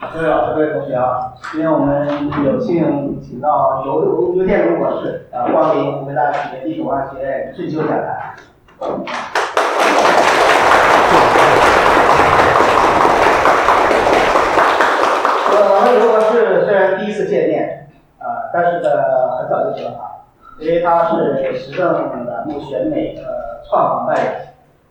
[0.00, 2.06] 各位老师、各位同学啊，今天我们
[2.44, 8.34] 有幸请到刘刘刘建荣博士啊，光临湖北大学地质化学院退休讲坛。
[15.50, 17.88] 呃，我和刘博士虽然第一次见面，
[18.20, 18.88] 啊，但是呢
[19.36, 21.92] 很早就知道他，因为他是时政
[22.24, 24.26] 栏目选美呃创办人，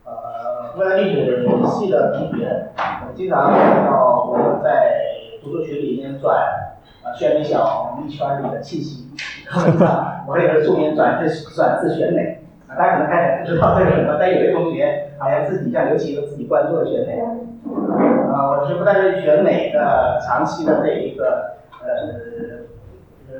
[0.04, 2.72] 呃，湖北历史系的同学，
[3.16, 5.07] 经常看到我在
[5.48, 6.36] 读书群里面转
[7.02, 9.08] 啊选美小红圈里的信息，
[10.26, 17.18] 我也是素年转自转自选美，啊，大家可能开始不知道这是什么，但有些同学好像自己像刘琦有自己关注的选美，
[18.30, 21.88] 啊，我是不但是选美的长期的这一个呃
[23.30, 23.38] 呃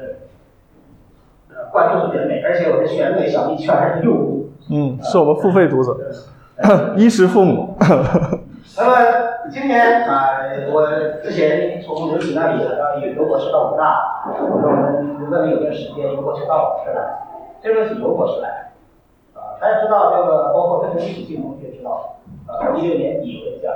[1.50, 4.50] 呃关注选美，而且我是选美小蜜圈的用户。
[4.70, 5.96] 嗯，是我们付费读者，
[6.96, 7.76] 衣食父母。
[8.80, 8.94] 那么
[9.50, 10.38] 今天啊，
[10.72, 10.86] 我
[11.20, 17.18] 之前从刘启那里到刘博士到武大，我说我们如果有段时间，刘博士到我这儿来，
[17.60, 18.70] 这个是刘博士来，
[19.34, 23.74] 啊，大家知道这个，包括跟着历史系同学知道，呃，一六年底我就讲，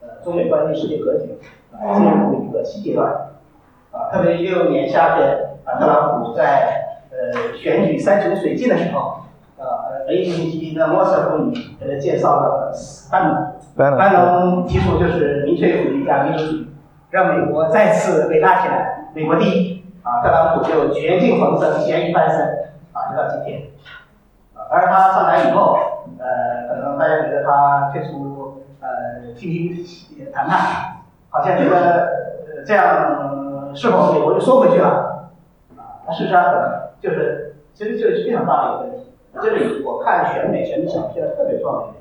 [0.00, 1.38] 呃，中美关系世界格局
[1.70, 3.12] 啊进入一个新阶段，
[3.92, 9.18] 啊，特别一六年夏天，啊，特朗普在呃选举山穷水尽的时候，
[9.58, 12.72] 啊呃，A 星期的莫斯科会议给他介绍了
[13.10, 13.59] 班农。
[13.76, 16.68] 班农提出就是民粹主义加民主主义，
[17.10, 20.22] 让美国再次伟大起来，美国第一啊！
[20.22, 22.40] 特朗普就绝境逢生，咸鱼翻身
[22.92, 23.62] 啊，直到今天
[24.54, 24.68] 啊。
[24.70, 25.78] 当然他上台以后，
[26.18, 30.96] 呃，可能大家觉得他退出呃经济谈判，
[31.30, 31.76] 好像觉得
[32.56, 35.28] 呃这样是否美国就缩回去了
[35.76, 36.04] 啊？
[36.06, 36.42] 那事实上
[37.00, 39.12] 就是其实这是非常大的一个问题。
[39.42, 41.94] 这里我看选美选的小片特别重要。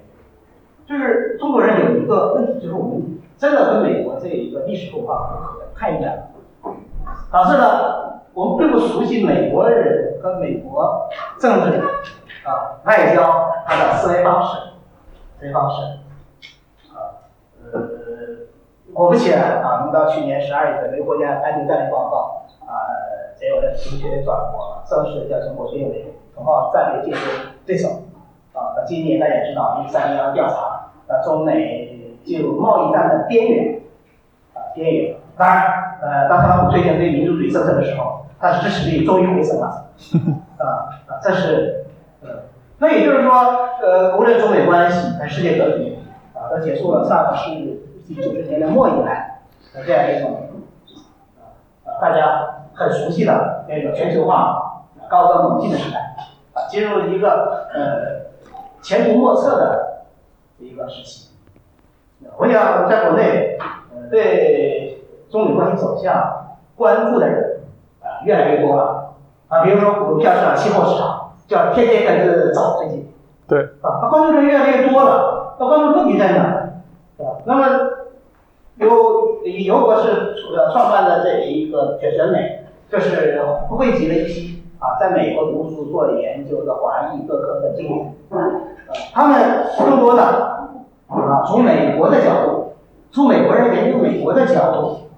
[0.90, 6.74] 就是中国人有一个问题，就是我们真的跟美国这一个历史文化不合太远了，
[7.32, 11.08] 导致呢我们并不熟悉美国人和美国
[11.40, 11.80] 政治
[12.44, 14.58] 啊外交它的思维方式，
[15.40, 16.00] 思维方式
[16.92, 17.30] 啊
[17.72, 17.80] 呃
[18.92, 22.90] 果不其然啊，那么到去年十二月份，美国国家安全战略报告啊，
[23.40, 27.22] 也有的同学转播正式叫中国军委同号战略竞争
[27.64, 27.90] 对手。
[28.54, 30.92] 啊，那今年大家也知道，一三幺调查。
[31.08, 33.82] 那，中美进入贸易战的边缘，
[34.54, 35.16] 啊，边缘。
[35.36, 39.86] 当然，呃，当特朗普推荐对民主主义政策的时候，他的支持率终于回升了，
[40.58, 41.86] 啊啊，这是，
[42.22, 42.30] 呃，
[42.78, 43.32] 那也就是说，
[43.82, 45.98] 呃，无论中美关系还是世界格局，
[46.34, 47.52] 啊，都结束了上个世
[48.06, 49.40] 纪九十年代末以来
[49.74, 50.50] 的这样一种，
[51.86, 56.00] 啊，大家很熟悉的那个全球化高歌猛进的时代，
[56.54, 58.29] 啊，进入一个呃
[58.82, 59.90] 前途莫测的。
[60.62, 61.30] 一个时期，
[62.38, 63.58] 我想在国内，
[63.90, 67.62] 呃，对中美关系走向关注的人
[68.02, 69.14] 啊越来越多了
[69.48, 69.64] 啊。
[69.64, 73.10] 比如说股票市场、期货市场，叫天天跟着走最近。
[73.48, 73.62] 对。
[73.82, 76.72] 啊，他关注的人越来越多了，那关注问题在哪？
[77.18, 77.38] 是吧？
[77.46, 77.90] 那么
[78.76, 88.12] 由由博士呃创办的这一个学选美，就是汇集了一批啊在美国读书做研究的华裔各科的精英。
[89.14, 90.24] 他们更多的
[91.08, 92.74] 啊，从美国的角度，
[93.12, 95.10] 从美国人研究美国的角度，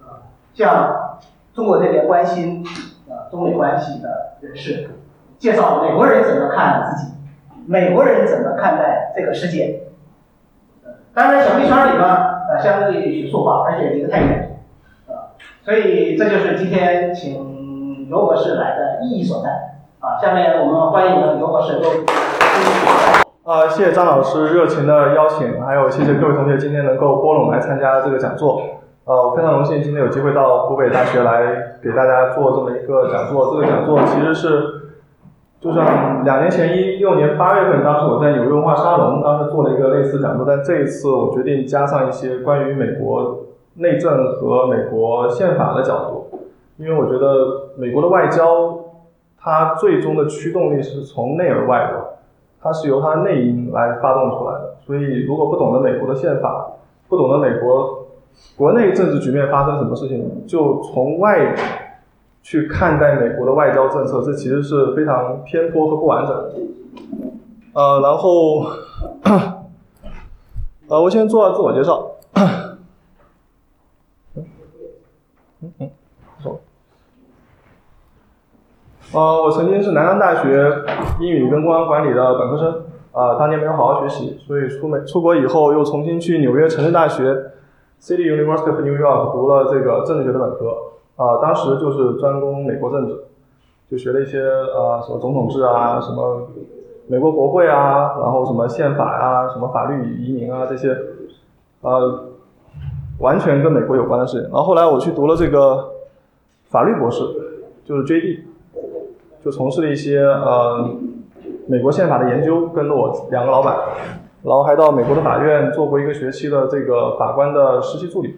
[0.00, 1.20] 啊，向
[1.52, 2.64] 中国这边关心
[3.08, 4.90] 啊中美关系的人士
[5.38, 7.12] 介绍美国人怎么看自己，
[7.66, 9.82] 美国人怎么看待这个世界。
[11.14, 12.04] 当然，小蜜圈里呢，
[12.48, 14.58] 呃，相对学术化，而且离得太远，
[15.06, 17.53] 啊，所以这就是今天请
[18.14, 19.50] 刘博士来的意义所在。
[19.98, 21.80] 啊，下面我们欢迎刘博士
[23.42, 28.62] 啊，谢谢张老师热情的邀请，还有谢谢各位同学今天能够拨冗来参加这个讲座。
[29.04, 31.42] 呃，我非常荣幸今天有机会到湖北大学来
[31.82, 33.52] 给大家做这么一个讲座。
[33.52, 34.62] 这个讲座其实是，
[35.60, 43.40] 就像两年前一六年八月份，当时我在纽约文化沙龙，当时做了一个类似讲座，但这一次我决定加上一些关于美国
[43.74, 46.43] 内政和美国宪法的角度，
[46.76, 48.78] 因为我觉得美国的外交，
[49.38, 52.10] 它最终的驱动力是从内而外的。
[52.60, 56.66] 它是由它的内因来发动出来的，所以如果不懂得美国的宪法，
[57.08, 58.06] 不懂得美国
[58.56, 61.54] 国内政治局面发生什么事情，就从外
[62.42, 66.54] 去看待美国的外交政策，这其实是非常偏颇和不完整的。
[67.74, 68.64] 呃，然后，
[70.88, 72.12] 呃，我先做下自我介绍。
[72.32, 72.78] 嗯
[75.78, 75.90] 嗯，
[76.42, 76.60] 走。
[79.14, 80.70] 呃，我曾经是南洋大学
[81.20, 82.82] 英语跟公安管理的本科生，
[83.12, 87.32] 啊，当年没有好好学习，所以出美出国以后又重新去纽约城市大学
[88.00, 90.74] City University of New York 读了这个政治学的本科。
[91.16, 93.16] 啊，当时就是专攻美国政治，
[93.88, 96.48] 就学了一些啊，什么总统制啊，什么
[97.06, 100.88] 美国国会啊，然后什么宪法啊，什么法律与移民啊这些，
[101.82, 102.24] 呃，
[103.20, 104.50] 完全跟美国有关的事情。
[104.50, 105.92] 然后后来我去读了这个
[106.64, 107.22] 法律博士，
[107.84, 108.40] 就是 JD，
[109.44, 110.90] 就从事了一些呃
[111.66, 113.76] 美国宪法的研究，跟着我两个老板，
[114.42, 118.36] 然后还到美国的法院做过一个学期的这个法官的实习助理。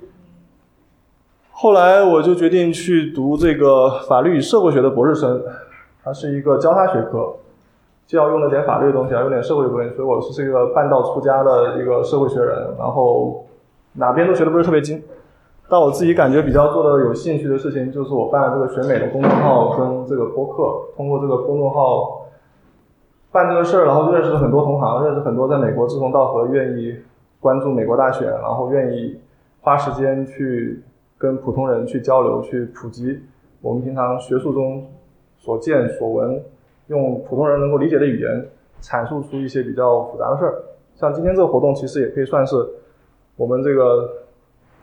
[1.52, 5.42] 后来我就决定去读这个法律与社会学的博士生，
[6.04, 7.34] 它是一个交叉学科，
[8.06, 13.46] 既要用了点法律的东西，要用点社会的东西，所以我是这个半道出家的一个社会学人，然后
[13.94, 15.02] 哪边都学的不是特别精，
[15.68, 22.26] 但我自己感觉比较做的有兴趣的事情，就是我办了这个选美的公众号跟这个播客，通过这个公众号
[23.32, 26.96] 办这个事儿，然后认识了很多同行，认识很多在美国志同道合、愿意
[27.40, 29.20] 关注美国大选，然后愿意
[29.60, 30.82] 花时间去。
[31.18, 33.18] 跟普通人去交流，去普及
[33.62, 34.86] 我们平常学术中
[35.38, 36.44] 所见所闻，
[36.88, 38.46] 用普通人能够理解的语言
[38.82, 40.62] 阐述出一些比较复杂的事儿。
[40.94, 42.54] 像今天这个活动，其实也可以算是
[43.34, 44.06] 我们这个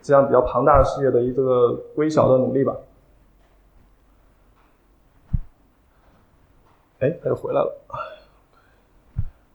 [0.04, 2.76] 这样比较庞大的事业的一个微小的努力吧。
[7.00, 7.74] 哎，他又回来了。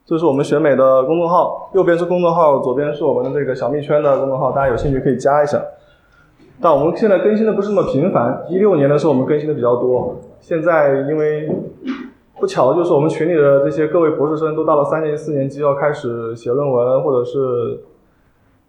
[0.07, 5.63] 这是我们选美的公众号，右边是公众号，左边是我们的这个小蜜圈的公众号，大家有兴趣可以加一下。
[6.59, 8.43] 但我们现在更新的不是那么频繁。
[8.49, 11.47] 一六年的时候我们更新的比较多，现在因为
[12.39, 17.79] 不巧的就是我们群里的这些各位博士生都到了三年级、四年级要开始写论文，或者是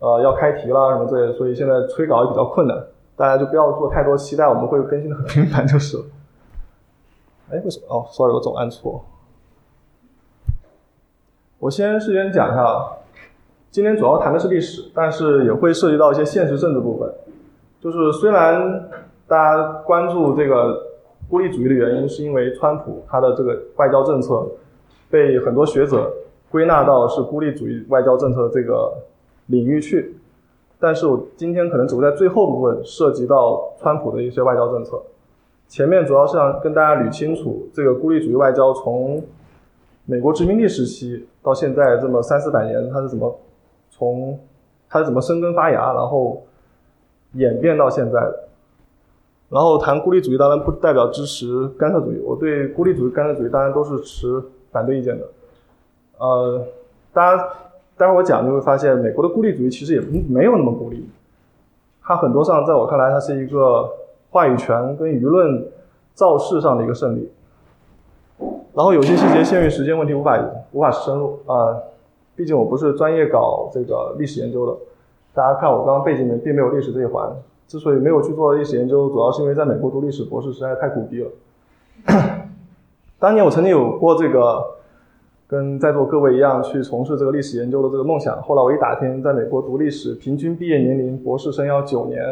[0.00, 2.76] 呃要开题啦什么之类的，所以现在催稿也比较困难。
[3.16, 6.04] 大家就不要做太多期待，我们会更新的很频繁就是了。
[7.50, 7.86] 哎，为什么？
[7.88, 9.04] 哦，sorry，我总按错。
[11.58, 12.92] 我先事先讲一下，
[13.70, 17.12] 今天主要谈的是历史，但是也会涉及到一些现实政治部分。
[17.78, 18.88] 就是虽然
[19.26, 20.86] 大家关注这个
[21.28, 24.46] 孤立主义的原因，是因为川普他的这个外交政策
[25.10, 26.10] 被很多学者
[26.50, 28.94] 归纳到是孤立主义外交政策的这个
[29.50, 30.16] 领域去，
[30.78, 35.00] 但是我今天可能只会在最后部分涉及到川普的一些外交政策，
[35.68, 39.22] 前面主要是想跟大家捋清楚这个孤立主义外交从
[40.06, 43.38] 美国殖民地时期到现在这么三四百年，它是怎么
[43.90, 44.38] 从
[44.88, 46.42] 它是怎么生根发芽，然后。
[47.34, 48.48] 演变到现在的，
[49.48, 52.18] 然后谈孤立主义，当然不代表支持干涉主义。
[52.24, 54.42] 我对孤立主义、干涉主义当然都是持
[54.72, 55.24] 反对意见的。
[56.18, 56.66] 呃，
[57.12, 57.48] 大家
[58.00, 61.06] 待会儿我讲就会发现，美国的孤立主义其实也没有那么孤立，
[62.02, 63.86] 它很多上在我看来，它是一个
[64.30, 65.66] 话语权跟舆论
[66.14, 67.30] 造势上的一个胜利。
[68.72, 70.42] 然后有些细节限于时间问题无法
[70.72, 71.76] 无法深入啊，
[72.34, 74.74] 毕竟我不是专业搞这个历史研究的。
[75.34, 77.30] 大家看我刚刚背景里面并没有历史这一环，
[77.68, 81.30] 之所以没有去做历史研究，主要是因为在美国读历史博士实在太苦逼了。
[83.18, 84.64] 当年我曾经有过这个
[85.50, 92.22] 跟在座各位一样去从事这个历史研究的这个梦想，后来我一打听，在美国读历史平均毕业年龄博士生要九年，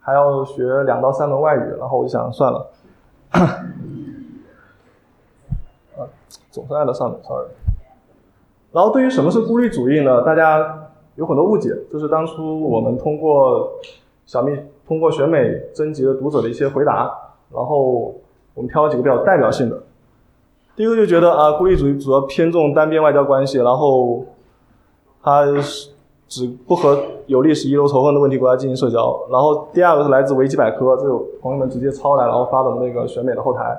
[0.00, 2.66] 还要学两到三门外语，然后我就想算了，
[3.30, 3.62] 啊，
[6.50, 7.46] 总是按到上面，sorry。
[8.72, 10.22] 然后对于什么是孤立主义呢？
[10.22, 10.84] 大家。
[11.18, 13.72] 有很多误解，就是当初我们通过
[14.24, 17.10] 小蜜通过选美征集的读者的一些回答，
[17.52, 18.14] 然后
[18.54, 19.82] 我们挑了几个比较代表性的。
[20.78, 24.24] 第一个就觉得啊，孤立主义主要偏重单边外交关系，然后
[25.20, 25.90] 它是
[26.28, 29.26] 只不和有历史遗留仇恨的问题国家进行社交。
[29.28, 33.76] 然后第二个是来自维基百科，这有朋友们直接抄来，然后发到那个选美的后台。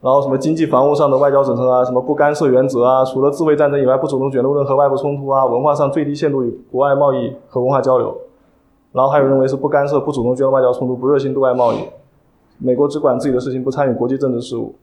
[0.00, 8.16] 然后什么经济防务上的外交准则啊，什么不干涉原则啊，除了自卫战争以外不主动卷入任何外部冲突啊，文化上最低限度与国外贸易和文化交流。
[8.92, 11.78] 然后还有认为是不干涉不主动卷入外交冲突，不热心对外贸易，
[12.58, 14.76] 美国只管自己的事情，不参与国际政治事务。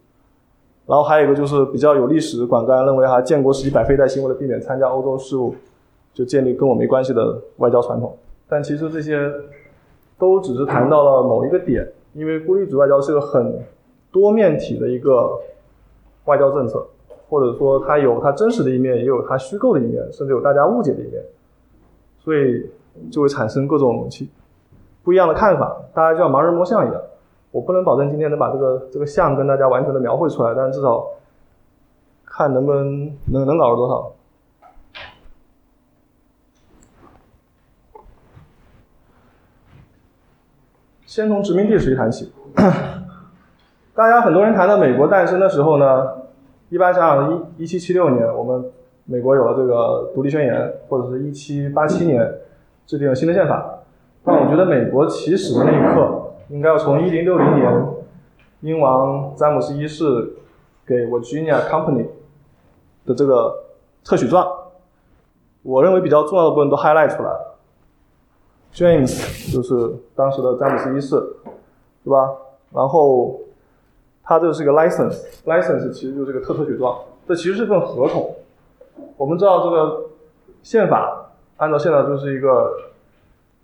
[0.86, 5.56] 然后还有一个就是比较有历史管干，认为哈建国时期百废待兴，为了避免参加欧洲事务，
[6.13, 8.18] 就建立跟我没关系的外交传统。
[8.48, 9.32] 但其实这些
[10.18, 13.54] 都只是谈到了某一个点，因为孤立主义外交是个很。
[14.12, 15.38] 多面体的一个
[16.24, 16.88] 外交政策，
[17.27, 21.22] 或者说它有它真实的一面，也有它虚构的一面，甚至有大家误解的一面，
[22.20, 22.65] 所以
[23.12, 24.30] 就会产生各种其
[25.04, 27.01] 不一样的看法，大家就像盲人摸象一样。
[27.56, 31.08] 我不能保证今天能把这个这个像跟大家完全的描绘出来，但至少
[32.26, 34.12] 看能不能能能搞出多少。
[41.06, 42.34] 先从殖民地时期谈起，
[43.96, 46.08] 大家很多人谈到美国诞生的时候呢，
[46.68, 48.70] 一般想想一一七七六年，我们
[49.06, 52.40] 美国有了这个独立宣言，或者是一七八七年
[52.86, 53.80] 制定了新的宪法。
[54.26, 57.88] 但我觉得美国起始的那一刻，应该要从一零六零年
[58.62, 60.34] 英王詹姆斯一世
[60.86, 62.08] 给 Virginia Company
[63.06, 63.64] 的这个
[64.04, 64.48] 特许状，
[65.64, 67.58] 我认为比较重要的部分都 highlight 出来了。
[68.74, 71.16] James 就是当时的詹姆斯一世，
[72.04, 72.30] 对吧？
[72.74, 73.40] 然后
[74.22, 78.36] 他这是个 license，license 其实就是个特特许状，这其实是份合同。
[79.18, 80.10] 我们知道这个
[80.62, 82.92] 宪法，按照现在就是一个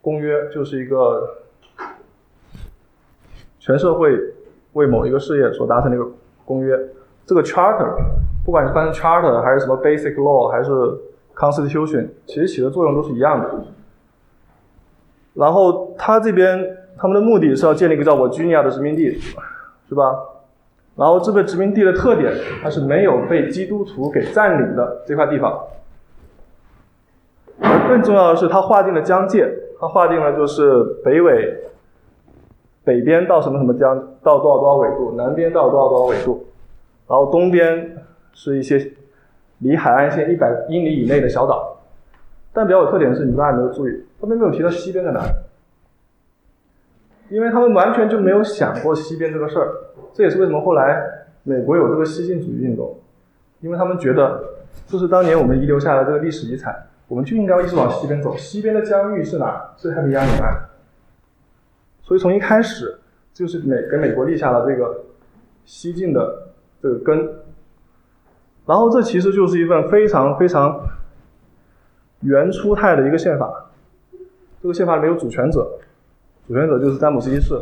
[0.01, 1.40] 公约，就是一个
[3.61, 4.19] 全社会
[4.73, 6.05] 为某一个事业所达成的一个
[6.43, 6.75] 公约。
[7.27, 7.95] 这个 charter，
[8.43, 10.71] 不管是翻译 charter 还是什么 basic law 还是
[11.35, 13.49] constitution，其实起的作用都是一样的。
[15.35, 19.19] 然后他这边他们的目的是要建立一个叫我居尼亚的殖民地，
[19.87, 20.11] 是吧？
[20.95, 25.57] 然后这个殖民地的特点，它是没有被基督徒给占领的这块地方。
[27.87, 29.47] 更重要的是，它划定了疆界，
[29.79, 31.63] 它划定了就是北纬
[32.83, 36.45] 北边到什么什么江，到多少多少纬度，南边到多少多少纬度，
[37.07, 37.97] 然后东边
[38.33, 38.91] 是一些
[39.59, 41.77] 离海岸线一百英里以内的小岛。
[42.53, 44.03] 但比较有特点的是，你们大家没有注意？
[44.19, 45.21] 他们没有提到西边在哪，
[47.29, 49.71] 因为他们完全就没有想过西边这个事儿。
[50.13, 51.01] 这也是为什么后来
[51.43, 52.97] 美国有这个西进主义运动，
[53.61, 54.43] 因为他们觉得
[54.87, 56.75] 这是当年我们遗留下来这个历史遗产，
[57.07, 58.35] 我们就应该一直往西边走。
[58.35, 59.71] 西边的疆域是哪？
[59.77, 60.70] 是太平洋沿岸。
[62.11, 62.99] 所以从一开始
[63.33, 65.01] 就是美给美国立下了这个
[65.63, 66.49] 西进的
[66.81, 67.17] 这个根。
[68.65, 70.77] 然后这其实就是一份非常非常
[72.19, 73.71] 原初态的一个宪法。
[74.61, 75.65] 这个宪法里面有主权者，
[76.45, 77.55] 主权者就是詹姆斯一世；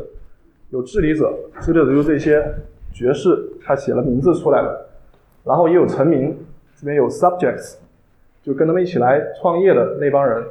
[0.71, 2.43] 有治理者，治理者就是这些
[2.91, 4.87] 爵士，他写了名字出来的。
[5.43, 6.35] 然后也有臣民，
[6.75, 7.75] 这边有 subjects，
[8.41, 10.43] 就跟他们一起来创业的那帮人，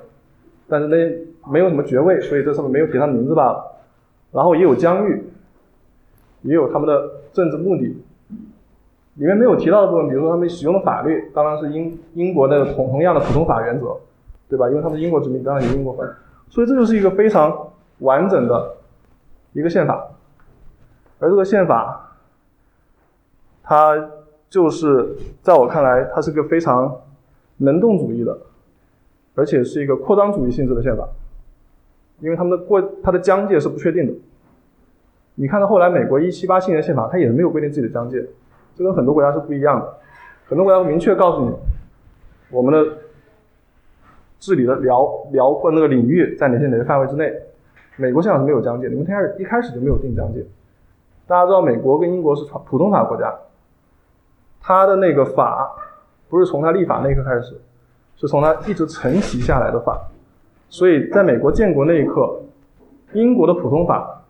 [0.68, 3.74] 但是那没有什么爵位，所以这上面没有提他名字罢了。
[4.32, 5.24] 然后也有疆域，
[6.42, 8.02] 也有他们的政治目的。
[9.14, 13.96] 里面没有提到的部分，比如说他们使用的法律，当然是英英国的同同样的普通法原则，
[14.48, 14.68] 对吧？
[14.70, 16.04] 因为他们是英国殖民，当然有英国法。
[16.48, 18.76] 所以这就是一个非常完整的
[19.54, 20.08] 一个宪法，
[21.18, 22.14] 而这个宪法，
[23.62, 24.08] 它
[24.48, 27.00] 就是在我看来，它是个非常
[27.56, 28.38] 能动主义的，
[29.34, 31.08] 而且是一个扩张主义性质的宪法，
[32.20, 34.12] 因为他们的过它的疆界是不确定的。
[35.34, 38.24] 你看到后来美国一七八七年宪法，它也没有规定自己的疆界，
[38.74, 39.94] 这跟很多国家是不一样的。
[40.46, 41.54] 很多国家明确告诉你，
[42.50, 42.98] 我们的。
[44.40, 47.28] 治理的辽辽阔那个领域在哪些哪些范围之内？
[47.96, 50.46] 美国宪法是没有疆界，你们开始一开始就没有定疆界。
[51.26, 53.34] 大家知道美国跟英国是普通法国家，
[54.60, 55.68] 它的那个法
[56.28, 57.60] 不是从它立法那一刻开始，
[58.14, 60.00] 是从它一直承袭下来的法。
[60.68, 62.40] 所以在美国建国那一刻，
[63.12, 64.22] 英国的普通法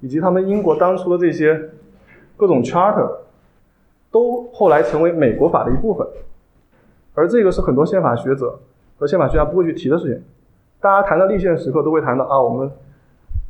[0.00, 1.70] 以及他们英国当初的这些
[2.36, 3.10] 各种 charter
[4.10, 6.06] 都后来成为美国法的一部分，
[7.14, 8.58] 而这个是很多宪法学者。
[8.98, 10.22] 和宪法学家不会去提的事情，
[10.80, 12.70] 大家谈到立宪时刻都会谈到啊，我们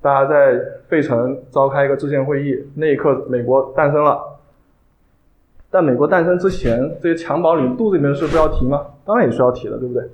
[0.01, 0.59] 大家在
[0.89, 4.39] 费城召开一个制宪会议，那一刻美国诞生了。
[5.71, 8.87] 但美国诞生之前，这些襁褓里肚子里面的事不要提吗？
[9.05, 10.09] 当然也需要提的，对不对？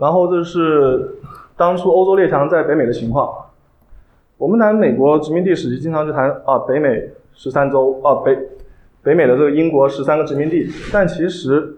[0.00, 1.16] 然后这是
[1.56, 3.30] 当初欧洲列强在北美的情况。
[4.38, 8.36] 我们谈美国殖民地史，经常就谈啊，北美十三州啊，北。
[9.02, 11.74] 北美的这个英国十三个殖民地，但其实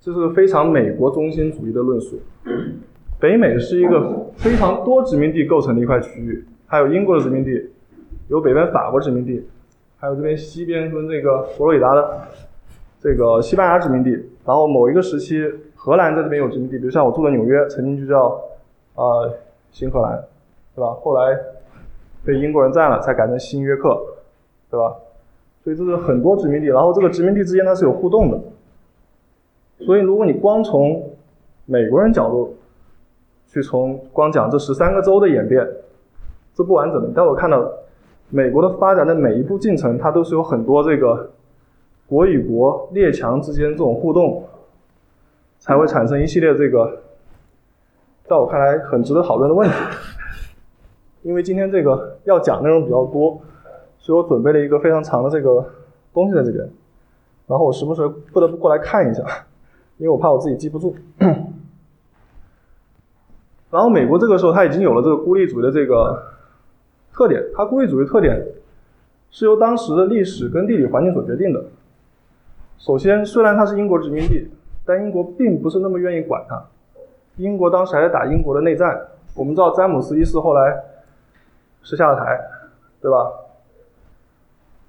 [0.00, 2.18] 这是非常美国中心主义的论述。
[3.20, 7.70] 北美是一个非常多殖民地构成的一块区域，还有英国的殖民地，
[8.28, 9.46] 有北边法国殖民地，
[9.98, 12.22] 还有这边西边跟这个佛罗里达的
[12.98, 14.12] 这个西班牙殖民地。
[14.46, 15.44] 然后某一个时期，
[15.84, 18.40] 荷兰在这边有殖民地，比如像我住的纽约，曾经就叫
[18.94, 19.34] 呃
[19.70, 20.24] 新荷兰，
[20.74, 20.94] 对吧？
[21.02, 21.38] 后来
[22.24, 23.94] 被英国人占了，才改成新约克，
[24.70, 24.96] 对吧？
[25.62, 28.40] 所以这是很多殖民地，然后这个殖民地之间它是有互动的。
[29.84, 31.10] 所以如果你光从
[31.66, 32.56] 美国人角度
[33.46, 35.68] 去从光讲这十三个州的演变，
[36.54, 37.12] 这不完整的。
[37.14, 37.62] 但我看到
[38.30, 41.28] 美国的发展的每一步进程，它都是有很多这个
[42.06, 44.44] 国与国列强之间这种互动，
[45.64, 47.00] 才会产生一系列这个，
[48.28, 49.74] 在我看来很值得讨论的问题。
[51.22, 53.40] 因为今天这个要讲内容比较多，
[53.96, 55.66] 所以我准备了一个非常长的这个
[56.12, 56.68] 东西在这边，
[57.46, 59.24] 然后我时不时不得不过来看一下，
[59.96, 60.94] 因为我怕我自己记不住。
[63.70, 66.22] 然后美国这个时候它已经有了这个孤立主义的这个
[67.10, 68.46] 特点，它孤立主义特点
[69.30, 71.64] 是由当时的历史跟地理环境所决定的。
[72.76, 74.46] 首先，虽然它是英国殖民地，
[74.84, 76.62] 但英国并不是那么愿意管它。
[77.36, 79.00] 英国当时还在打英国的内战，
[79.34, 80.82] 我们知道詹姆斯一世后来
[81.82, 82.38] 是下了台，
[83.00, 83.30] 对吧？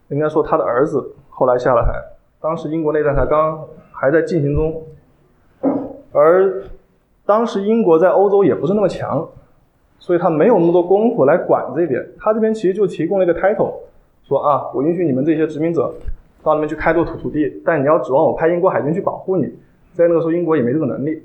[0.10, 1.94] 应该说他的儿子后来下了台，
[2.40, 4.84] 当时英国内战才刚还在进行中，
[6.12, 6.64] 而
[7.26, 9.28] 当时英国在欧洲也不是那么强，
[9.98, 12.08] 所以他没有那么多功夫来管这边。
[12.20, 13.74] 他这边其实就提供了一个 title，
[14.28, 15.92] 说啊，我允许你们这些殖民者
[16.44, 19.52] 到那边去开拓土土地，但你要指望我派英国海军去保护你，
[19.96, 21.24] 在那个时候英国也没这个能力。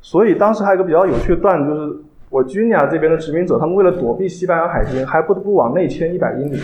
[0.00, 1.96] 所以当时还有一个比较有趣的段子，就是
[2.28, 6.58] 我军亚这边的殖民者，他们为了躲避西班牙海军，还不得不往内迁一百英里，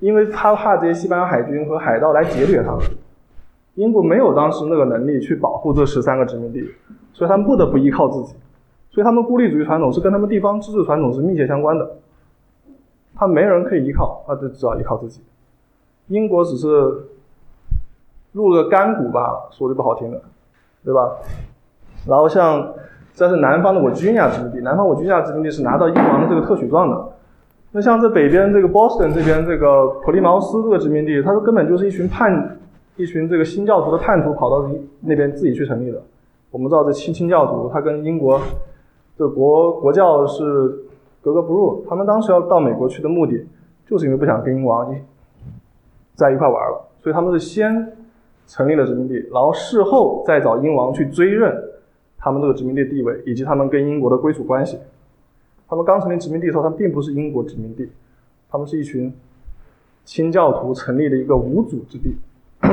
[0.00, 2.80] 因为他怕这些西班牙海军和海盗来劫掠他们。
[3.76, 6.68] 英国没有当时那个能力去保护这十三个殖民地，
[7.12, 8.34] 所以他们不得不依靠自己。
[8.90, 11.88] 所以他们孤立主义传统是跟他们地方自治传统是密切相关的。
[13.14, 15.20] 他没人可以依靠，他就只好依靠自己。
[16.08, 16.66] 英国只是
[18.32, 20.20] 入了个干股吧，说句不好听的，
[20.84, 21.10] 对吧？
[22.06, 22.72] 然后像
[23.14, 27.08] 这是南方的我军亚殖民地，南方我军亚殖民地是拿到英王的这个特许状的。
[27.72, 32.56] 那像这北边这个 Boston 这边这个普利茅斯这个殖民地，它根本就是一群叛。
[32.96, 34.68] 一群这个新教徒的叛徒跑到
[35.00, 36.02] 那边自己去成立的。
[36.50, 38.38] 我们知道这清清教徒，他跟英国
[39.16, 40.44] 的国国教是
[41.22, 41.82] 格格不入。
[41.88, 43.46] 他们当时要到美国去的目的，
[43.86, 44.98] 就是因为不想跟英王一
[46.14, 46.90] 在一块玩了。
[47.02, 47.90] 所以他们是先
[48.50, 51.56] 成立了殖民地，然后事后再找英王去追认
[52.18, 54.76] 他们这个殖民地地位以及他们跟英国的归属关系。
[55.68, 57.88] 他们刚成立殖民地的时候，他们并不是英国殖民地，
[58.50, 59.14] 他们是一群
[60.04, 62.16] 清教徒成立的一个无主之地。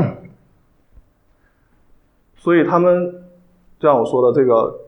[2.36, 3.14] 所以他们，
[3.78, 4.80] 就像我说的这个，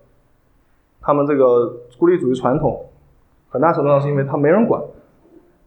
[0.99, 2.83] 他们这个孤立主义传统，
[3.49, 4.81] 很大程度上是因为他没人管，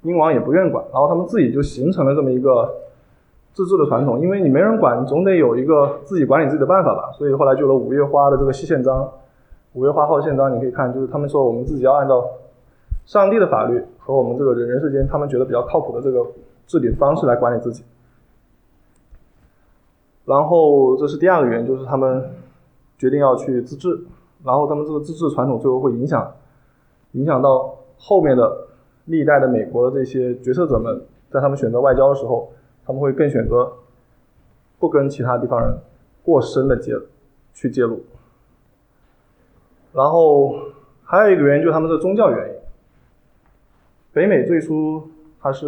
[0.02, 2.74] 英王也不愿管，然后他们自己就形成了这么一个
[3.52, 4.20] 自治的传统。
[4.20, 7.10] 因为你没人管，你总得有一个自己管理自己的办法吧。
[7.12, 9.10] 所以后来就有了五月花的这个西宪章，
[9.74, 12.24] 五月花号宪章，你可以看，就是他们说我们自己要按照
[13.04, 16.24] 上帝的法律和我们这个人人世间他们觉得比较靠谱的这个
[16.66, 17.82] 治理方式来管理自己。
[20.24, 22.30] 然后这是第二个原因，就是他们
[22.96, 23.98] 决定要去自治，
[24.44, 26.32] 然后他们这个自治传统最后会影响
[27.12, 28.56] 影响到后面的
[29.06, 32.50] 历代的美国的这些决策者们，在他们选择外交的时候，
[32.86, 33.72] 他们会更选择
[34.78, 35.78] 不跟其他地方人
[36.24, 36.92] 过深的接
[37.52, 38.04] 去介入。
[39.92, 40.54] 然后
[41.04, 42.54] 还有一个原因就是他们的宗教原因。
[44.12, 45.08] 北美最初
[45.40, 45.66] 它是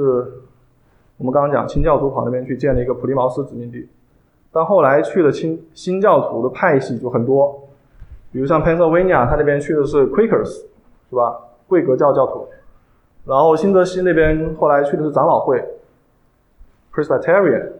[1.16, 3.88] 我们刚刚讲清教徒跑那边去建了一个普利茅斯殖民地。
[4.52, 7.68] 但后来去的新新教徒的派系就很多，
[8.30, 10.64] 比如像 Pennsylvania，他那边去的是 Quakers，
[11.10, 11.40] 是吧？
[11.66, 12.46] 贵格教教徒。
[13.26, 15.62] 然后新泽西那边后来去的是长老会
[16.94, 17.72] ，Presbyterian。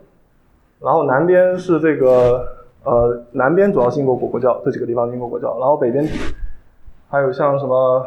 [0.81, 2.47] 然后南边是这个
[2.85, 5.59] 呃，南边主要是英国国教，这几个地方英国国教。
[5.59, 6.07] 然后北边
[7.09, 8.07] 还有像什么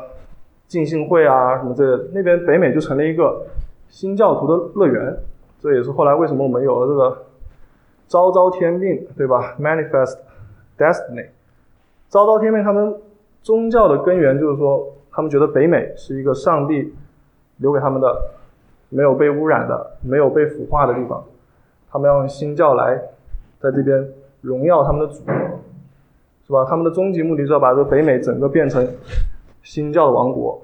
[0.67, 3.45] 浸信会啊什么这，那边北美就成了一个
[3.89, 5.17] 新教徒的乐园。
[5.59, 7.23] 这也是后来为什么我们有了这个。
[8.09, 10.19] 昭昭天命，对吧？Manifest
[10.77, 11.25] Destiny，
[12.07, 12.95] 昭昭天命，他们
[13.43, 16.93] 宗教的根源就是说，他们觉得北美是一个上帝
[17.57, 18.17] 留给他们的
[18.89, 21.23] 没有被污染的、没有被腐化的地方，
[21.89, 22.99] 他们要用新教来
[23.59, 24.07] 在这边
[24.41, 25.23] 荣耀他们的主，
[26.45, 26.65] 是吧？
[26.65, 28.87] 他们的终极目的是要把这个北美整个变成
[29.63, 30.61] 新教的王国，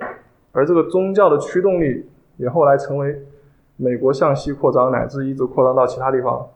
[0.52, 3.22] 而这个宗教的驱动力也后来成为
[3.76, 6.48] 美国向西扩张，乃至一直扩张到其他地方。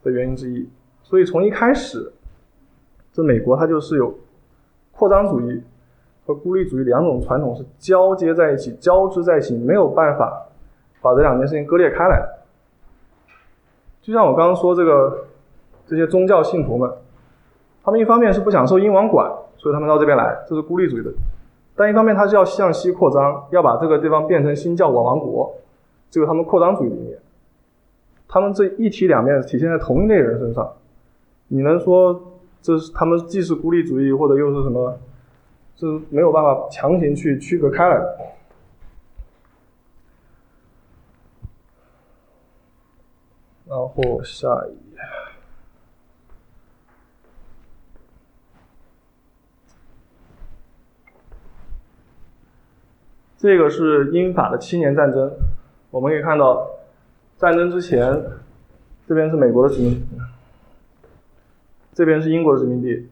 [0.00, 0.64] 的原因之一，
[1.02, 2.12] 所以从一开始，
[3.12, 4.16] 这美国它就是有
[4.92, 5.60] 扩张主义
[6.24, 10.46] 和孤立主义两种传统是交接在一起、交织在一起，没有办法
[11.00, 12.28] 把这两件事情割裂开来。
[14.02, 15.26] 就像我刚刚说，这个
[15.86, 16.90] 这些宗教信徒们，
[17.82, 21.10] 他们一方面是不想受英王管，所以他们到这边来，这是孤立主义的；
[21.76, 25.54] 但一方面他是要向西扩张，要把这个地方变成新教王王国，
[26.10, 27.18] 这个他们扩张主义的一面。
[28.26, 30.72] 他们这一体两面体现在同一类人身上，
[31.48, 32.20] 你能说
[32.60, 34.96] 这是他们既是孤立主义，或者又是什么？
[35.76, 38.16] 是没有办法强行去区隔开来的。
[43.68, 44.98] 然后下一页，
[53.36, 55.30] 这个是英法的七年战争。
[55.90, 56.66] 我们可以看到，
[57.36, 58.00] 战争之前，
[59.06, 60.02] 这边是美国的殖民，
[61.92, 63.06] 这边是英国的殖民地，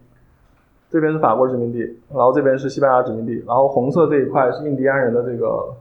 [0.89, 5.77] 这边是法国殖民地，然后这边是西班牙殖民地，然后红色这一块是印第安人的这个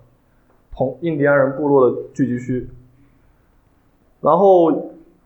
[0.73, 2.69] 同印第安人部落的聚集区。
[4.25, 4.73] 然后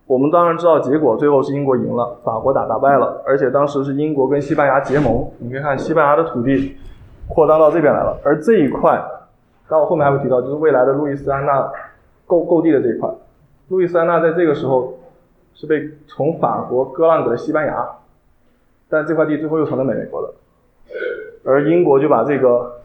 [0.05, 5.25] 我们当然知道结果，最后是英国赢了，法国打打败了，而且当时是英国跟西班牙结盟。
[5.37, 6.75] 你可以看西班牙的土地
[7.29, 9.01] 扩张到这边来了，而这一块。
[9.69, 11.71] 但我后面还会提到，就是未来的路易斯安那
[12.27, 13.09] 购购地的这一块，
[13.69, 14.95] 路易斯安那在这个时候
[15.53, 17.87] 是被从法国割让给了西班牙，
[18.89, 20.33] 但这块地最后又成了美国的，
[21.45, 22.81] 而英国就把这个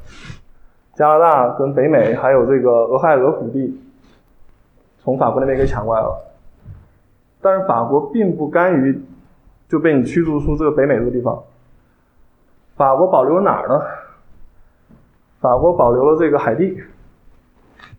[0.94, 3.80] 加拿大跟北美还有这个俄亥俄谷地
[5.04, 6.32] 从法国那边给抢过来了，
[7.42, 9.02] 但是法国并不甘于
[9.68, 11.42] 就被你驱逐出这个北美这个地方，
[12.74, 13.84] 法国保留了哪儿呢？
[15.40, 16.82] 法国保留了这个海地，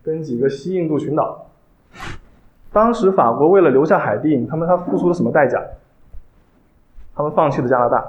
[0.02, 1.46] 跟几个西印度群岛。
[2.72, 5.62] 当时法国为了留下海地，他们他付出了什么代价？
[7.14, 8.04] 他们放弃了加拿大。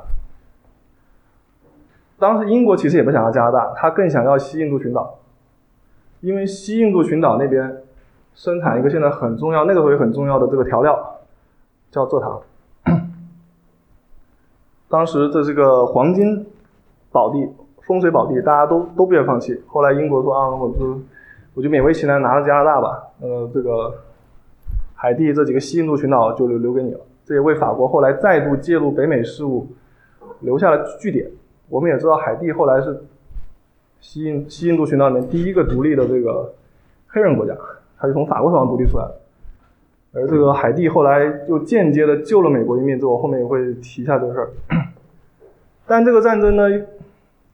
[2.17, 5.19] 当时英国其实也不想要加拿大，他更想要西印度群岛，
[6.19, 7.83] 因为西印度群岛那边
[8.37, 11.17] 生产一个现在很重要、那个时候也很重要的这个调料，
[11.89, 12.39] 叫蔗糖。
[14.87, 16.45] 当时这是个黄金
[17.11, 17.49] 宝地。
[17.87, 19.63] 风水宝地，大家都都不愿放弃。
[19.65, 20.99] 后来英国说啊，我就
[21.53, 23.01] 我就勉为其难拿了加拿大吧。
[23.21, 23.93] 呃，这个
[24.93, 26.99] 海地这几个西印度群岛就留留给你了。
[27.23, 29.69] 这也为法国后来再度介入北美事务
[30.41, 31.31] 留下了据点。
[31.69, 33.01] 我们也知道，海地后来是
[34.01, 36.53] 西印西印度群岛里面第一个独立的这个
[37.07, 37.55] 黑人国家，
[37.97, 39.15] 它是从法国手上独立出来的。
[40.13, 44.49] 而这个海地后来又间接的救了美国一命，这我后面也会提一下这个事儿。
[45.85, 46.63] 但这个战争呢？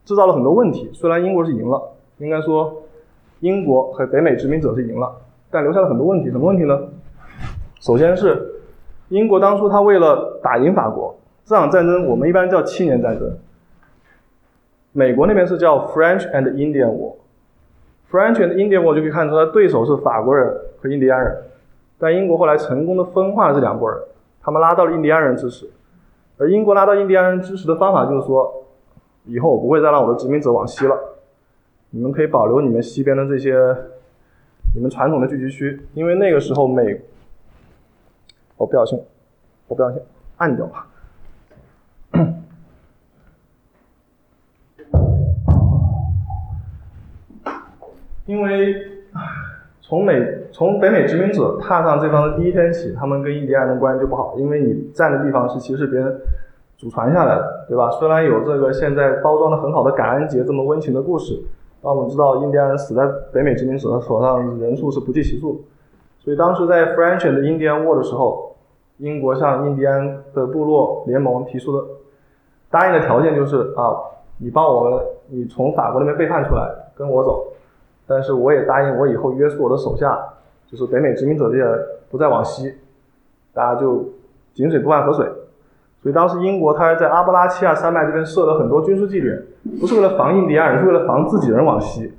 [0.06, 0.90] 制造了很多问题。
[0.94, 1.82] 虽然英国是赢了，
[2.18, 2.84] 应该说
[3.40, 5.16] 英国和北美殖民者是赢了，
[5.50, 6.30] 但留下了很多问题。
[6.30, 6.78] 什么问题呢？
[7.80, 8.62] 首先是
[9.08, 13.38] 英国当初他为了打赢法国这场战争，我们一般叫七年战争。
[14.92, 17.16] 美国那边是叫 French and Indian War。
[18.14, 21.36] French and Indian War 就可以看出他对手是法国人和印第安人，
[21.98, 24.00] 但英国后来成功的分化了这两拨人，
[24.40, 25.68] 他们拉到了印第安人支持。
[26.38, 28.60] 而英国拉到印第安人支持的方法就是说。
[29.26, 31.00] 以后我不会再让我的殖民者往西了，
[31.92, 33.56] 你们可以保留你们西边的这些
[34.76, 37.00] 你们传统的聚集区，因为那个时候美，
[38.58, 39.02] 我不小心，
[39.70, 40.02] 我不小心
[40.36, 40.74] 按掉了，
[48.26, 48.76] 因为
[49.82, 56.22] 从美从北美殖民者踏上这方的第一天起，他们跟印第安人关系就不好，因为你占的地方是其实是别人。
[56.76, 57.90] 祖传下来的，对吧？
[57.92, 61.42] 虽然有这个现在包装的很好的感恩节这么温情的故事，
[61.82, 65.64] 但我们知道印第安人死在北美殖民者的手上人数是不计其数。
[66.20, 68.58] 所以当时在 French and Indian War 的时候，
[68.98, 71.88] 英国向印第安的部落联盟提出的
[72.70, 73.96] 答应的条件就是啊，
[74.40, 77.46] 你帮我们，你从法国那边背叛出来跟我走，
[78.06, 80.18] 但是我也答应我以后约束我的手下，
[80.68, 81.80] 就是北美殖民者这些人
[82.12, 82.76] 不再往西，
[83.54, 84.06] 大家就
[84.54, 85.26] 井水不犯河水。
[86.02, 89.42] 所以当时英国，它在阿布拉契亚山脉这边设了很多军事据点，
[89.80, 92.12] 不是为了防印第安人，是为了防自己人往西。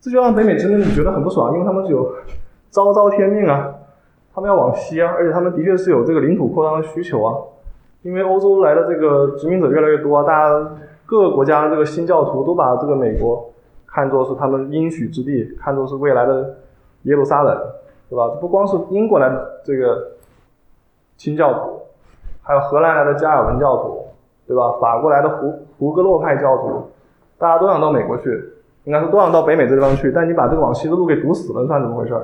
[0.00, 2.12] 这就让北美殖民者觉得很不爽，因为他们是有
[2.70, 3.74] 昭昭天命啊，
[4.34, 7.34] 他们要往西啊，而且他们的确是有这个领土扩张的需求啊。
[8.02, 10.70] 因为欧洲来的这个殖民者越来越多，大家
[11.06, 13.50] 各个国家这个新教徒都把这个美国
[13.96, 16.54] 看作是他们应许之地，看作是未来的
[17.04, 17.56] 耶路撒冷，
[18.10, 18.28] 对吧？
[18.34, 20.08] 这不光是英国来的这个
[21.16, 21.80] 清教徒。
[22.42, 24.06] 还有荷兰来的加尔文教徒，
[24.46, 24.72] 对吧？
[24.78, 26.90] 法国来的胡胡格洛派教徒，
[27.38, 28.52] 大家都想到美国去，
[28.84, 30.12] 应该说都想到北美这地方去。
[30.12, 32.14] 但你把这个往西的路给堵死了，算怎么回事？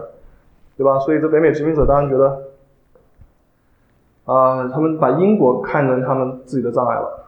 [0.77, 0.99] 对吧？
[0.99, 2.43] 所以这北美殖民者当然觉得，
[4.27, 7.27] 啊，他们把英国看成他们自己的障碍了，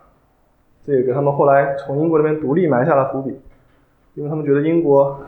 [0.84, 3.40] 这也给他们后来从英国那边独立埋下了伏笔，
[4.14, 5.20] 因为他们觉得英国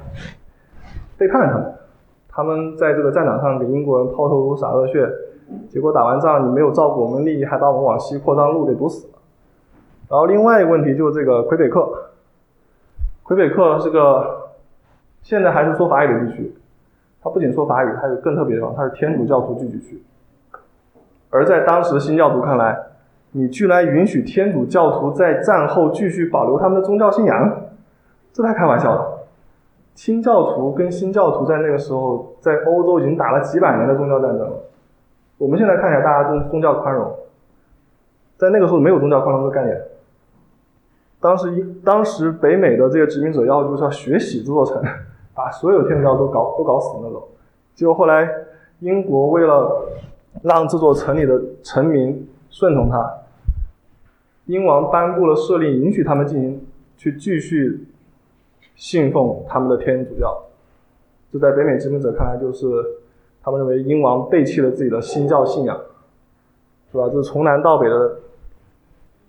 [1.18, 1.74] 背叛了他们，
[2.28, 5.08] 他们在这个战场上给英国人抛头颅洒热血。
[5.68, 9.12] 结果打完仗，你没有照顾我们利益，还把我们往西扩张路给堵死了。
[10.08, 12.10] 然后另外一个问题就是这个魁北克，
[13.22, 14.50] 魁北克是个
[15.22, 16.52] 现在还是说法语的地区，
[17.22, 20.02] 它不仅说法语，它有更特别的地方，它是天主教徒聚集区。
[21.30, 22.76] 而在当时新教徒看来，
[23.30, 27.65] 你居然允许天主教徒在战后继续保留他们的宗教信仰，
[28.36, 29.18] 这太开玩笑了。
[29.94, 34.58] 清教徒跟新教徒在那个时候在欧洲已经打了几百年的宗教战争了。
[35.38, 37.10] 我们现在看起来，大家宗宗教宽容，
[38.36, 39.80] 在那个时候没有宗教宽容的概念。
[41.18, 44.82] 当时英当时北美的这些殖民者要就是要血洗这座城，
[45.34, 47.22] 把所有天主教都搞都搞死那种。
[47.74, 48.28] 结果后来
[48.80, 49.88] 英国为了
[50.42, 53.14] 让这座城里的臣民顺从他，
[54.44, 56.66] 英王颁布了赦令，允许他们进行
[56.98, 57.86] 去继续
[58.76, 60.40] 信奉他们的天主教。
[61.32, 62.66] 这在北美殖民者看来，就是
[63.42, 65.76] 他们认为英王背弃了自己的新教信仰，
[66.92, 67.08] 是吧？
[67.08, 68.16] 这是从南到北的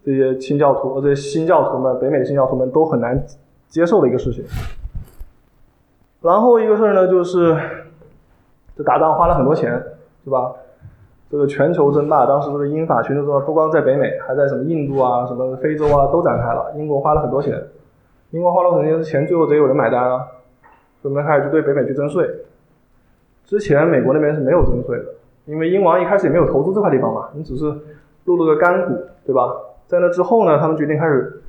[0.06, 3.22] 这些清教徒，这些新教徒们，北美新教徒们都很难
[3.68, 4.46] 接受的一个事情。
[6.22, 7.58] 然后一个事儿呢，就是
[8.76, 9.72] 这打仗花了很多钱，
[10.24, 10.54] 是吧？
[11.30, 16.74] 这个全球争霸，当时这个英法全球争霸不光在北美，还在什么印度啊、什么非洲啊都展开了。
[16.78, 17.62] 英国花了很多钱，
[18.32, 20.28] 英国花了很多钱，最后得有人买单啊。
[21.02, 22.28] 所以们开始就对北美去征税。
[23.46, 25.06] 之前美国那边是没有征税的，
[25.46, 27.66] 因为英王一开始也没有投资这块地方嘛，你只是
[28.26, 29.56] 入了个干股，对吧？
[29.86, 31.42] 在那之后呢，他们决定开始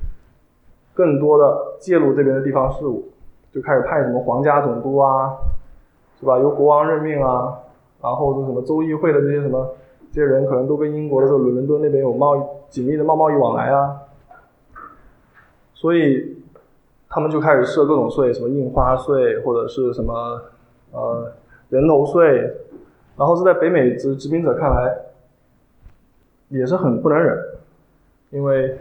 [0.93, 3.09] 更多的介入这边的地方事务，
[3.51, 5.35] 就开始派什么皇家总督啊，
[6.19, 6.37] 是吧？
[6.37, 7.57] 由国王任命啊，
[8.01, 9.75] 然后这什么州议会的这些什么
[10.13, 13.97] 这些人，可能都跟英国的这个伦敦那边有贸易紧密的贸贸易往来啊，
[15.73, 16.38] 所以。
[17.09, 20.13] 他们就开始设各种税，什么印花税或者是什么
[20.91, 21.31] 呃
[21.69, 22.37] 人头税，
[23.17, 24.95] 然后是在北美殖殖民者看来
[26.49, 27.37] 也是很不能忍，
[28.29, 28.77] 因为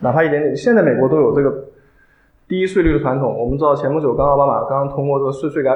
[0.00, 1.64] 哪怕一点点，现在美国都有这个
[2.46, 3.38] 低税率的传统。
[3.38, 5.74] 我们知道前不久刚奥巴马刚刚通过这个税税改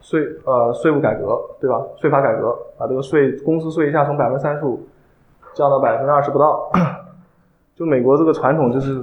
[0.00, 1.84] 税呃税务改革，对吧？
[1.96, 4.80] 税法改革把这个税公司税一下从百分之三十五
[5.52, 6.70] 降到百分之二十不到，
[7.76, 9.02] 就美国这个传统就是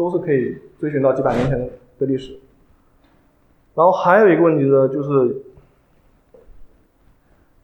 [0.00, 0.56] 都是可以。
[0.80, 2.40] 追寻到几百年前的历史，
[3.74, 5.42] 然后还有一个问题呢，就是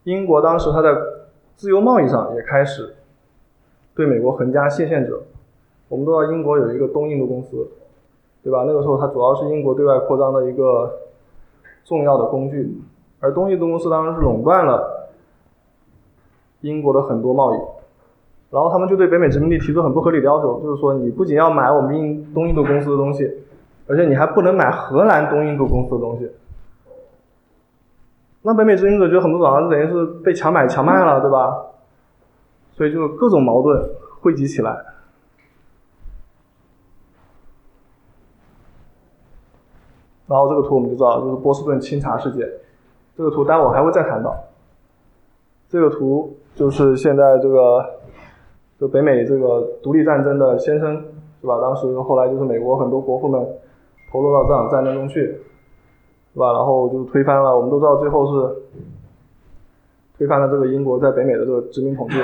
[0.04, 0.94] 英国当时它在
[1.54, 2.94] 自由贸易上也开始
[3.94, 5.18] 对美国横加限限制。
[5.88, 7.70] 我们都知道英国有一个东印度公司，
[8.42, 8.64] 对吧？
[8.66, 10.94] 那个时候它主要是英国对外扩张的一个
[11.86, 12.82] 重要的工具，
[13.20, 15.08] 而东印度公司当时是垄断了
[16.60, 17.58] 英国的很多贸易。
[18.48, 23.28] 然后他们就对北美殖民地提出很不合理的要求，就是说你不仅要买我们印东印度公司的东西，
[23.88, 26.30] 而且你还不能买荷兰东印度公司的东西。
[28.42, 31.60] 那北美殖民者觉得很不爽，这等于是被强买强卖了，对吧？
[32.70, 33.82] 所以就各种矛盾
[34.20, 34.70] 汇集起来。
[40.28, 42.48] 然后这个图我们就知道，就是波士顿清查事件。
[43.16, 44.36] 这个图待会儿还会再谈到。
[45.68, 47.95] 这个图就是现在这个。
[48.78, 51.02] 就北美这个独立战争的先声，
[51.40, 51.58] 是吧？
[51.60, 53.40] 当时后来就是美国很多国父们
[54.10, 55.20] 投入到这场战争中去，
[56.34, 56.52] 是吧？
[56.52, 58.56] 然后就推翻了，我们都知道最后是
[60.18, 62.22] 推翻了这个英国在北美的这个殖民统治。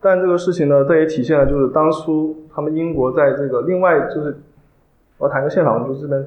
[0.00, 4.36] 但这个事情呢，这也体现了就是当初他们英国在这个另外就是
[5.16, 6.26] 我谈个宪法，就是这边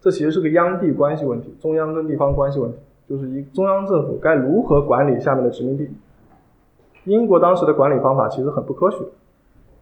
[0.00, 2.78] 这其实是个央地关系问题，中央跟地方关系问题。
[3.08, 5.88] 就是一中央政府该如何管理下面的殖民地？
[7.04, 8.98] 英国当时的管理方法其实很不科学，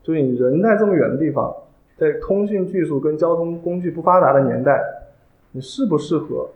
[0.03, 1.55] 就是你人在这么远的地方，
[1.97, 4.79] 在通讯技术跟交通工具不发达的年代，
[5.53, 6.47] 你适不适合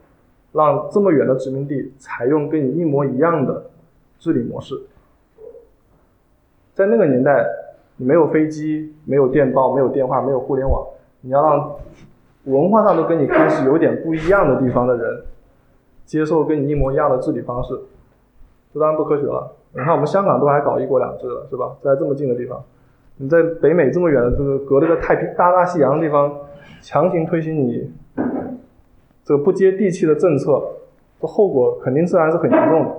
[0.51, 3.63] 让这么远的殖民地采用跟你一模一样的
[4.19, 4.79] 治理模式？
[6.75, 7.43] 在那个年代，
[7.97, 10.85] 你没有飞机，没有电报，没有电话，没有互联网，
[11.21, 11.75] 你要让
[12.43, 15.23] 文化上都跟你开始有点不一样的地方的人。
[16.09, 17.79] 接受跟你一模一样的治理方式，
[18.73, 19.55] 这当然不科学了。
[19.73, 21.75] 你看我们香港都还搞一国两制了，是吧？
[21.83, 22.59] 在这么近的地方，
[23.17, 26.35] 你在北美这么远的这个隔了个太平大大西洋的地方，
[26.81, 27.91] 强行推行你
[29.23, 30.59] 这个不接地气的政策，
[31.21, 32.91] 这后果肯定自然是很严重的。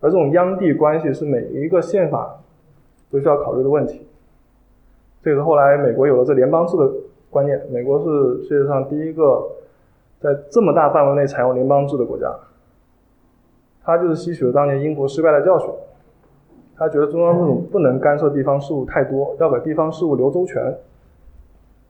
[0.00, 2.40] 而这种央地关系是每一个宪法
[3.12, 4.08] 都需要考虑的问题。
[5.22, 6.90] 这是后来美国有了这联邦制的
[7.30, 9.46] 观念，美国是世界上第一个。
[10.20, 12.30] 在这么大范围内采用联邦制的国家，
[13.82, 15.70] 他就是吸取了当年英国失败的教训。
[16.76, 20.76] 他觉得中央政府不能干涉地方事务太多，要给地方事务留周全。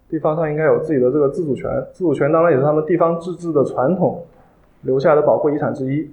[0.08, 4.24] 地方上应该有自己的这个自主权，自主权当然也是他们地方自治的传统
[4.82, 6.10] 留下的宝贵遗产之一。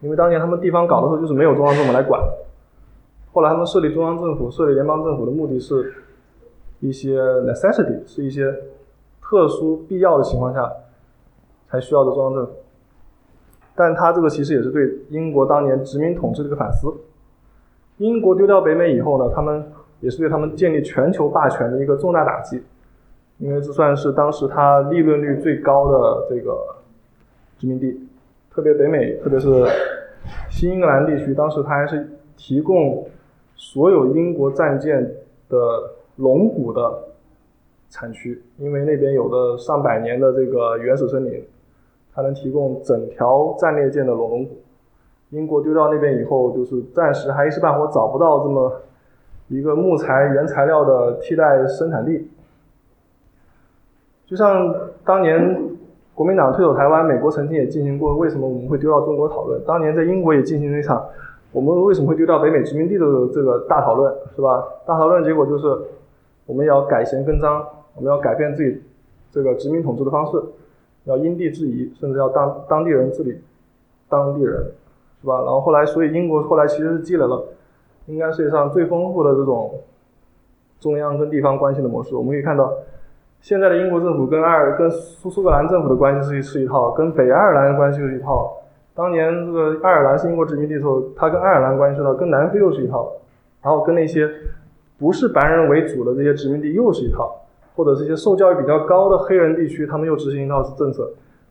[0.00, 2.20] 因为当年他们地方搞的时候就是没有中央政府来管，
[3.32, 5.92] 后来他们设立中央政府、设立联邦政府的目的是
[6.80, 8.52] 一些 necessity，是一些
[9.20, 10.72] 特殊必要的情况下。
[11.70, 12.52] 才需要的中央政府，
[13.76, 16.92] 但他这个其实也是对英国当年殖民统治的一个反思。
[17.98, 19.64] 英国丢掉北美以后呢，他们
[20.00, 22.62] 也是对他们建立全球霸权的一个重大打击，
[23.38, 26.76] 因为这算是当时他利润率最高的这个
[27.58, 28.08] 殖民地，
[28.50, 29.48] 特别北美，特别是
[30.50, 33.06] 新英格兰地区，当时它还是提供
[33.54, 35.02] 所有英国战舰
[35.48, 35.58] 的
[36.16, 37.04] 龙骨的
[37.90, 41.44] 产区，因为那边有的上百年的这个原始森林，
[42.14, 44.58] 它能提供整条战列舰的龙骨。
[45.30, 48.80] 英国丢到那边以后，就是暂时还一时半会找不到这么
[49.48, 52.28] 一个木材原材料的替代生产地。
[54.26, 55.60] 就像当年
[56.14, 59.60] 国民党退守台湾，美国曾经也进行过为什么我们会丢到中国讨论。
[59.64, 61.04] 当年在英国也进行了一场
[61.52, 64.64] 我们为什么会丢掉北美殖民地的这个大讨论，是吧？
[64.86, 65.66] 大讨论结果就是
[66.46, 68.82] 我们要改弦更张，我们要改变自己
[69.32, 70.40] 这个殖民统治的方式，
[71.04, 73.40] 要因地制宜，甚至要当当地人治理
[74.08, 74.72] 当地人。
[75.22, 75.34] 是吧？
[75.42, 77.44] 然后后来，所以英国后来其实是积累了，
[78.06, 79.74] 应该世界上最丰富的这种
[80.78, 82.16] 中央跟地方关系的模式。
[82.16, 82.72] 我们可以看到，
[83.42, 88.50] 现在的英国政府跟爱尔跟苏苏格兰政府的关系是一是一套，跟北爱尔兰的关系是一套。
[88.94, 93.12] 当年这个爱尔兰是英国殖民地的时候，它跟爱尔兰关系呢，跟南非又是一套，
[93.60, 94.26] 然后跟那些
[94.98, 97.42] 不是白人为主的这些殖民地又是一套，
[97.74, 101.10] 或者这些受教育比较高的黑人地区，他们又执行一套政策。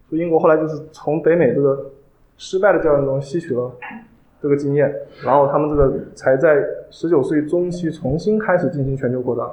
[0.10, 1.86] 所以英国后来就是从北美这个。
[2.41, 3.69] 失败的教育中吸取了
[4.41, 6.55] 这个经验，然后他们这个才在
[6.89, 9.51] 十九世纪中期重新开始进行全球扩张。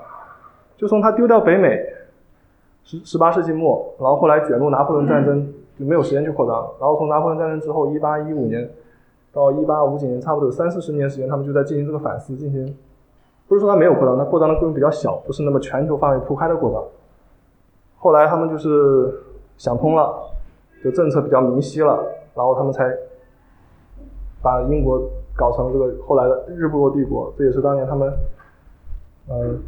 [0.77, 1.85] 就从他丢掉北美，
[2.85, 6.55] 十十八世纪末，然后后来卷入拿破仑战争，就没有时间去扩张。
[6.79, 8.71] 然后从拿破仑战争之后，一八一五年
[9.33, 12.73] 到一八五几年，差不多有三四十年时间，他们就在进行这个反思，进行
[13.49, 16.83] 不是说他没有扩张，他扩张的规模比较小，不是那么全球范围铺开的扩张。
[17.97, 19.23] 后来他们就是
[19.57, 20.31] 想通了，
[20.83, 22.05] 就政策比较明晰了。
[22.35, 22.95] 然后他们才
[24.43, 25.01] 把英国
[25.35, 28.13] 搞成这个后来的日不落帝国，这也是当年他们，
[29.31, 29.63] 嗯，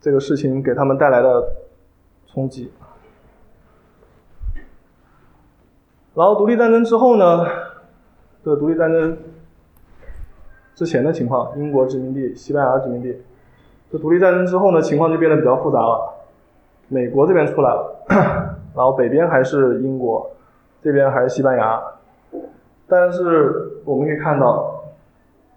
[0.00, 1.52] 这个事情给他们带来的
[2.26, 2.72] 冲击。
[6.14, 7.44] 然后独立战争之后呢，
[8.42, 9.16] 这独立战争
[10.80, 13.14] 之前的情况，英国殖民地、西班牙殖民地，
[13.92, 16.10] 这独立战争之后呢，情况就变得比较复杂了。
[16.88, 20.30] 美国这边出来了，然后北边还是英国。
[20.80, 21.78] 这边还是西班牙，
[22.88, 24.82] 但是我们可以看到，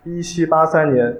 [0.03, 1.15] 一七八三年，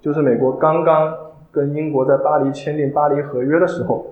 [0.00, 1.14] 就是美国刚刚
[1.52, 4.04] 跟英国在巴黎签订巴黎合约的时候，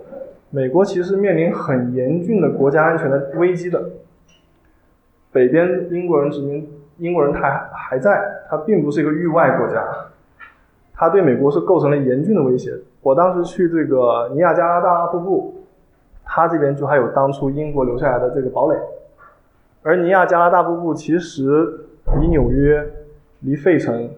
[0.51, 3.83] 美国其实面临很严峻的国家安全的危机的。
[5.33, 6.65] 北边英国人殖民，
[6.97, 9.83] 英国人还还在，他并不是一个域外国家，
[10.93, 12.73] 他对美国是构成了严峻的威胁。
[13.01, 15.53] 我当时去这个尼亚加拉大瀑布。
[16.27, 18.75] 他这边就还有当初英国留下来的这个堡垒，
[19.83, 21.85] 而尼亚加拉大瀑布其实
[22.19, 22.83] 离纽约、
[23.41, 24.09] 离费城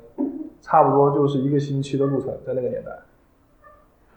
[0.62, 2.92] 差不多就是一个星期的路程，在那个年代。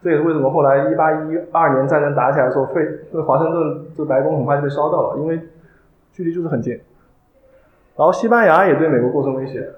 [0.01, 5.41] 这也是为什么后来一八一二年战争打起来的时候，费这华盛顿这白宫很快就被烧掉了，因为
[6.13, 6.81] 距离就是很近。
[8.01, 9.75] 然后西班牙也对美国构成威胁，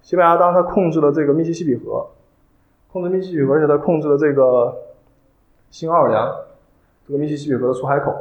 [0.00, 2.06] 西班牙当时他控制了这个密西西比河，
[2.92, 4.72] 控制密西西比河，而且他控制了这个
[5.68, 6.32] 新奥尔良。
[7.04, 8.14] 这个密西西比河的出海口，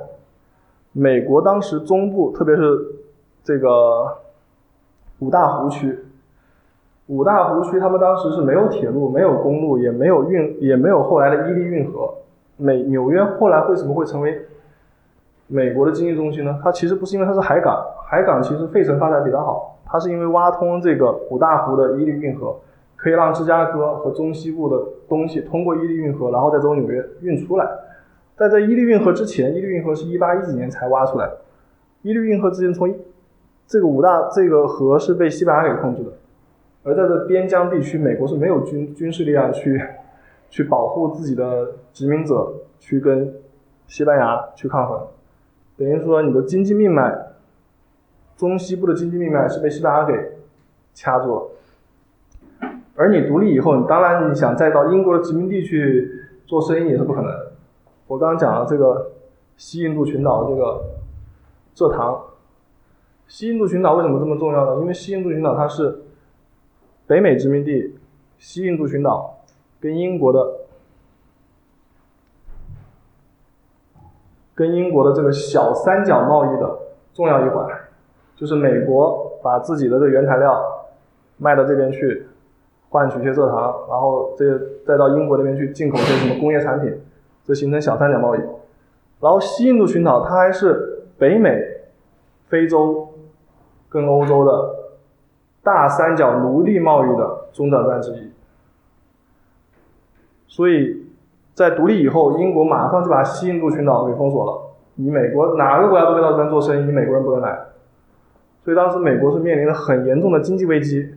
[0.91, 2.95] 美国当时中部，特别是
[3.43, 4.17] 这个
[5.19, 5.99] 五大湖区，
[7.05, 12.12] 五大湖区他们当时是没有铁路、没有公路、也没有运、也没有后来的伊利运河。
[12.57, 14.47] 美纽约后来为什么会成为
[15.53, 16.57] 美国的经济中心呢？
[16.63, 22.55] 它其实不是因为它是海港，海港其实费城发展比较好，它是因为挖通这个五大湖的伊利运河，
[22.95, 27.67] 可以让芝加哥和中西部的东西通过伊利运河，然后再从纽约运出来。
[28.37, 31.37] 但在伊利运河之前，伊利运河是一八一几年才挖出来的。
[32.01, 32.95] 伊利运河之前，从
[33.67, 36.11] 这个五大这个河是被西班牙给控制的，
[36.83, 39.81] 而在这边疆地区，美国是没有军军事力量去
[40.49, 43.33] 去保护自己的殖民者，去跟
[43.85, 45.05] 西班牙去抗衡。
[45.81, 47.11] 等于说，你的经济命脉，
[48.37, 50.13] 中西部的经济命脉是被西班牙给
[50.93, 52.69] 掐住了。
[52.93, 57.31] 而你独立以后，你当然你想再到英国的殖民地去做生意也是不可能。
[58.05, 59.13] 我刚刚讲了这个
[59.57, 60.83] 西印度群岛的这个
[61.75, 62.25] 蔗糖，
[63.27, 64.82] 西印度群岛为什么这么重要呢？
[64.82, 66.03] 因为西印度群岛它是
[67.07, 67.95] 北美殖民地，
[68.38, 69.39] 西印度群岛
[69.79, 70.61] 跟英国的
[74.62, 76.78] 跟英国的这个小三角贸易的
[77.16, 77.68] 重要一环，
[78.36, 80.86] 就是美国把自己的这原材料
[81.38, 82.28] 卖到这边去，
[82.89, 84.55] 换取一些蔗糖，然后这
[84.86, 86.95] 再到英国那边去进口些什么工业产品。
[87.43, 88.39] 这形成小三角贸易，
[89.20, 91.59] 然后西印度群岛它还是北美、
[92.47, 93.09] 非洲
[93.89, 94.76] 跟欧洲的
[95.64, 98.32] 大三角奴隶贸易的中转站之一，
[100.47, 101.07] 所以
[101.54, 104.62] 在独立以后，英国马上就把西印度群岛给封锁了，
[104.95, 107.60] 你美国哪个国家都可以到这边做生意，你美国人不能来，
[108.64, 111.16] 所以当时美国是面临着很严重的经济危机，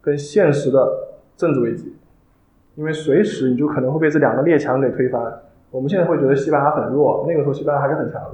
[0.00, 1.94] 跟现实的政治危机，
[2.74, 5.22] 因为随时你就可能会被这两个列强给推翻。
[5.70, 8.30] 我们现在会觉得西班牙很弱，那个时候西班牙还是很强的。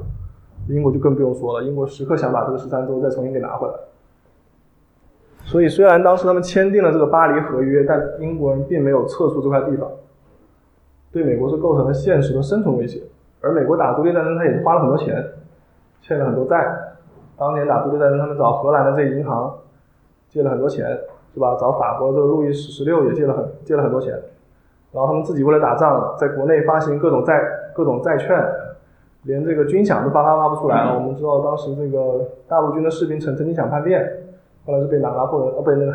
[0.69, 3.75] 英国就更不用说了，英国时刻想把这个十三州再重新给拿回来。
[5.43, 9.91] 所以，虽然当时他们签订了这个巴黎合约，但英国人并没有撤出这块地方，
[11.13, 13.03] 对美国是构成了现实的生存威胁。
[13.41, 15.25] 而美国打独立战争，他也是花了很多钱，
[16.01, 16.77] 欠了很多债。
[17.39, 19.53] 当年打独立战争，他们找荷兰的这个银行
[20.29, 20.87] 借了很多钱，
[21.33, 21.57] 是吧？
[21.59, 24.13] 找法国这个路易十六也借了很借了很多钱。
[24.93, 27.41] 然后他们自己为了打仗，在国内发行各种债
[27.75, 28.37] 各种债券，
[29.23, 30.97] 连这个军饷都发发发不出来了。
[30.97, 34.07] 我们知道当时这个大陆军的士兵曾曾经想叛变，
[34.67, 35.95] 后来是被拿破仑呃被那个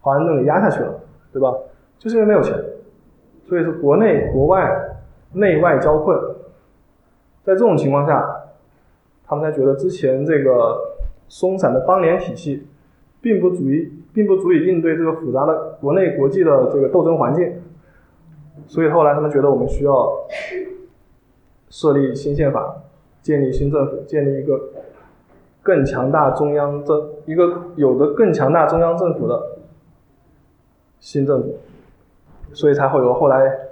[0.00, 0.94] 华盛顿给压下去了，
[1.32, 1.52] 对吧？
[1.98, 2.54] 就是因为没有钱，
[3.48, 4.98] 所以说国内国外
[5.32, 6.18] 内外交困。
[7.44, 8.44] 在这种情况下，
[9.26, 12.66] 他们才觉得之前这个松散的邦联体系，
[13.22, 17.54] 并不足以并不足以应对这个复杂的国内国际的这个斗争环境。
[18.66, 20.12] 所以后来他们觉得我们需要
[21.70, 22.82] 设立新宪法，
[23.22, 24.60] 建立新政府，建立一个
[25.62, 29.58] 更强大中央政一个有着更强大中央政府的
[31.00, 31.56] 新政府，
[32.52, 33.68] 所以才会有后来。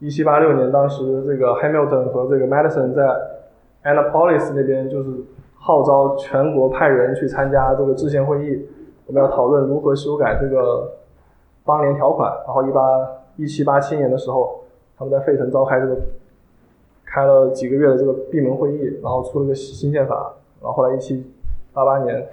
[0.00, 3.04] 一七八六年，当时这个 Hamilton 和这个 Madison 在
[3.84, 5.10] Annapolis 那边就是
[5.56, 8.68] 号召全国派人去参加这个制宪会议，
[9.06, 10.92] 我们要讨论如何修改这个
[11.64, 12.30] 邦联条款。
[12.44, 12.80] 然后一八
[13.36, 14.64] 一七八七年的时候，
[14.98, 15.96] 他们在费城召开这个
[17.06, 20.34] 开了几个月的这个闭门会议，然后出了个新宪法。
[20.60, 21.24] 然后后来一七
[21.72, 22.26] 八八年，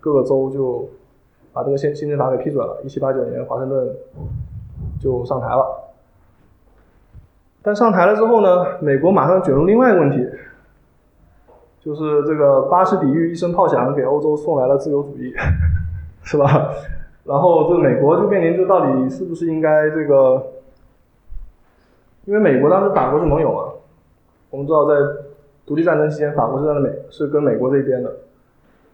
[0.00, 0.86] 各个州就
[1.54, 2.82] 把这个新新宪法给批准了。
[2.84, 3.96] 一七八九年，华盛顿
[5.04, 5.92] 就上台了。
[7.62, 10.28] 但上台了之后呢，美国马上卷入另外一个问题，
[11.80, 15.32] 就是这个巴士底狱一声炮响，给欧洲送来了自由主义，
[16.24, 16.70] 是吧？
[17.24, 20.42] 然后这美国就面临，就到底是不是应该这个？
[22.26, 23.72] 因为美国当时法国是盟友嘛，
[24.50, 24.94] 我们知道在
[25.64, 28.12] 独立战争期间，法国是站在美是跟美国这一边的，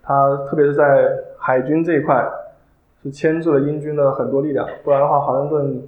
[0.00, 1.08] 他特别是在
[1.38, 2.24] 海军这一块
[3.02, 5.82] 是牵制了英军的很多力量，不然的话，华盛顿。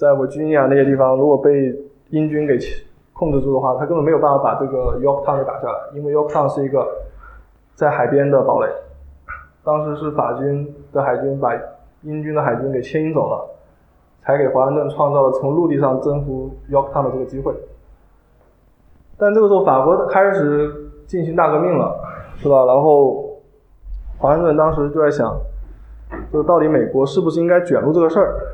[0.00, 1.78] 在维吉尼亚那些地方，如果被
[2.08, 2.58] 英军给
[3.12, 6.88] 控制住的话，他根本没有办法把这个 Yorktown 给打下来，因为 Yorktown 是一个
[7.74, 8.68] 在海边的堡垒。
[9.62, 11.52] 当时是法军的海军把
[12.00, 13.46] 英军的海军给牵引走了，
[14.22, 17.52] 才给华盛顿创造了从陆地上征服 Yorktown 的这个机会。
[19.18, 20.74] 但这个时候，法国开始
[21.06, 21.94] 进行大革命了，
[22.38, 22.64] 是吧？
[22.64, 23.38] 然后
[24.16, 25.38] 华盛顿当时就在想，
[26.32, 28.46] 就到底美国是不是应该卷入这个事儿？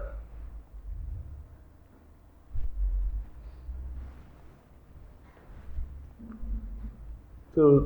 [7.56, 7.82] 就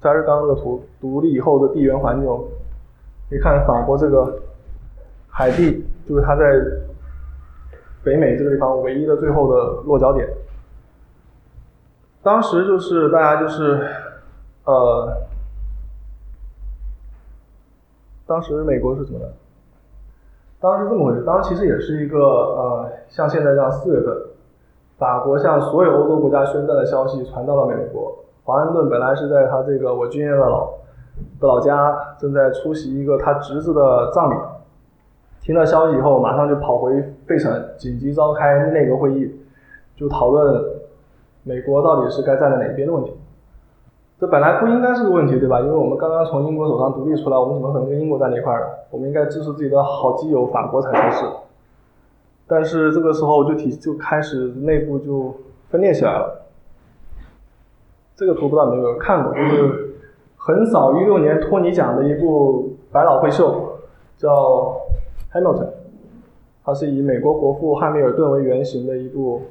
[0.00, 2.28] 还是刚刚那个图，独立以后的地缘环境，
[3.30, 4.40] 你看法国这个
[5.28, 6.44] 海地，就是它在
[8.02, 10.28] 北美这个地方唯一的最后的落脚点。
[12.24, 13.86] 当时就是大家就是
[14.64, 15.16] 呃，
[18.26, 19.32] 当时美国是怎么的？
[20.60, 24.14] 当时这么回事，当时其实也是一个呃，像现在这样四月份，
[24.98, 28.18] 法国向所有欧洲国家宣战的消息传到了美国。
[28.44, 30.70] 华盛顿本来是在他这个我军爷的老
[31.40, 34.34] 的老家，正在出席一个他侄子的葬礼。
[35.40, 39.34] 听到消息以后，马上就跑回费城，紧急召开内阁会议，
[39.96, 40.62] 就讨论
[41.42, 43.14] 美国到底是该站在哪一边的问题。
[44.18, 45.60] 这本来不应该是个问题，对吧？
[45.60, 48.66] 因为我们刚刚从英国手上独立出来，我们怎么可能跟英国站在一块儿呢？
[48.90, 51.24] 我们应该支持自己的好基友法国才合适。
[52.46, 55.34] 但是这个时候就体就开始内部就
[55.70, 56.43] 分裂起来了。
[58.16, 59.94] 这个图不知道有没有看过，就是
[60.36, 63.78] 横扫一六年托尼奖的一部百老汇秀，
[64.16, 64.30] 叫
[65.32, 65.64] 《Hamilton》，
[66.64, 69.42] 它是以美国国父汉密尔顿为原型的一部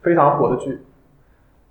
[0.00, 0.80] 非常火的剧。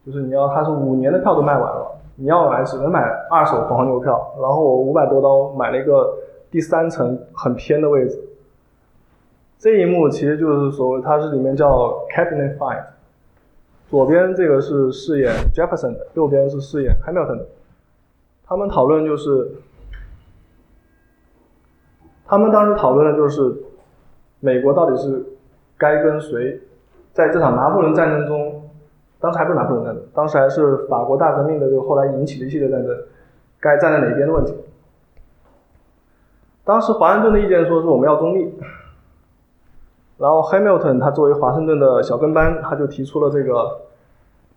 [0.05, 4.34] 就是你要，它是五年的票都卖完了，你要买只能买二手黄牛票。
[4.39, 6.17] 然后我五百多刀买了一个
[6.49, 8.17] 第三层很偏的位置。
[9.57, 11.67] 这一幕其实就是所谓，它是里面叫
[12.15, 12.82] Cabinet Fight。
[13.89, 17.45] 左边这个是饰演 Jefferson 的，右边是饰演 Hamilton 的。
[18.45, 19.51] 他们讨论就是，
[22.25, 23.55] 他们当时讨论的就是，
[24.41, 25.25] 美国到底是
[25.77, 26.61] 该跟谁，
[27.13, 28.69] 在这场拿破仑战争中，
[29.19, 32.93] 当时还不是拿破仑战争，当时还是法国大革命的这个后来引起的一系列战争，
[33.59, 34.53] 该站在哪边的问题。
[36.65, 38.53] 当时华盛顿的意见说是我们要中立。
[40.18, 43.82] 然后 Hamilton 他作为华盛顿的小跟班，他就提出了这个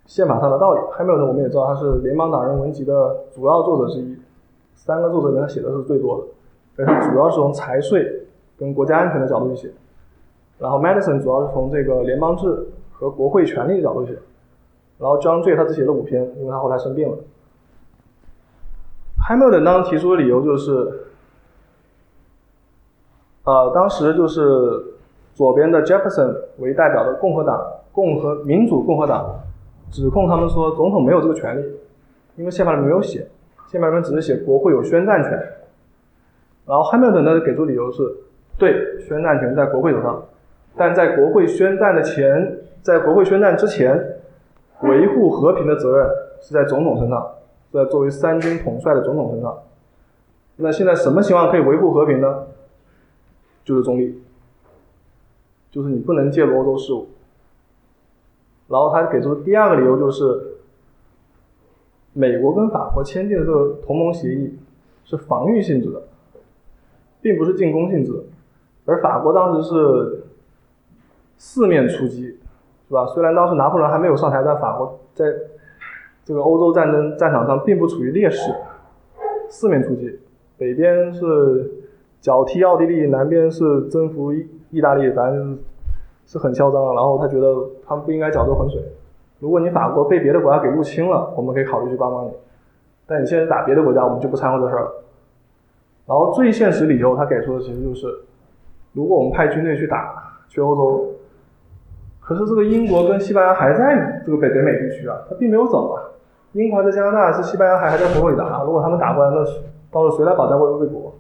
[0.07, 0.81] 宪法上的道理。
[0.99, 4.19] Hamilton 我们也知道他是联邦党人文集的主要作者之一，
[4.75, 6.25] 三个作者里面他写的是最多的。
[6.77, 8.27] 而他主要是从财税
[8.59, 9.71] 跟国家安全的角度去写。
[10.59, 14.19] 然后 Madison 主要是从这个联邦制和国会权力的角度写。
[14.99, 17.17] 然后 John Jay 他只写了五篇，因为他后来生病了。
[19.29, 21.07] Hamilton 当时提出的理由就是，
[23.45, 24.95] 呃，当时就是
[25.35, 27.61] 左边的 Jefferson 为代表的共和党、
[27.93, 29.41] 共和民主共和党
[29.91, 31.65] 指控他们说总统没有这个权利，
[32.37, 33.27] 因为宪法里面没有写，
[33.69, 35.33] 宪法里面只是写国会有宣战权。
[36.67, 38.03] 然后 Hamilton 呢给出理由是，
[38.59, 40.23] 对，宣战权在国会手上，
[40.77, 44.17] 但在国会宣战的前，在国会宣战之前。
[44.83, 46.09] 维护和平的责任
[46.41, 47.21] 是在总统身上，
[47.71, 49.55] 是在作为三军统帅的总统身上。
[50.57, 52.47] 那现在什么情况可以维护和平呢？
[53.63, 54.19] 就是中立，
[55.71, 57.09] 就是你不能介入欧洲事务。
[58.69, 60.59] 然后他给出第二个理由就是，
[62.13, 64.59] 美国跟法国签订的这个同盟协议
[65.05, 66.03] 是防御性质的，
[67.21, 68.23] 并不是进攻性质的，
[68.87, 70.25] 而法国当时是
[71.37, 72.37] 四面出击。
[72.89, 73.07] 是吧？
[73.07, 75.25] 虽然当时拿破仑还没有上台，但法国在
[76.25, 78.53] 这个欧洲战争战场上并不处于劣势，
[79.49, 80.19] 四面出击，
[80.59, 81.71] 北边是
[82.21, 84.33] 脚踢奥地利，南边是征服
[84.71, 85.59] 意大利，反正
[86.27, 86.95] 是很嚣张。
[86.95, 87.55] 然后他觉得
[87.87, 88.83] 他们不应该搅这浑水。
[89.39, 92.31] 如果你法国被别的国家给入侵了，我们可以考虑去帮帮你。
[93.07, 94.93] 但你现在打别的国家，我们就不掺和这事儿了。
[96.07, 98.07] 然后最现实理由，他给出的其实就是，
[98.93, 101.07] 如果我们派军队去打去欧洲。
[102.21, 106.03] 可是这个英国跟西班牙还在这个北北美地区啊，他并没有走啊。
[106.53, 108.63] 英国在加拿大，是西班牙还还在佛罗里达。
[108.63, 109.37] 如果他们打过来，那
[109.91, 111.13] 到时候谁来保家卫卫国，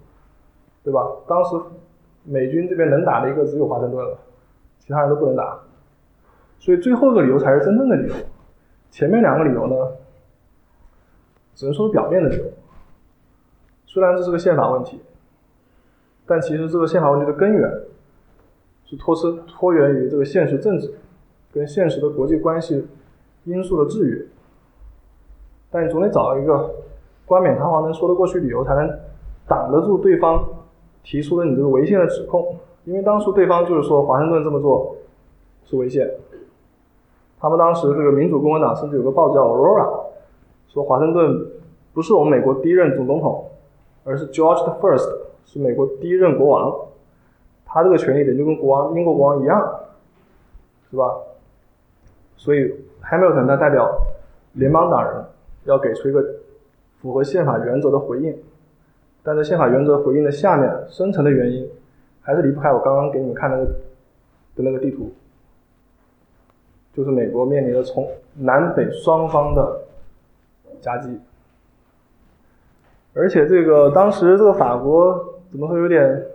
[0.85, 1.05] 对吧？
[1.27, 1.57] 当时
[2.25, 4.19] 美军这边能打的一个只有华盛顿了，
[4.79, 5.59] 其他人都不能打。
[6.59, 8.15] 所以最后一个理由才是真正的理由，
[8.91, 9.75] 前面两个理由呢，
[11.55, 12.45] 只能说是表面的理由。
[13.87, 15.01] 虽然这是个宪法问题，
[16.27, 17.83] 但其实这个宪法问题的根源。
[18.87, 20.93] 是托生托源于这个现实政治
[21.53, 22.89] 跟现实的国际关系
[23.45, 24.27] 因素的制约，
[25.71, 26.75] 但你总得找一个
[27.25, 28.99] 冠冕堂皇能说得过去理由，才能
[29.47, 30.45] 挡得住对方
[31.03, 32.57] 提出了你这个违宪的指控。
[32.85, 34.97] 因为当初对方就是说华盛顿这么做
[35.65, 36.11] 是违宪，
[37.39, 39.85] 他们当时这个民主共和党甚至有个报叫《Aurora》，
[40.73, 41.47] 说华盛顿
[41.93, 43.51] 不是我们美国第一任总总统，
[44.05, 45.09] 而是 George the First，
[45.45, 46.75] 是美国第一任国王。
[47.67, 49.81] 他这个权利点就跟国王英国国王一样，
[50.91, 51.15] 是吧？
[52.37, 53.89] 所以 Hamilton 他代表
[54.55, 55.25] 联邦党人
[55.65, 56.25] 要给出一个
[57.01, 58.37] 符合宪法原则的回应，
[59.23, 61.69] 但在宪法原则回应的下面深层的原因，
[62.21, 65.13] 还是离不开我刚刚给你们看那个的那个地图，
[66.95, 69.83] 就是美国面临的从南北双方的
[70.81, 71.21] 夹击，
[73.15, 76.27] 而且这个当时这个法国怎么会有点？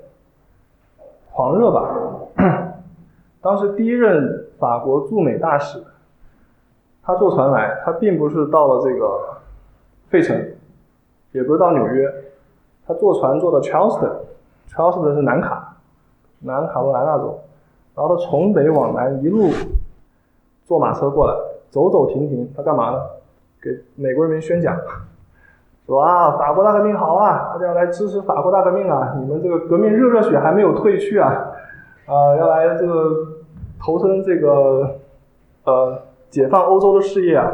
[1.38, 1.94] 狂热吧！
[3.42, 5.84] 当时第一任法国驻美大使，
[7.04, 9.38] 他坐船来，他并不是到了这个
[10.08, 10.34] 费城，
[11.34, 12.10] 也不是到纽约，
[12.88, 15.76] 他坐船坐到 Charleston，Charleston 是南卡，
[16.40, 17.40] 南卡罗来纳州，
[17.96, 19.50] 然后他从北往南一路
[20.66, 21.34] 坐马车过来，
[21.70, 23.02] 走走停停，他干嘛呢？
[23.62, 24.78] 给美国人民宣讲。
[25.88, 29.16] 说啊，法国大革命好啊，大家要来支持法国大革命啊！
[29.20, 31.32] 你们这个革命热热血还没有退去啊，
[32.08, 33.12] 啊，要来这个
[33.80, 34.96] 投身这个
[35.64, 37.52] 呃解放欧洲的事业啊！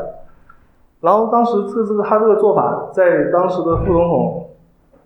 [1.01, 4.40] 然后当时这个这个他这个做法，在当时的副总统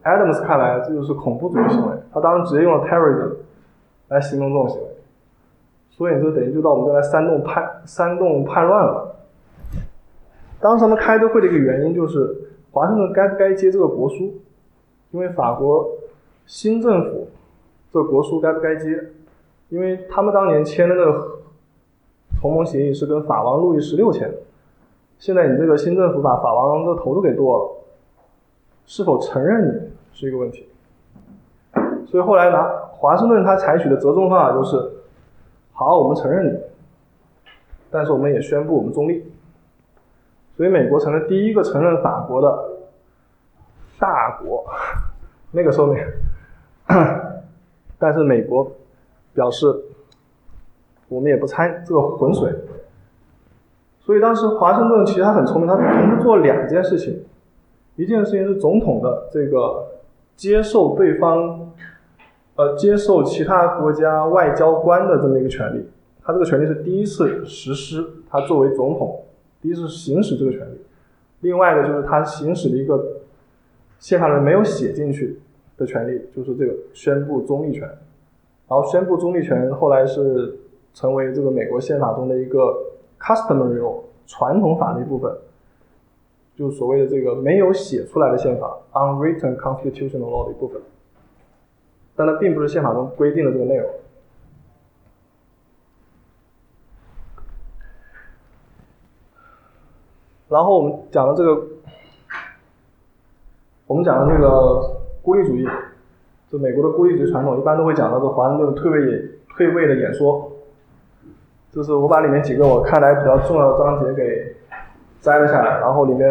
[0.06, 1.98] Adams 看来，这就是恐怖主义行为。
[2.14, 3.34] 他当时直接用了 terrorism
[4.08, 4.88] 来形容这种行为，
[5.90, 9.16] 所以这等于就到我们这来煽动叛煽动叛乱了。
[10.62, 12.44] 当时他们开这会的一个原因就是。
[12.76, 14.34] 华盛顿该不该接这个国书？
[15.12, 15.90] 因为法国
[16.46, 17.30] 新政府
[17.90, 19.02] 这个国书该不该接？
[19.70, 21.40] 因为他们当年签的那个
[22.42, 24.36] 同盟协议是跟法王路易十六签的，
[25.18, 27.72] 现在你这个新政府把法王的头都给剁了，
[28.86, 30.68] 是否承认你是一个问题。
[32.08, 34.92] 所以后来拿华盛顿他采取的折中方法就是：
[35.74, 36.60] 好，我们承认你，
[37.92, 39.32] 但是我们也宣布我们中立。
[40.56, 42.70] 所以美国成了第一个承认法国的
[44.00, 44.66] 大国，
[45.52, 46.02] 那个时候没，
[48.00, 48.72] 但是美国
[49.34, 49.68] 表示
[51.10, 52.54] 我们也不掺这个浑水。
[54.00, 57.26] 所以当时华盛顿其实他很聪明，他同时做两件事情，
[57.96, 59.86] 一件事情是总统的这个
[60.36, 61.72] 接受对方，
[62.56, 65.86] 呃接受其他国家外交官的这么一个权利，
[66.24, 69.22] 他这个权利是第一次实施，他作为总统。
[69.62, 70.78] 第一次行使这个权利，
[71.42, 73.04] 另外一个就是他行使了一个
[73.98, 75.40] 宪法里没有写进去，
[75.78, 77.82] 的权利，就是这个宣布中立权。
[78.68, 80.56] 然后宣布中立权后来是
[80.94, 82.76] 成为这个美国宪法中的一个
[83.20, 83.82] customary
[84.28, 85.32] 传统法的一部分，
[86.56, 90.82] 就所谓的这个没有写出来的宪法 unwritten constitutional law 的一部分。
[92.16, 93.90] 但它并不是宪法中规定的这个内容。
[100.48, 101.68] 然后我们讲的这个，
[103.88, 105.68] 我们讲的这个孤立主义，
[106.50, 110.52] 就美国的孤立主义传统，一般都会讲到这华盛顿退位退位的演说。
[111.72, 114.56] 就是我把里面几个我看来比较重要的章节给
[115.26, 116.30] 摘了下来，然后里面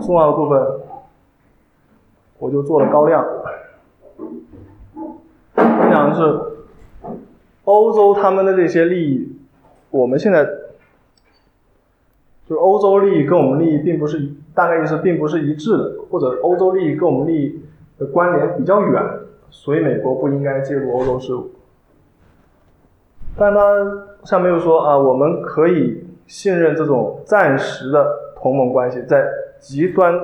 [0.00, 0.66] 重要的部分
[2.38, 3.26] 我就做了高亮。
[5.56, 6.40] 我讲的是
[7.64, 9.36] 欧洲他们的这些利益，
[9.90, 10.48] 我们现在。
[12.46, 17.62] 就是欧洲利益跟我们利益并不是大概意思并不是一致的，或者欧洲利益跟我们利益
[17.98, 19.04] 的关联比较远，
[19.50, 21.50] 所以美国不应该介入欧洲事务。
[23.36, 23.60] 但他
[24.24, 28.06] 下面又说啊，我们可以信任这种暂时的
[28.36, 29.26] 同盟关系，在
[29.58, 30.14] 极端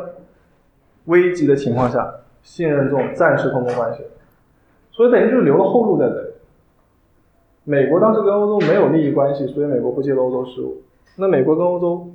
[1.07, 4.05] 危急的情况下信任这种暂时同盟关系，
[4.93, 6.29] 所以等于就是留了后路在这里。
[7.65, 10.83] 美国当时跟欧洲没有利益关系，所以美国不介入欧洲事务。
[11.17, 12.07] 那美国跟欧洲，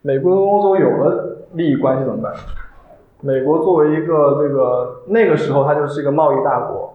[0.00, 2.34] 美国跟欧洲有了利益关系怎么办？
[3.20, 6.94] 美国作为一个这个那个时候它就是一个贸易大国，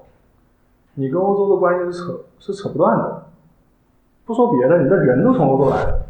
[0.96, 3.24] 你跟欧洲的关系是扯是扯不断的。
[4.30, 6.02] 不说别的，你的人都从欧洲来的，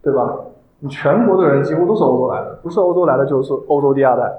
[0.00, 0.32] 对吧？
[0.78, 4.32] 你全国的人几乎都是欧洲来的，不是欧洲来的就是欧洲第二代。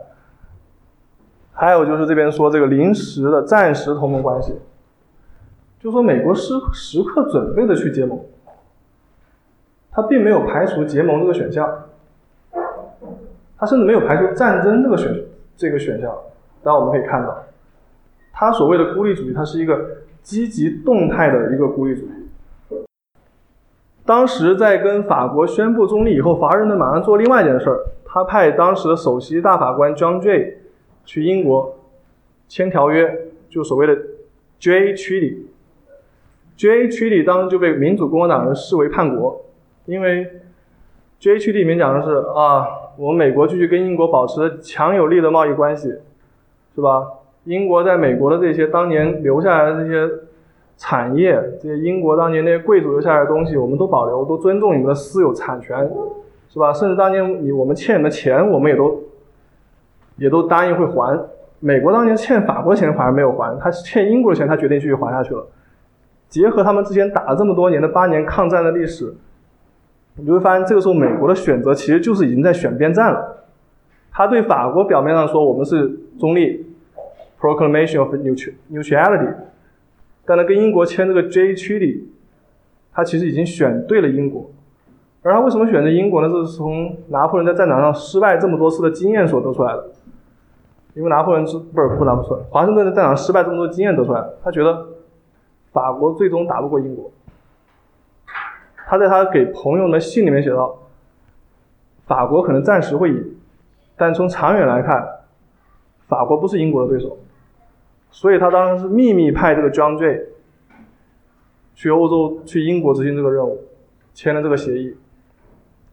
[1.52, 4.58] 还有就是这边说这个临时的暂时同盟关系，
[5.82, 8.18] 就说美国时时刻准备的去结盟。
[9.92, 11.70] 他并没有排除结盟这个选项，
[13.58, 15.26] 他甚至没有排除战争这个选
[15.58, 16.10] 这个选项。
[16.64, 17.38] 当然，我们可以看到，
[18.32, 19.78] 他所谓的孤立主义，它是一个
[20.22, 22.12] 积极动态的一个孤立主义。
[24.08, 30.54] 当时在跟法国宣布中立以后，华盛顿马上做另外一件事儿，他派当时的首席大法官 John Jay
[31.04, 31.78] 去英国
[32.48, 33.96] 签条约，就所谓的
[34.60, 35.40] Jay Treaty。
[36.58, 39.44] Jay Treaty 当时就被民主共和党人视为叛国。
[39.86, 40.26] 因为
[41.20, 45.94] J H D 里面讲的是啊，我们美国继续跟英国保持强有力的贸易关系，
[46.76, 47.08] 是吧？
[47.46, 50.14] 英国在美国的这些当年留下来的这些
[50.78, 55.90] 产业，这些英国当年那些贵族留下来的东西，我们都保留，都尊重你们的私有产权，
[56.50, 56.72] 是吧？
[56.72, 59.04] 甚至当年你我们欠你的钱，我们也都
[60.18, 61.20] 也都答应会还。
[61.60, 65.46] 美国当年欠法国钱反而没有还，他欠英国的钱，他决定继续还下去了。
[66.30, 69.14] 结合他们之前打了这么多年的八年抗战的历史。
[70.20, 73.46] 你就会发现，这个时候美国的选择其实就是已经在选边站了。
[74.12, 75.88] 他对法国表面上说我们是
[76.20, 76.66] 中立
[77.40, 79.34] ，Proclamation of Neutrality，
[80.28, 82.12] 但他跟英国签这个 J 区里
[82.94, 84.52] 他其实已经选对了英国。
[85.24, 86.30] 而他为什么选择英国呢？
[86.30, 89.90] 这是从拿破仑在战场上失败这么多次的经验所得出来的。
[90.94, 94.88] 因为拿破仑是不是不拿破仑，华盛顿在战场失败这么多经验得出来，他觉得
[95.72, 97.12] 法国最终打不过英国。
[98.88, 100.78] 他在他给朋友的信里面写道
[102.08, 103.36] ：“法国可能暂时会赢，
[103.96, 105.08] 但从长远来看，
[106.08, 107.18] 法国不是英国的对手。
[108.20, 110.24] 所以他当时是秘密派这个 John Jay
[111.76, 113.60] 去欧洲、去英国执行这个任务，
[114.16, 114.98] 签了这个协议。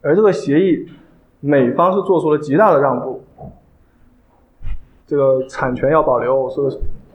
[0.01, 0.89] 而这个协议，
[1.41, 3.23] 美方是做出了极大的让步，
[5.07, 6.67] 这个产权要保留，说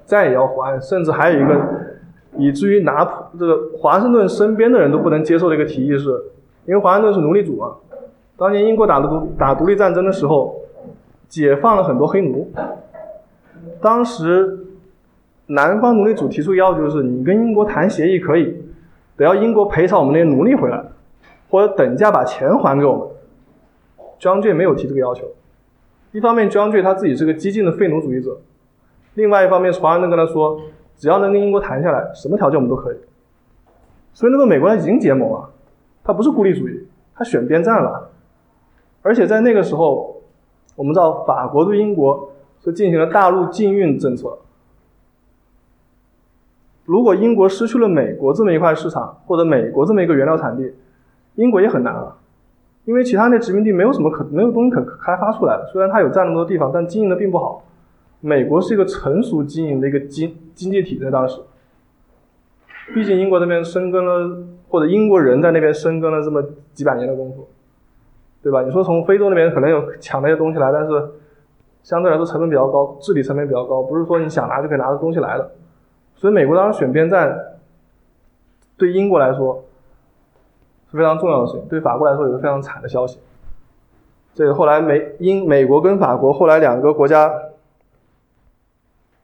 [0.06, 1.60] 债也要还，甚至还有一个。”
[2.38, 6.10] 以至于拿破这个华盛顿身边的人都不能接受的一个提议是，
[6.68, 7.76] 因为华盛顿是奴隶主啊，
[8.38, 10.62] 当年英国打独打独立战争的时候，
[11.28, 12.52] 解放了很多黑奴。
[13.82, 14.68] 当时
[15.50, 18.56] 南方奴隶主提出要求是，你跟英国谈协议可以，
[19.18, 20.84] 得要英国赔偿我们那些奴隶回来，
[21.50, 23.08] 或者等价把钱还给我们。
[24.20, 25.26] 张俊没有提这个要求，
[26.12, 28.38] 一方面张俊他自己是个激进的废奴主义者，
[29.16, 30.60] 另外一方面是华盛顿跟他说。
[30.98, 32.98] 只要能跟英国谈下来，什么条件我们都可以。
[34.14, 35.50] 所以那个美国他已经结盟了，
[36.04, 36.86] 他不是孤立主义，
[37.16, 38.10] 他选边站了。
[39.02, 40.22] 而且在那个时候，
[40.76, 44.40] 我们知道法国对英国是进行了大陆禁运政策。
[46.90, 50.74] 如果英国失去了美国这么一块市场，或者美国这么一个原料产地，
[51.36, 52.18] 英国也很难了，
[52.86, 55.56] 因为其他那殖民地没有什么可没有东西可开发出来。
[55.72, 57.64] 虽然它有占那么多地方，但经营的并不好。
[58.22, 61.40] 美国是一个成熟经营的一个经经济体，在当时，
[62.96, 67.48] 毕竟英国那边深耕了，或者英国人在那边深耕了这么几百年的功夫，
[68.42, 68.64] 对吧？
[68.64, 70.90] 你说从非洲那边可能有抢那些东西来，但是
[71.84, 75.52] 相对来说成本比较高，治理成本比较高，不是说你想拿就可以拿的东西来的。
[76.20, 77.56] 所以美国当时选边站，
[78.78, 79.64] 对英国来说
[80.92, 83.20] 是非常重要的事情，对法国来说也是非常惨的消息。
[84.34, 87.32] 这个后来美英美国跟法国后来两个国家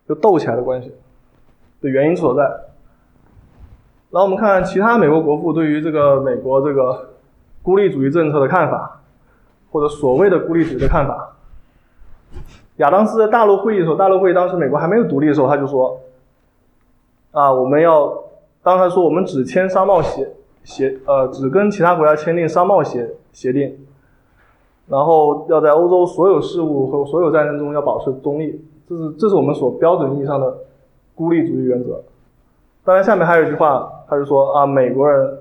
[0.07, 0.95] 就斗起来的关系
[1.81, 2.43] 的原因所在。
[4.09, 7.09] 然后我们看其他美国国父对于这个美国这个
[7.61, 9.01] 孤立主义政策的看法，
[9.69, 11.35] 或者所谓的孤立主义的看法。
[12.77, 15.99] 亚当斯在大陆会议的时候，大陆会议当时美国还没有独立的时候，他就说。
[17.35, 18.17] 啊，我们要，
[18.63, 20.25] 当他说我们只签商贸协
[20.63, 23.77] 协，呃，只跟其他国家签订商贸协协定，
[24.87, 30.59] 然后要在欧洲所有事务和所有战争中要保持中立，这是这是我们所标准意义上的
[31.13, 32.01] 孤立主义原则。
[32.85, 35.37] 当然，下面还有一句话，他就说啊，美国人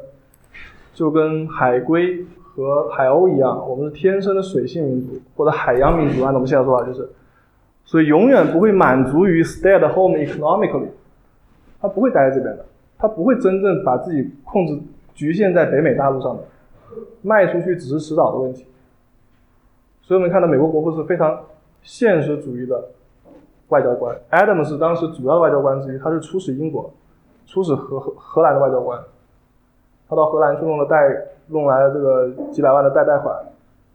[0.95, 7.09] 就跟海龟和海鸥一样，我们是天生的水性民族或者海洋民族，按照我们现在说法就是，
[7.85, 10.89] 所以永远不会满足于 stay at home economically。
[11.85, 12.65] 他不会待在这边的，
[12.97, 14.81] 他不会真正把自己控制
[15.13, 16.43] 局限在北美大陆上的，
[17.21, 18.67] 卖出去只是迟早的问题。
[20.01, 21.39] 所以我们看到美国国父是非常
[21.83, 22.83] 现实主义的
[23.69, 26.91] 外交官，Adam 是当时主要的外交官之一，他是出使英国、
[27.45, 28.99] 出使荷荷荷兰的外交官，
[30.09, 30.97] 他到荷兰去弄了贷，
[31.49, 33.37] 弄来了这个几百万的贷贷款，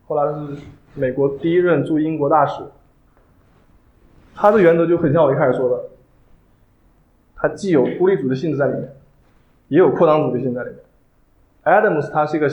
[0.07, 0.61] 后来是
[0.93, 2.61] 美国第一任驻英国大使。
[4.35, 5.88] 他的原则就很像我一开始说的。
[7.41, 8.91] 它既有孤立主义性质在里面，
[9.69, 10.79] 也有扩张主义性在里面。
[11.63, 12.49] Adams 他是一个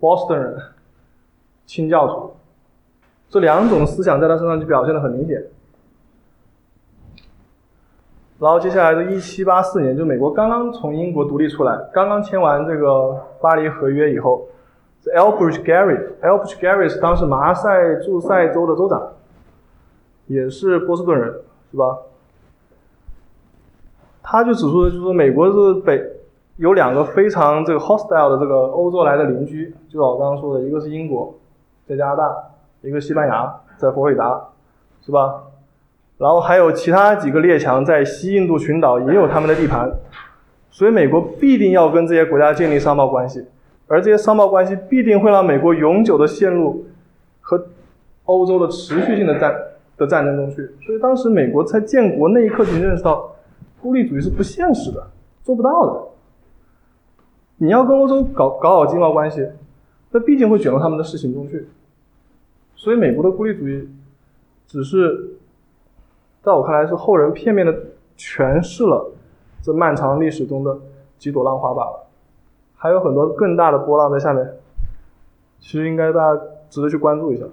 [0.00, 0.58] Boston 人，
[1.66, 2.34] 清教徒，
[3.28, 5.44] 这两种思想在他身上就表现的很明显。
[8.40, 14.48] 然后接下来的1784年，就美国刚刚从英国独立出来，刚刚签完这个巴黎合约以后
[15.04, 19.12] ，Elbridge Gerry，Elbridge Gerry 是当时马赛诸塞州的州长，
[20.26, 21.32] 也是波士顿人，
[21.70, 21.96] 是吧？
[24.26, 26.02] 他就指出的，就是说美国是北
[26.56, 31.34] 有两个非常这个 hostile 的这个欧洲来的邻居，就像我刚刚说的，一个是英国，
[31.86, 32.34] 在加拿大，
[32.80, 34.40] 一个西班牙在佛罗里达，
[35.04, 35.42] 是吧？
[36.16, 39.92] 然后还有其他几个列强在西印度群岛也有他们的地盘，
[40.70, 43.44] 所以美国必定要跟这些国家建立商贸关系，
[43.88, 46.86] 而这些商贸关系必定会让美国永久的陷入
[47.42, 47.62] 和
[48.24, 49.54] 欧洲的持续性的战
[49.98, 50.56] 的战争中去。
[50.86, 53.30] 所以当时美国在建国那一刻就认识到。
[53.84, 55.06] 孤立主义是不现实的，
[55.42, 56.08] 做不到的。
[57.58, 59.46] 你要跟欧洲搞搞好经贸关系，
[60.10, 61.68] 那毕竟会卷入他们的事情中去。
[62.74, 63.86] 所以，美国的孤立主义
[64.66, 65.36] 只是
[66.42, 67.78] 在我看来是后人片面的
[68.16, 69.12] 诠释了
[69.60, 70.74] 这漫长历史中的
[71.18, 72.06] 几朵浪花罢了。
[72.74, 74.50] 还有很多更大的波浪在下面，
[75.60, 77.44] 其实应该大家值得去关注一下。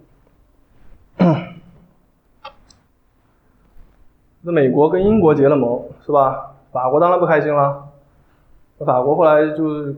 [4.43, 6.53] 那美国跟英国结了盟，是吧？
[6.71, 7.83] 法国当然不开心了。
[8.79, 9.95] 那法国后来就是，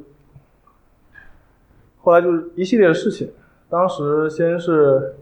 [2.02, 3.32] 后来就是一系列的事情。
[3.70, 5.16] 当时先是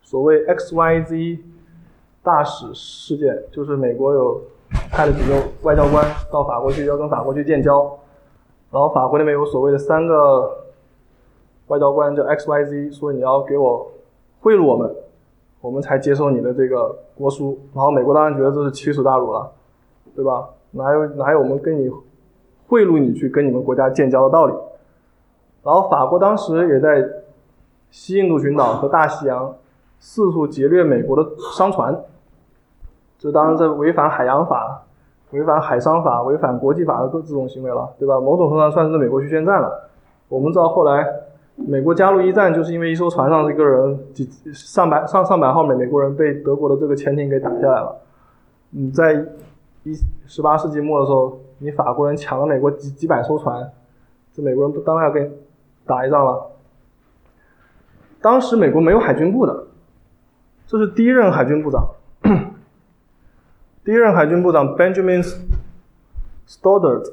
[0.00, 1.38] 所谓 X Y Z
[2.22, 4.42] 大使事件，就是美国有
[4.90, 7.98] 派了几个外交官到法国去，要跟法国去建交。
[8.70, 10.66] 然后法国那边有所谓的三个
[11.66, 13.90] 外交官叫 X Y Z，说你要给我
[14.40, 14.94] 贿赂我们。
[15.68, 19.52] 我们才接受你的这个国书，然后美国当然觉得这是欺辱大辱了，
[20.16, 20.48] 对吧？
[20.70, 21.90] 哪有哪有我们跟你
[22.66, 24.54] 贿赂你去跟你们国家建交的道理？
[25.62, 27.06] 然后法国当时也在
[27.90, 29.54] 西印度群岛和大西洋
[30.00, 31.94] 四处劫掠美国的商船，
[33.18, 34.86] 这当然在违反海洋法、
[35.32, 38.18] 违反海商法、违反国际法的各这种行为了，对吧？
[38.18, 39.90] 某种程度上算是美国去宣战了。
[40.30, 41.27] 我们知道后来。
[41.66, 48.00] 美国加入一战，就是因为一艘船上这个人几上百上上百号美美国人被德国的这个潜艇给打下来了。
[48.70, 49.26] 你在
[49.82, 49.92] 一
[50.26, 53.70] 十八世纪末的时候，你法国人抢了美国几几百艘船，
[54.32, 55.30] 这美国人不当然要跟你
[55.84, 56.52] 打一仗了。
[58.22, 59.66] 当时美国没有海军部的，
[60.66, 61.86] 这是第一任海军部长，
[63.84, 65.22] 第一任海军部长 Benjamin
[66.48, 67.12] Stoddard，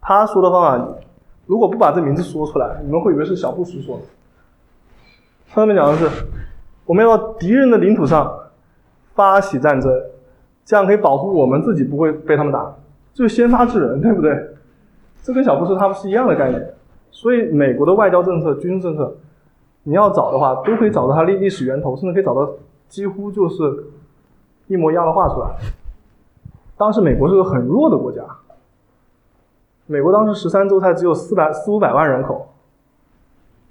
[0.00, 0.94] 他说的方法。
[1.46, 4.02] 如果不把这名字说出来，你们会以为是小布什说的。
[5.54, 6.08] 上面讲的是，
[6.84, 8.30] 我们要到敌人的领土上
[9.14, 9.90] 发起战争，
[10.64, 12.74] 这样可以保护我们自己不会被他们打，
[13.14, 14.36] 就是先发制人，对不对？
[15.22, 16.74] 这跟小布什他们是一样的概念。
[17.10, 19.16] 所以美国的外交政策、军事政策，
[19.84, 22.50] 你要找的话，都可以找到它历历史源头，甚至可以找到
[22.88, 23.86] 几乎就是
[24.66, 25.48] 一模一样的话出来。
[26.76, 28.22] 当时美国是个很弱的国家。
[29.86, 32.48] 美国当时十三州才只有四百四五百万人口，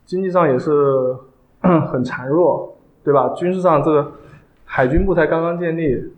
[0.06, 1.16] 经济上也是
[1.60, 3.30] 很孱弱，对吧？
[3.30, 4.12] 军事上这个
[4.64, 6.14] 海军部才刚刚建立，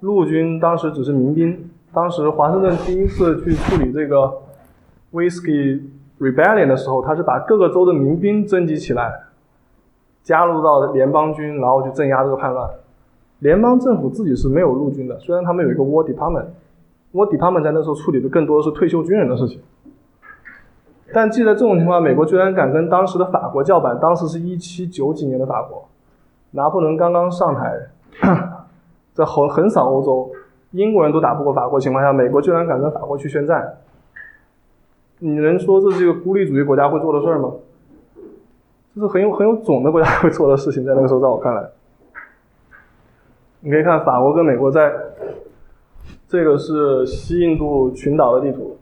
[0.00, 1.70] 陆军当时只是民兵。
[1.92, 4.30] 当时华盛顿第一次去处理这个
[5.12, 5.82] Whiskey
[6.20, 9.22] Rebellion 的时候，他是把各个州的民兵征集起来，
[10.22, 12.70] 加入到联邦军，然后去镇压这个叛乱。
[13.38, 16.46] 联邦政府自己是没有陆军的，虽然他们有一个 War Department
[17.12, 19.60] Department，War Department 在那时候处理的更多的是退休军人的事情。
[21.12, 23.98] 但记得这种情况，美国居然敢跟当时的法国叫板。
[23.98, 25.88] 当时是一七九几年的法国，
[26.50, 27.88] 拿破仑刚刚上台，
[29.14, 30.30] 在横横扫欧洲。
[30.72, 33.78] 英国人都打不过法国情况下，美国居然敢跟法国去宣战，
[35.20, 37.52] 你能说这是一个孤立主义国家会做的事儿吗？
[38.94, 41.70] 这是很有很有种的国家会做的事情，在那个时候，在我看来，
[43.60, 44.92] 你可以看法国跟美国在，
[46.28, 48.76] 这个是西印度群岛的地图，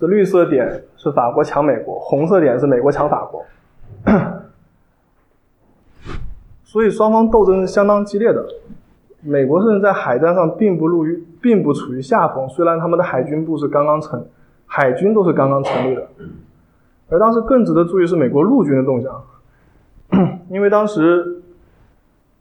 [0.00, 3.44] 这绿色点是法国抢美国，红色点是美国抢法国，
[6.64, 8.44] 所以双方斗争是相当激烈的。
[9.20, 12.48] 美国甚至在海战上并不路于，并不处于下风。
[12.48, 14.26] 虽然他们的海军部是刚刚成，
[14.66, 16.08] 海军都是刚刚成立的。
[17.08, 19.22] 而当时更值得注意是美国陆军的动向，
[20.50, 21.41] 因为当时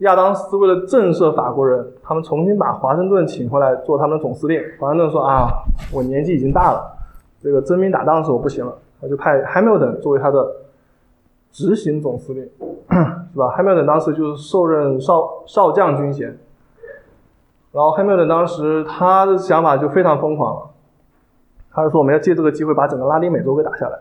[0.01, 4.61] 亚当斯为了震慑法国人，他们重新把华盛顿请回来做他们的总司令。
[4.79, 5.47] 华盛顿说：“啊，
[5.93, 6.91] 我年纪已经大了，
[7.39, 10.55] 这个征兵打仗的时候不行了，他就派 Hamilton 作为他的
[11.51, 12.43] 执行总司令，
[13.31, 16.37] 是吧？Hamilton 当时就是受任少少将军衔。”
[17.73, 20.69] 然后，汉密尔顿当时他的想法就非常疯狂了，
[21.71, 23.99] 他就说我们要借这个机会把整个拉丁美洲给打下来，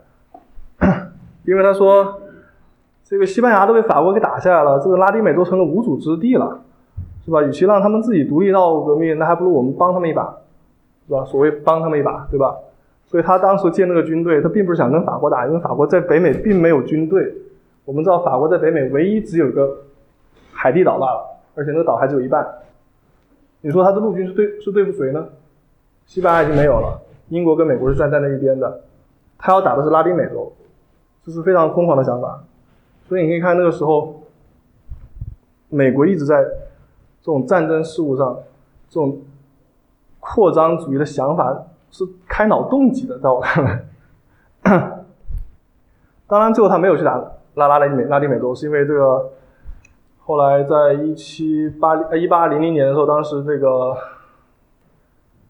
[1.46, 2.20] 因为他说
[3.10, 6.60] 这个西班牙都被法国给打下来了，这个拉丁美洲成了无主之地了，
[7.24, 7.42] 是吧？
[7.42, 10.32] 与其让他们自己独立闹革命，那还不如我们帮他们一把，
[11.08, 11.24] 是吧？
[11.24, 12.56] 所谓帮他们一把，对吧？
[13.06, 17.34] 所以他当时建那个军队，他并不是想跟法国打，因为法国在北美并没有军队。
[17.84, 19.78] 我们知道法国在北美唯一只有一个
[20.52, 22.46] 海地岛罢了，而且那个岛还只有一半。
[23.62, 25.26] 你说他的陆军是对是对付谁呢？
[26.06, 27.00] 西班牙已经没有了，
[27.30, 28.82] 英国跟美国是站在那一边的，
[29.36, 30.52] 他要打的是拉丁美洲，
[31.26, 32.44] 这是非常疯狂的想法。
[33.10, 34.22] 所以你可以看那个时候，
[35.68, 38.38] 美国一直在这种战争事务上，
[38.88, 39.18] 这种
[40.20, 43.84] 扩张主义的想法是开脑洞级的，在我看来。
[46.28, 47.20] 当然，最后他没有去打
[47.54, 49.32] 拉拉丁美拉丁美洲，是因为这个。
[50.22, 53.96] 后来在一七八呃一八零零年的时候，当时这个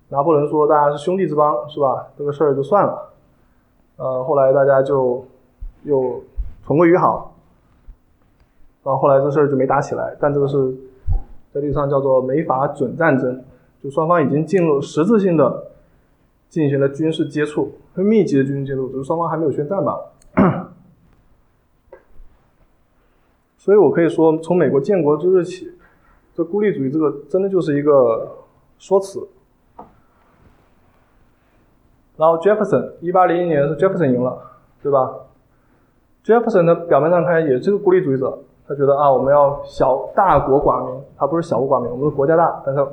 [0.09, 2.07] 拿破仑说大家是兄弟之邦，是吧？
[2.17, 3.11] 这个事儿就算了。
[3.97, 5.23] 呃，后来大家就
[5.83, 6.23] 又
[6.65, 7.30] 重归于好。
[8.83, 10.75] 然后后来这事儿就没打起来，但这个是
[11.53, 13.43] 在历史上叫做美法准战争，
[13.83, 15.67] 就双方已经进入实质性的
[16.49, 20.73] 进行了军事接触，很密集的军事接触，只是双方还没有宣战罢了。
[23.59, 25.71] 所以我可以说，从美国建国之日起，
[26.35, 28.39] 这孤立主义这个真的就是一个
[28.79, 29.29] 说辞。
[32.17, 34.39] 然后 Jefferson，一八零一年是 Jefferson 赢了，
[34.83, 35.15] 对吧
[36.25, 38.39] ？Jefferson 的，表面上看也是个孤立主义者，
[38.71, 42.87] 他觉得啊，我们要小大国寡民，他不是小国寡民，我们是国家大，但是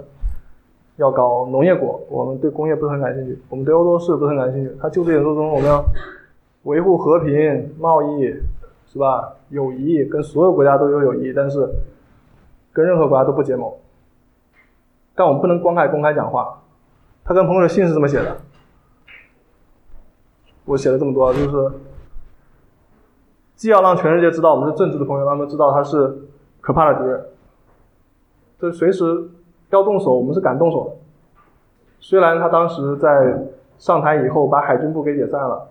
[0.96, 5.86] 要搞农业国，我们对工业不是很感兴趣，我们对欧洲事不是很感兴趣，他就职演说中，我们要
[6.64, 8.34] 维护和平贸易。
[8.90, 9.34] 是吧？
[9.50, 11.70] 友谊跟所有国家都有友谊，但是
[12.72, 13.70] 跟任何国家都不结盟。
[15.14, 16.58] 但我们不能公开公开讲话。
[17.26, 18.38] 他跟朋友的信是这么写的，
[20.64, 21.72] 我写了这么多，就是
[23.58, 26.18] 既要让全世界知道我们是正直的朋友，让他们知道他是
[26.62, 27.26] 可怕的敌人。
[28.58, 29.30] 就随时
[29.72, 30.92] 要动手，我们是敢动手的。
[32.00, 33.46] 虽然他当时在
[33.78, 35.68] 上台以后把海军部给解散了。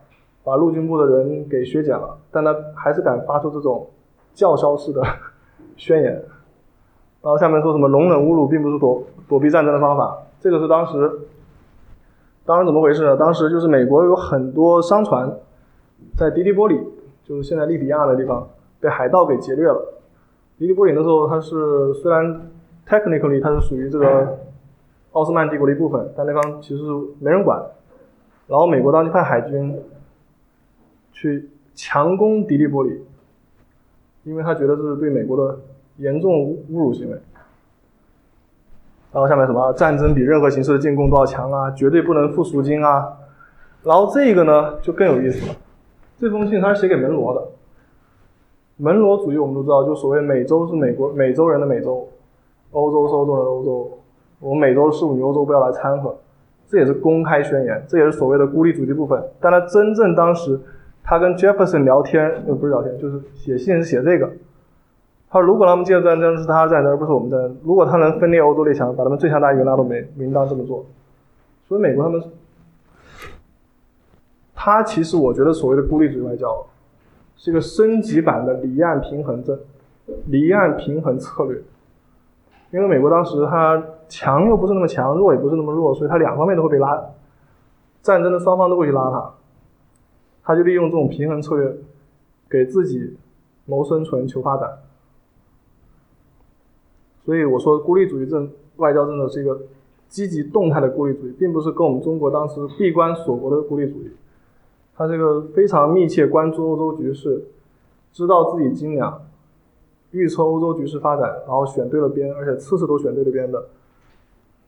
[0.47, 3.85] 把陆军部的人给削减了，但他还是敢发出这种
[4.33, 5.03] 叫嚣式的
[5.77, 6.13] 宣言。
[7.21, 11.11] 然后下面说什么容忍侮辱并不是躲躲避战争的方法，这个是当时，
[12.45, 13.17] 当时怎么回事呢？
[13.17, 15.37] 当时就是美国有很多商船
[16.17, 16.81] 在迪利波里，
[17.27, 18.49] 就是现在利比亚的地方，
[18.79, 19.95] 被海盗给劫掠了。
[20.59, 22.51] 迪利波里的时候，它是虽然
[22.87, 24.39] technically 它是属于这个
[25.13, 26.87] 奥斯曼帝国的一部分，但那方其实是
[27.21, 27.61] 没人管。
[28.47, 29.77] 然后美国当时派海军。
[31.19, 33.03] 去强攻迪利波里，
[34.25, 35.59] 因为他觉得这是对美国的
[35.97, 36.31] 严重
[36.71, 37.17] 侮辱行为。
[39.15, 43.17] 然后下面什么战争比任何形式的进攻都要强啊，绝对不能付赎金啊。
[43.83, 45.55] 然后这个呢就更有意思了，
[46.19, 47.43] 这封信他是写给门罗的。
[48.77, 52.09] 门罗主义我们都知道，就所谓美洲是美国美洲人的美洲，
[52.73, 53.91] 欧洲是欧洲人的欧洲，
[54.41, 56.17] 我们美洲事务你欧洲不要来掺和，
[56.67, 59.23] 这也是公开宣言，这也是所谓的孤立主义部分。
[59.41, 60.61] 但他真正当时。
[61.09, 64.29] 他跟 Jefferson 聊天，呃，不是聊天，就是写信是写这个。
[65.31, 67.49] 他说如果他们接着战争是他的战争，而不是我们的。
[67.63, 70.85] 如果他能分裂欧洲列强，把他们最强大一员拉到美，应当这么做。
[71.69, 72.21] 所以美国他们，
[74.59, 76.67] 他其实我觉得所谓的孤立主义外交，
[77.37, 79.57] 是一个升级版的离岸平衡政，
[80.29, 81.63] 离岸平衡策略。
[82.73, 87.01] 因为美国当时他强又不是那么强，弱也不是那么弱，所以他两方面都会被拉，
[88.03, 89.35] 战争的双方都会去拉他，
[90.43, 91.77] 他就利用这种平衡策略，
[92.49, 93.17] 给自己
[93.67, 94.79] 谋生存、求发展。
[97.25, 99.61] 所以我说孤立主义政外交政策是一个
[100.09, 104.11] 积极动态的孤立主义，并不是跟我们中国当时闭关锁国的孤立主义。
[104.97, 107.45] 他这个非常密切关注欧洲局势，
[108.13, 109.27] 知道自己斤两，
[110.11, 113.69] 预测欧洲局势发展，然后选对了边，而且次次都选对了边的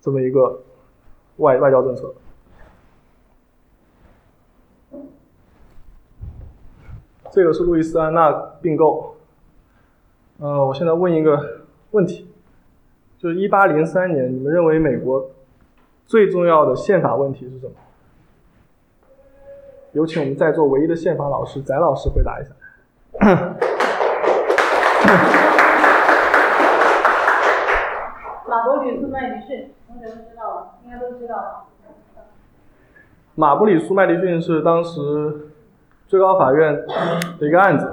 [0.01, 0.61] 这么一个
[1.39, 2.15] 外外交政策。
[7.31, 9.17] 这个是路易斯安那并购。
[10.39, 12.27] 呃，我现在问一个问题。
[13.19, 15.31] 就是一八零三年，你们认为美国
[16.07, 17.73] 最重要的宪法问题是什么？
[19.99, 22.51] 有请我们在座唯一的宪法老师翟老师回答一下。
[28.47, 30.67] 马伯里苏麦迪逊，同学们知道吗？
[30.85, 31.67] 应该都知道。
[33.35, 35.51] 马布里苏麦迪逊是当时
[36.07, 36.87] 最高法院
[37.41, 37.93] 的一个案子，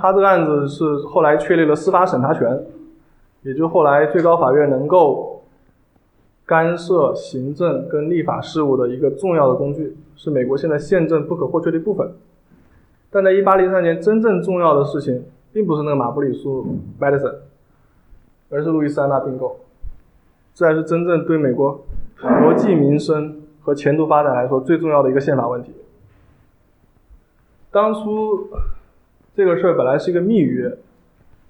[0.00, 2.64] 他这个案子是后来确立了司法审查权。
[3.42, 5.33] 也就后来最高法院能够
[6.46, 12.12] 干涉行政跟立法事务的一个重要的工具，是美国现在宪政不可或缺的一部分。
[13.10, 16.66] 但在1803年，真正重要的事情并不是那个马布里苏
[17.00, 17.36] （Madison），
[18.50, 19.60] 而是路易斯安那并购。
[20.54, 21.84] 这才是真正对美国
[22.20, 25.72] 国计民生和前途发展来说最重要的一个宪法问题。
[27.70, 28.48] 当初
[29.34, 30.76] 这个事儿本来是一个密约，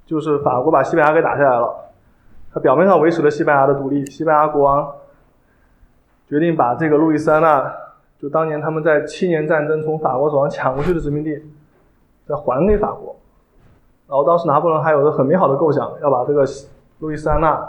[0.06, 1.83] 就是法国把西班牙给打下来了。
[2.54, 4.88] 他表面上维持了西班牙的独立，西班牙国王
[6.28, 7.74] 决定把这个路易斯安那，
[8.16, 11.42] 就当年他们在七年战争从法国手上抢过去的殖民地，
[12.28, 13.16] 再还给法国。
[14.06, 16.44] 然后当时拿破仑还有个很美好的构想，要把这个
[17.00, 17.68] 路易斯安那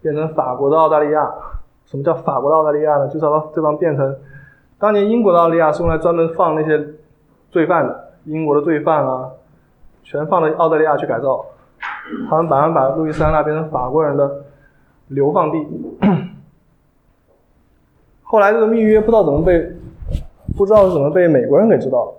[0.00, 1.30] 变成法国的澳大利亚。
[1.84, 3.06] 什么叫法国的澳大利亚呢？
[3.08, 4.16] 就是把这方变成
[4.78, 6.82] 当年英国的澳大利亚是用来专门放那些
[7.50, 9.28] 罪犯的，英国的罪犯啊，
[10.02, 11.44] 全放到澳大利亚去改造。
[12.28, 14.44] 他们打算把路易斯安那变成法国人的
[15.08, 15.66] 流放地。
[18.22, 19.70] 后来这个密约不知道怎么被，
[20.56, 22.14] 不知道是怎么被美国人给知道了，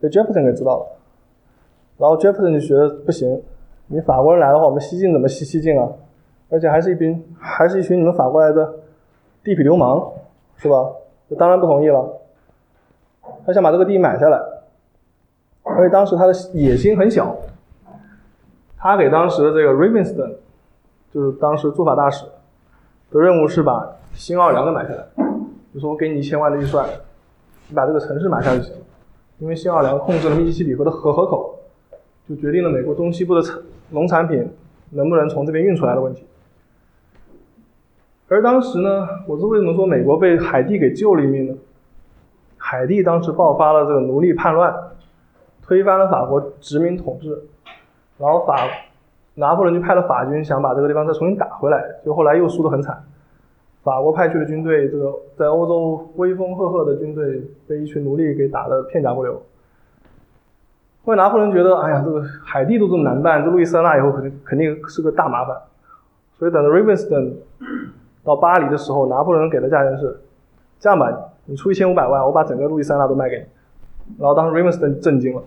[0.00, 0.86] 被 Jefferson 给知道了。
[1.98, 3.42] 然后 Jefferson 就觉得不行，
[3.86, 5.88] 你法国人来的话，我们西进怎么西西进啊？
[6.50, 8.74] 而且还是一群还是一群你们法国来的
[9.42, 10.12] 地痞流氓，
[10.56, 10.92] 是吧？
[11.38, 12.20] 当然不同意了。
[13.44, 14.38] 他想把这个地买下来，
[15.64, 17.34] 而且当时他的野心很小。
[18.86, 20.34] 他给当时的这个 Rivinston，
[21.12, 22.24] 就是当时驻法大使
[23.10, 25.04] 的任务是把新奥尔良给买下来。
[25.74, 26.88] 就说我给你一千万的预算，
[27.68, 28.80] 你把这个城市买下就行了。
[29.40, 31.58] 因为新奥尔良控制了密西西比河的河河口，
[32.28, 33.42] 就决定了美国东西部的
[33.90, 34.48] 农产品
[34.90, 36.24] 能不能从这边运出来的问题。
[38.28, 41.54] 而当时呢，我是为什么说美国被海地给救了一命呢？
[42.56, 44.72] 海地当时爆发了这个奴隶叛乱，
[45.60, 47.48] 推翻了法国殖民统治。
[48.18, 48.56] 然后法
[49.34, 53.04] 拿破仑就派了法军想把这个地方再重新打回来，就后来又输得很惨。
[53.82, 59.40] 法国派去的军队，这个在欧洲威风赫赫的军队被一群奴隶给打得片甲不留。
[61.04, 65.56] 后来拿破仑觉得，哎呀，这个海地都这么难办，这路易斯安那以后肯定肯定是个大麻烦。
[66.32, 67.34] 所以等到 Rivenston
[68.24, 70.18] 到巴黎的时候，拿破仑给的价钱是：
[70.80, 73.44] 这样吧，你出一千五百万，我把整个路易斯安那都卖给你。
[74.18, 75.42] 然后当时 Rivenston 震惊了。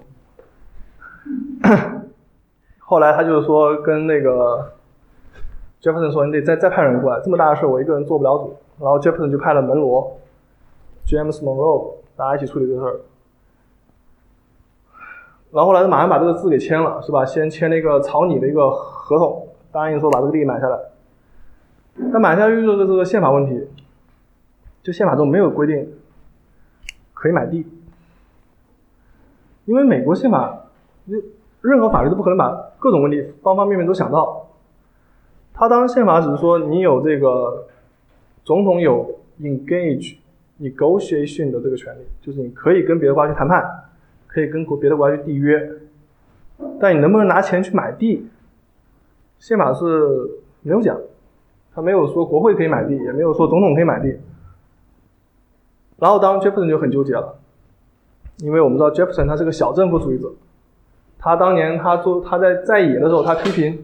[2.89, 4.73] 后来他就是说跟那个
[5.79, 8.57] Jefferson 说，你得再再派人过来，这么大的事我一个人做不了主。
[8.79, 10.17] 然后 Jefferson 就派了门罗
[11.05, 12.99] James Monroe，大家一起处理这事儿。
[15.51, 17.23] 然后后来他马上把这个字给签了，是吧？
[17.23, 20.79] 先签了一个草拟的一个合同，答应说把这个地买下来。
[22.11, 23.67] 但买下来遇到的这个宪法问题，
[24.81, 25.93] 就宪法中没有规定
[27.13, 27.67] 可以买地，
[29.65, 30.63] 因为美国宪法
[31.07, 31.17] 就。
[31.61, 34.47] 任何法律都不可能把各种问题方方面面都想到。
[35.53, 37.67] 他当时宪法只是说你有这个
[38.45, 40.15] 总统有 engage
[40.61, 43.61] negotiation 的这个权利，就是你可以跟别的国家去谈判，
[44.25, 45.69] 可以跟国别的国家去缔约，
[46.79, 48.25] 但你能不能拿钱去买地，
[49.37, 49.85] 宪法是
[50.61, 50.97] 没有讲，
[51.73, 54.17] 他没有说国会可以买地，也没有说总统可以买地。
[55.97, 57.37] 然后当 Jefferson 就很纠结了，
[58.37, 60.31] 因为我们知道 Jefferson 他是个小政府主义者。
[61.19, 63.77] 他当年他做他在在野的时候，他批评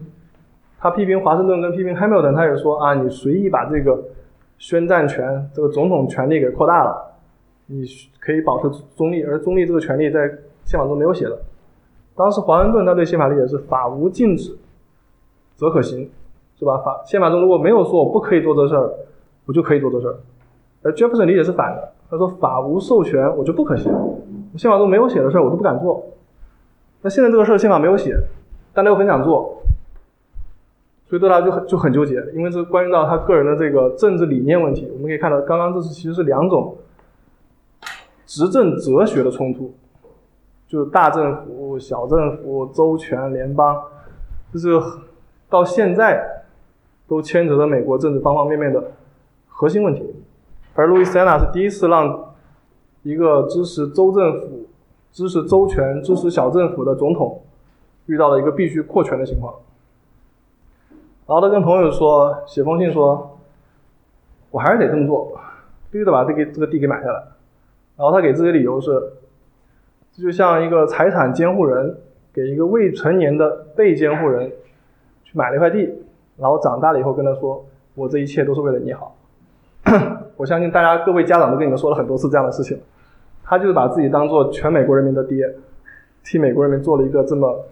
[0.78, 4.02] 他批评华盛顿跟批评 Hamilton，他也说啊，你随意把这个
[4.58, 7.14] 宣战权、这个总统权力给扩大了，
[7.66, 7.84] 你
[8.18, 10.26] 可以保持中立，而中立这个权利在
[10.64, 11.38] 宪法中没有写的。
[12.14, 14.56] 当时华盛顿他对宪法理解是法无禁止，
[15.56, 16.08] 则可行，
[16.58, 16.78] 是吧？
[16.78, 18.90] 法宪法中如果没有说我不可以做这事儿，
[19.44, 20.16] 我就可以做这事儿。
[20.82, 23.92] 而 Jefferson 理解是反的，他说法无授权我就不可行，
[24.56, 26.02] 宪法中没有写的事儿我都不敢做。
[27.02, 28.18] 那现在这个事儿宪法没有写，
[28.72, 29.62] 但他又很想做，
[31.08, 34.90] 所以对他就很就很纠结，因为这关于到他个人的这个政治理念问题。
[34.92, 36.76] 我们可以看到，刚刚这是其实是两种
[38.26, 39.74] 执政哲学的冲突。
[40.68, 43.80] 就是大政府、小政府、州权、联邦，
[44.52, 44.68] 就是
[45.48, 46.44] 到现在
[47.06, 48.82] 都牵扯着美国政治方方面面的
[49.46, 50.02] 核心问题。
[50.74, 52.34] 而路易斯安那是第一次让
[53.04, 54.66] 一个支持州政府、
[55.16, 57.40] 支持周全、支持小政府的总统
[58.04, 59.54] 遇到了一个必须扩权的情况。
[61.26, 63.38] 然后他跟朋友说，写封信说
[64.52, 65.40] ：“我还是得这么做，
[65.90, 67.14] 必须得把这个这个地给买下来。”
[67.96, 68.90] 然后他给自己理由是。
[70.12, 71.94] 这就像一个财产监护人
[72.32, 74.50] 给一个未成年的被监护人
[75.24, 75.92] 去买了一块地，
[76.36, 77.64] 然后长大了以后跟他说
[77.94, 79.16] ：“我这一切都是为了你好。
[80.36, 82.78] ”我相信大家各位家长都跟你们说了很多次这样的事情。
[83.46, 85.54] 他就是把自己当做全美国人民的爹，
[86.24, 87.64] 替美国人民做了一个这么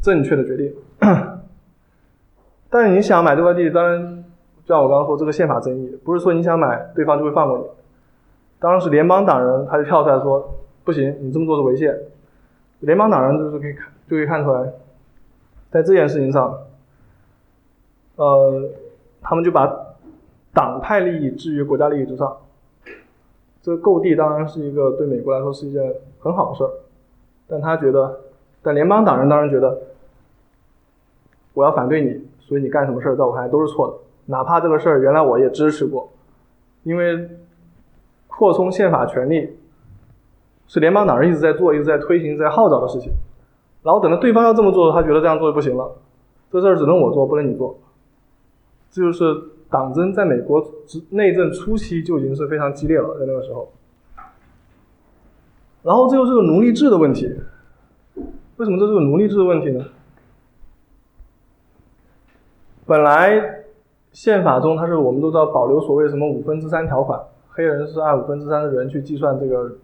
[0.00, 0.72] 正确的决定。
[2.70, 4.24] 但是你想买这块地，当然
[4.64, 7.64] 就像我刚刚说，这个宪法争议不是说你想买对方就会放过你。
[8.58, 10.54] 当时联邦党人他就跳出来说。
[10.84, 11.96] 不行，你这么做是违宪。
[12.80, 14.68] 联邦党人就是可以看，就可以看出来，
[15.70, 16.58] 在这件事情上，
[18.16, 18.68] 呃，
[19.20, 19.72] 他们就把
[20.52, 22.36] 党派利益置于国家利益之上。
[23.62, 26.70] 这个购地当然是一个对美国来说是一件很好的事儿，
[27.48, 28.20] 但他觉得，
[28.60, 29.78] 但联邦党人当然觉得，
[31.54, 33.94] 我要反对你，所以你干什么事儿在我看来都是错的，
[34.26, 36.10] 哪怕这个事儿原来我也支持过，
[36.82, 37.28] 因为
[38.26, 39.56] 扩充宪法权利。
[40.68, 43.12] 是联邦党人一直在做、一直在推行、在号召的事情，
[43.82, 45.92] 然后等到对方要这么做，他觉得这样做就不行了，
[46.50, 47.76] 这事儿只能我做，不能你做。
[48.90, 49.24] 这就是
[49.72, 50.64] 党争在美国
[51.10, 53.72] 内政初期就已经是非常激烈了，在那个时候。
[55.82, 57.26] 然后这又是个奴隶制的问题，
[58.58, 59.84] 为什么这是个奴隶制的问题呢？
[62.86, 63.64] 本来
[64.12, 67.18] 宪法中它是我们都知道保留所谓什么五分之三条款，
[67.48, 69.76] 黑人是按五分之三的人去计算这个。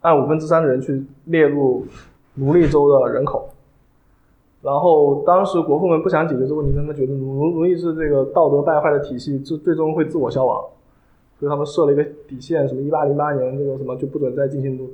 [0.00, 1.84] 按五分之三的人去列入
[2.34, 3.52] 奴隶州的人口，
[4.60, 10.62] 然后当时国父们不想解决这个问题，他们觉得奴奴隶制这个道德败坏的体系，最最终会自我消亡，
[11.38, 14.90] 所以他们设了一个底线，什么一八零八年这个什么就不准再进行奴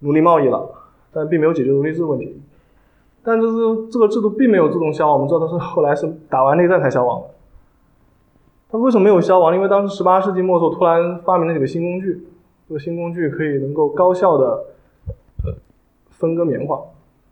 [0.00, 0.68] 奴隶贸易了，
[1.12, 2.40] 但并没有解决奴隶制问题。
[3.22, 3.56] 但这是
[3.90, 7.28] 这个制度并没有自动消亡，我们知道它是后来是打完内战才消亡的。
[8.70, 9.54] 它为什么没有消亡？
[9.54, 12.26] 因为当时十八世纪末的时候突然发明了几个新工具。
[12.68, 14.62] 这个新工具可以能够高效的
[16.10, 16.78] 分割棉花，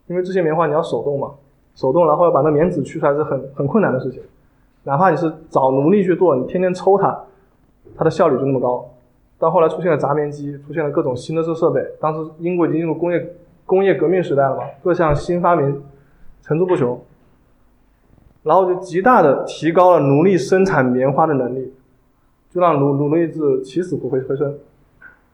[0.07, 1.35] 因为这些棉花你要手动嘛，
[1.77, 4.21] 手动然后要把那棉籽取出来是很很困难的事情，
[4.83, 7.17] 哪怕你是找奴隶去做，你天天抽它，
[7.97, 8.89] 它的效率就那么高。
[9.39, 13.37] 到后来出现了轧棉机，出现了各种新的这设备，当时英国已经进入工业
[13.67, 15.83] 工业革命时代了嘛，各项新发明
[16.41, 16.99] 层出不穷，
[18.43, 21.75] 然后就极大的提高了奴隶生产棉花的能力，
[22.51, 24.57] 就让奴奴隶制起死回回生。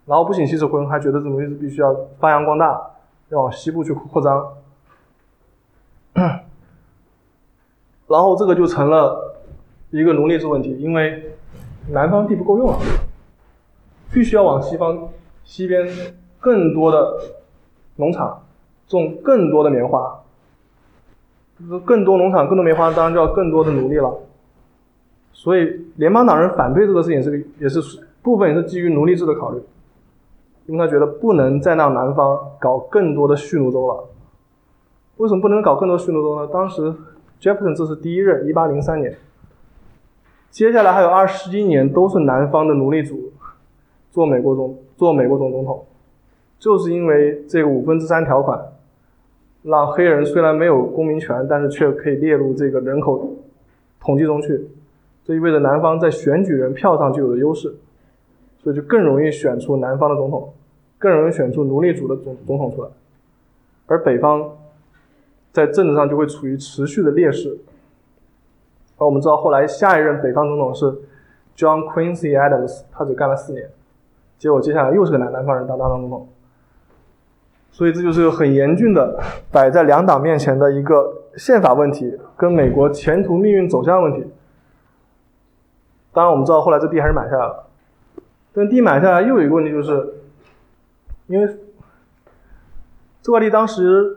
[0.07, 2.81] 然后不仅起死回生，还觉得奴隶制必须要发扬光大，
[3.29, 4.45] 要往西部去扩张。
[8.09, 9.35] 然后这个就成了
[9.91, 11.33] 一个奴隶制问题，因为
[11.91, 12.79] 南方地不够用了，
[14.13, 15.09] 必须要往西方
[15.45, 15.89] 西边
[16.39, 17.19] 更多的
[17.97, 18.43] 农场
[18.87, 20.21] 种更多的棉花，
[21.85, 24.15] 更多农场更多棉花，当然就要更多的奴隶了。
[25.33, 27.81] 所以联邦党人反对这个事情，是也是
[28.23, 29.63] 部分也是基于奴隶制的考虑。
[30.67, 34.05] 因为他觉得不能再让南方搞更多的蓄奴州了。
[35.23, 36.51] 为什么不能搞更多蓄奴州呢？
[36.53, 36.93] 当时
[37.40, 39.16] Jefferson 这是第一任，一八零三年。
[40.51, 43.31] 接下来还有二十一年都是南方的奴隶主
[44.11, 45.86] 做美国总做美国总总统，
[46.59, 48.61] 就是因为这个五分之三条款，
[49.62, 53.31] 让黑人虽然没有公民权，但是却可以列入这个人口
[54.01, 54.69] 统计中去。
[55.24, 57.73] 这意味着南方在选举人票上就有了优势。
[58.59, 60.53] 所以就更容易选出南方的总统，
[60.99, 62.89] 更容易选出奴隶主的总总统出来，
[63.86, 64.51] 而北方
[65.53, 67.59] 在政治上就会处于持续的劣势。
[68.99, 70.87] 而我们知道后来下一任北方总统是
[71.57, 73.69] John Quincy Adams，他只干了四年，
[74.39, 76.29] 结果接下来又是个南南方人当当总统。
[77.70, 79.19] 所以这就是很严峻的
[79.51, 84.31] 摆在两党面前的一个宪法问题，跟美国前途命运走向问题。
[86.12, 87.65] 当然，我们知道后来这地还是买下来了，
[88.53, 90.15] 但地买下来又有一个问题，就是
[91.27, 91.57] 因为
[93.23, 94.15] 这块地当时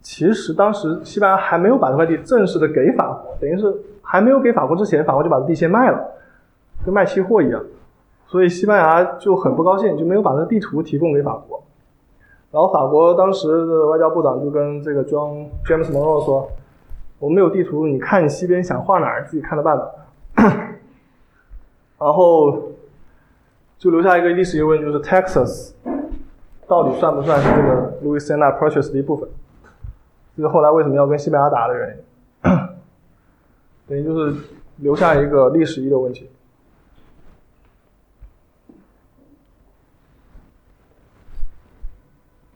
[0.00, 6.00] 其实当时西班牙还没有把这块地正式的给法国，等于是还没有给法国之前，法国就把地先卖了，
[6.84, 7.62] 跟卖期货一样，
[8.26, 11.62] 所以西班牙就很不高兴，就没有把这地图提供给法国。
[12.50, 16.48] 然后法国当时的外交部长就跟这个 John James Monroe 说
[17.20, 19.84] ：“我没有地图，你看你西边想画哪儿，自己看着办吧。”
[21.98, 22.70] 然后
[23.76, 25.72] 就留下一个历史疑问，就是 Texas
[26.66, 29.28] 到底算不算是这个 Louisiana Purchase 的一部分？
[30.38, 32.50] 这是后来为什么要跟西班牙打的原因，
[33.88, 34.36] 等于就是
[34.76, 36.30] 留下一个历史遗留问题。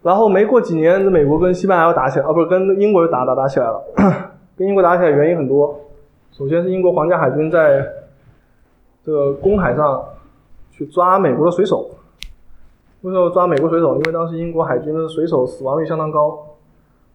[0.01, 3.83] 然后没过几年，这美国跟西班牙又打起来，啊，不是跟英国又打打打起来了。
[4.57, 5.81] 跟英国打起来原因很多，
[6.31, 7.85] 首先是英国皇家海军在
[9.05, 10.05] 这个公海上
[10.71, 11.91] 去抓美国的水手。
[13.01, 13.97] 为什么抓美国水手？
[13.97, 16.52] 因为当时英国海军的水手死亡率相当高，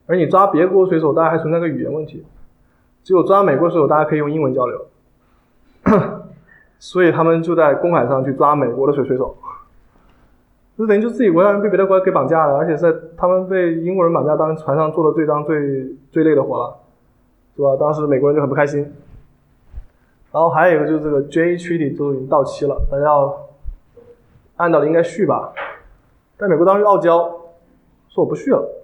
[0.07, 2.25] 而你抓别国水手，大家还存在个语言问题，
[3.03, 4.85] 只有抓美国水手，大家可以用英文交流。
[6.79, 9.35] 所以他们就在公海上去抓美国的水水手。
[10.77, 16.77] 就等于就自己国家人被别的国家给绑架了，而且在他们被英国人绑架，当船上做的最脏最最累的活了，
[17.55, 17.75] 是吧？
[17.79, 18.81] 当时美国人就很不开心。
[20.31, 23.47] 然后还有一个就是这个 J Treaty 都已经到期了，大家要
[24.57, 25.51] 按道理应该续吧，
[26.38, 27.27] 但美国当时傲娇，
[28.09, 28.76] 说我不续了，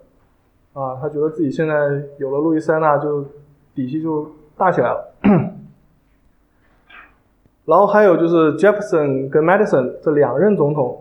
[0.73, 1.73] 啊，他觉得自己现在
[2.17, 3.25] 有了路易斯安那就
[3.73, 4.27] 底气就
[4.57, 5.13] 大起来了。
[7.65, 10.99] 然后还有就是 Jefferson 跟 Madison 这两任总统。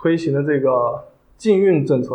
[0.00, 1.06] 推行的这个
[1.36, 2.14] 禁运政策，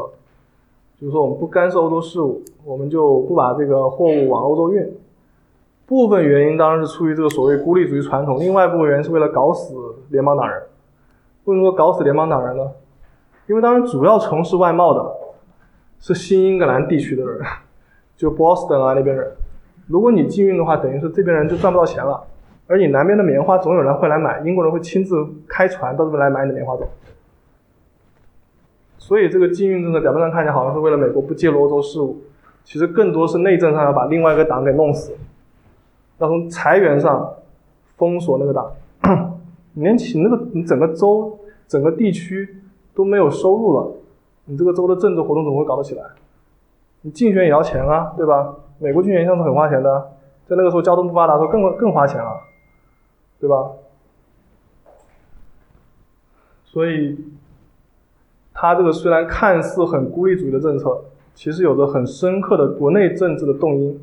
[0.98, 4.90] 就是说我们不干涉欧洲事务，我们就不把这个货物往欧洲运。
[5.86, 9.76] 部分原因当然是出于这个所谓孤立主义传统，另外一部分原因是为了搞死
[10.11, 10.64] 联邦党人。
[11.44, 12.72] 为什么说搞死联邦党人呢？
[13.48, 15.14] 因为当时主要从事外贸的
[16.04, 17.40] 是新英格兰地区的人，
[18.18, 19.32] 就 Boston 啊那边人。
[19.88, 22.22] 如果你禁运的话，等于是这边人就赚不到钱了。
[22.68, 25.16] 而你南边的棉花总有人会来买，英国人会亲自
[25.48, 26.90] 开船到这边来买你的棉花走。
[28.98, 32.22] 所以这个禁运政策表面上看起来好像是为了美国不介入欧洲事务，
[32.66, 35.16] 其实更多是内政上要把另外一个党给弄死，
[36.20, 37.34] 要从财源上
[37.96, 38.70] 封锁那个党。
[39.74, 42.62] 你 连起那个你整个州、整个地区
[42.94, 43.92] 都没有收入了，
[44.45, 46.03] 你这个州的政治活动怎么会搞得起来？
[47.02, 48.56] 你竞选也要钱啊，对吧？
[48.80, 50.11] 美国竞选一向是很花钱的，
[50.45, 52.41] 在那个时候交通不发达的时候更更花钱了，
[53.40, 53.72] 对吧？
[56.65, 57.18] 所以。
[58.56, 63.99] 他这个虽然看似很孤立主义的政策，其实有着很深刻的国内政治的动因。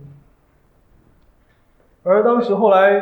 [2.03, 3.01] 而当时后来，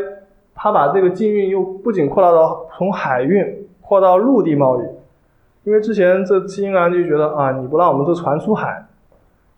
[0.54, 4.84] 他把这个禁运又不仅扩大到从海运扩到陆地贸易，
[5.64, 8.86] 因为之前这新英格兰就觉得啊，你不让我们这船出海，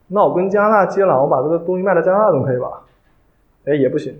[0.09, 2.82] 那我跟加拿大接壤，我把这个东西卖到加拿大总可以吧？
[3.66, 4.18] 哎，也不行，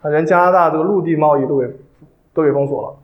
[0.00, 1.76] 他连加拿大这个陆地贸易都给
[2.32, 2.96] 都给封锁了。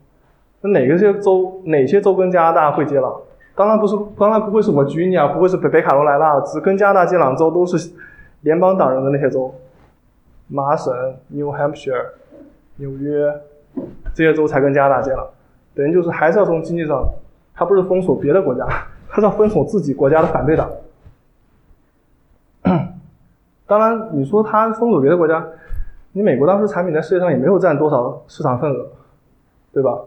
[0.61, 3.13] 那哪个些州哪些州跟加拿大会接壤？
[3.53, 7.91] 当然不是，当然不会是我居尼亚，不会是北北卡罗来纳，只跟加拿大接壤州都是
[8.41, 9.53] 联邦党人的那些州，
[10.47, 10.93] 麻省、
[11.27, 12.05] New Hampshire、
[12.77, 13.31] 纽约
[14.13, 15.27] 这些州才跟加拿大接壤，
[15.75, 17.05] 等于就是还是要从经济上，
[17.53, 18.65] 他不是封锁别的国家，
[19.09, 20.69] 他是要封锁自己国家的反对党。
[23.67, 25.45] 当然，你说他封锁别的国家，
[26.13, 28.87] 你美国当时产品在世界上也没有占多少市场份额，
[29.71, 29.99] 对吧？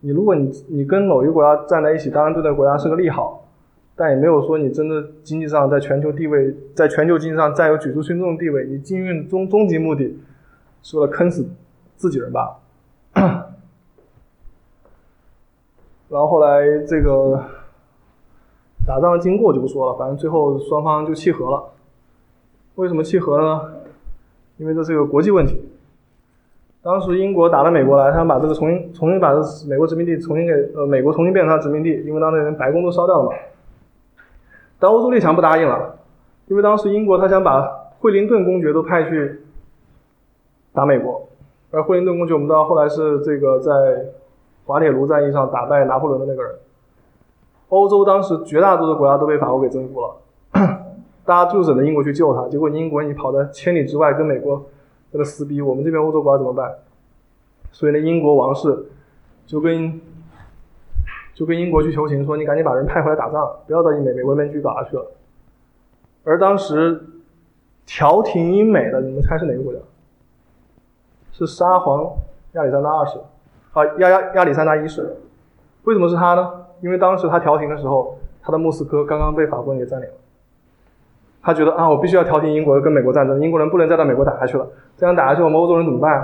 [0.00, 3.46] 你如果你你跟某一个国家站在一起，当然对那个国家是个利好，
[3.94, 8.64] 但也没有说你真的经济上在全球地位，在全球经济上占有举足轻重的地位。
[8.64, 10.18] 你禁运终终极目的
[10.82, 11.46] 是为了坑死
[11.96, 12.56] 自己人吧？
[16.10, 17.40] 然后后来这个
[18.84, 21.62] 打仗的经过就不说了，反正最后双方就契合了。
[22.74, 23.60] 为什么契合呢？
[24.56, 25.68] 因为这是个国际问题。
[26.82, 33.36] 当时英国打到美国来，他想把这个重新重新把这美国殖民地重新给呃美国重新变成他殖民地，因为当时连白宫都烧掉了嘛。
[34.78, 35.94] 但欧洲列强不答应了，
[36.48, 37.62] 因为当时英国他想把
[38.00, 39.42] 惠灵顿公爵都派去
[40.72, 41.28] 打美国，
[41.70, 43.70] 而惠灵顿公爵我们知道后来是这个在
[44.70, 46.54] 滑铁卢战役上打败拿破仑的那个人。
[47.70, 50.16] 欧洲当时绝大多数国家都被法国给征服了，
[51.26, 54.64] 大家就等着英国去救他，结果英国你跑在千里之外跟美国。
[55.12, 56.72] 这个撕逼，我们这边欧洲国家怎么办？
[57.72, 58.86] 所以呢，英国王室
[59.44, 60.00] 就跟
[61.34, 65.04] 就跟英国去求情说：“你赶紧把人派回来打仗，不要到英美美国那边去搞下去了。”
[66.22, 67.04] 而当时
[67.86, 69.80] 调停英美的，你们猜是哪个国家？
[71.32, 72.12] 是沙皇
[72.52, 73.18] 亚历山大二世，
[73.72, 75.16] 啊亚亚亚历山大一世。
[75.84, 76.50] 为什么是他呢？
[76.80, 80.14] 因为当时他调停的时候，他的莫斯科刚刚被法国人给占领了。
[81.42, 86.22] 他觉得啊，我必须要调停英国跟美国战争，英国人不能再到美国打下去了，这样打下去，我们欧洲人怎么办？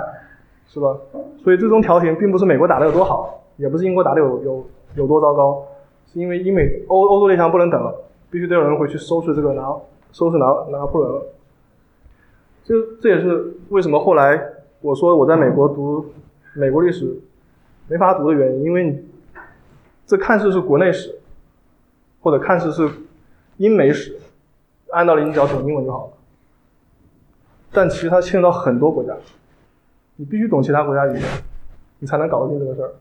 [0.68, 0.94] 是吧？
[1.42, 4.66] 所以最终调停并不是美国打的有多好，也不是英国打的有有
[4.96, 5.62] 有多糟糕，
[6.06, 7.94] 是因为英美欧欧洲列强不能等了，
[8.30, 9.74] 必须得有人回去收拾这个拿
[10.12, 11.22] 收拾拿拿破仑了。
[12.64, 14.38] 这这也是为什么后来
[14.80, 16.04] 我说我在美国读
[16.54, 17.18] 美国历史
[17.88, 19.04] 没法读的原因，因为你
[20.06, 21.18] 这看似是国内史，
[22.20, 22.90] 或者看似是
[23.56, 24.18] 英美史。
[24.92, 26.12] 按道理你只要懂英文就好了，
[27.72, 29.12] 但其实它牵扯到很多国家，
[30.14, 31.22] 你必须懂其他国家语言，
[31.98, 32.94] 你才能搞得定这个事儿。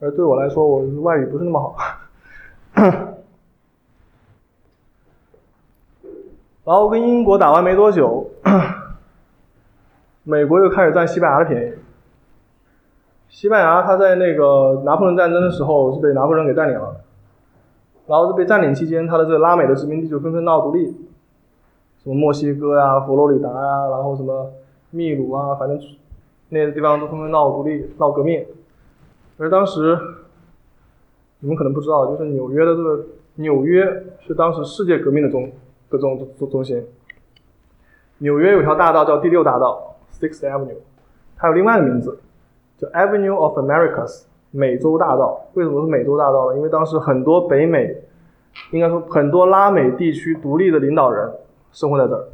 [0.00, 1.76] 而对我来说，我外语不是那么好。
[6.64, 8.30] 然后跟英国打完没多久，
[10.22, 11.72] 美国又开始占西班牙的便宜。
[13.34, 17.00] 西班牙他在那个拿破仑战争的时候是被拿破仑给占领了。
[18.06, 20.86] 然后在被占领期间，他的这个拉美的殖民地就纷纷闹独立，
[21.98, 24.52] 什么墨西哥呀、佛罗里达呀，然后什么
[24.90, 25.76] 秘鲁啊，反正
[26.50, 28.46] 那些地方都纷纷闹独立、闹革命。
[29.36, 29.98] 而当时
[31.40, 33.04] 你们可能不知道，就是纽约的这个
[33.34, 35.50] 纽约是当时世界革命的中
[35.90, 36.86] 的中中中心。
[38.18, 40.76] 纽约有条大道叫第六大道 （Sixth Avenue），
[41.36, 42.20] 它有另外的名字
[42.76, 44.24] 就 Avenue of Americas。
[44.56, 46.56] 美洲大道为什么是美洲大道呢？
[46.56, 47.92] 因为当时很多北美，
[48.70, 51.28] 应该说很多拉美地区独立的领导人
[51.72, 52.24] 生活在这儿。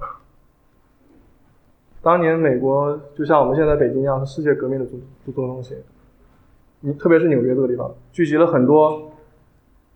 [2.02, 5.00] 当年美国就像我们现在北京一样，是世界革命的中
[5.34, 5.78] 中中心。
[6.80, 9.10] 你特别是纽约这个地方，聚集了很多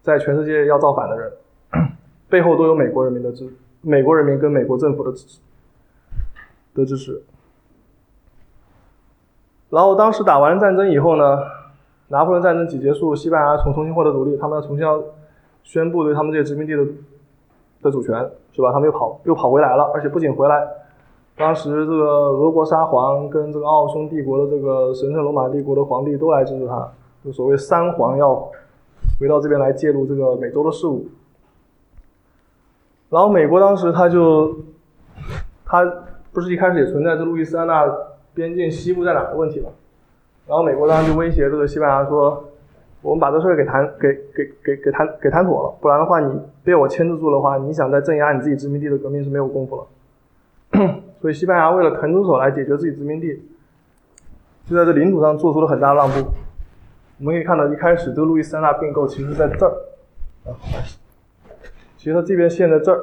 [0.00, 1.30] 在全世界要造反的人，
[2.30, 3.46] 背后都有美国人民的支，
[3.82, 5.40] 美国人民跟美国政府的支持
[6.74, 7.22] 的支持。
[9.70, 11.38] 然后当时打完战争以后呢？
[12.08, 15.02] 拿破仑战争几结束，西班牙重重新获得独立，他们要重新要
[15.62, 16.84] 宣布对他们这些殖民地的
[17.82, 18.14] 的主权，
[18.52, 18.70] 是吧？
[18.70, 20.68] 他们又跑又跑回来了，而且不仅回来，
[21.34, 26.92] 当时这个俄国沙皇跟这个奥匈帝国的这个神圣罗马帝国的皇帝都来支持他，
[27.24, 28.34] 就所谓三皇要
[29.18, 31.08] 回到这边来介入这个美洲的事务。
[33.08, 34.54] 然后美国当时他就
[35.64, 35.82] 他
[36.34, 37.86] 不是一开始也存在这路易斯安那
[38.34, 39.70] 边境西部在哪的问题吗？
[40.46, 42.50] 然后美国当时就威胁这个西班牙说
[43.00, 49.86] ：“我们把这事给谈，给给给给谈给谈妥了，不然的话，你被我牵制住的话，你想再镇压你自己殖民地的革命是没有功夫了。
[51.22, 53.42] ”所以西班牙为了腾出手来解决自己殖民地，
[54.68, 56.30] 就在这领土上做出了很大的让步。
[57.20, 59.70] 我们可以看到，一开始这个路易斯安那并购其实在这儿，
[60.44, 60.52] 啊，
[61.96, 63.00] 其实它这边线在这儿，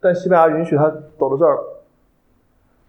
[0.00, 1.58] 但西班牙允许他走到这儿。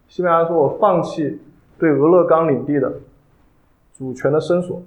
[0.08, 1.40] 西班牙说：“我放弃。”
[1.78, 2.90] 对俄勒冈领地的
[3.92, 4.80] 主权的伸索，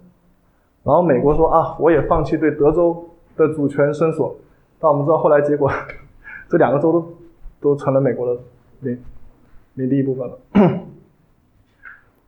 [0.84, 4.36] 然后美国说啊，我也放弃对德州的主权伸索。
[4.80, 5.70] 但我们知道后来结果，
[6.50, 7.14] 这两个州都
[7.62, 8.42] 都成了美国的
[8.80, 9.00] 领
[9.76, 10.40] 领地一部分了。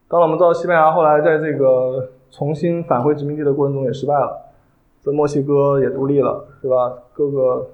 [0.08, 4.52] 当然，我们知道西班牙后来在这个重新返回殖民地的过程中也失败了，
[5.02, 6.94] 这墨西哥也独立了，是吧？
[7.16, 7.68] 各个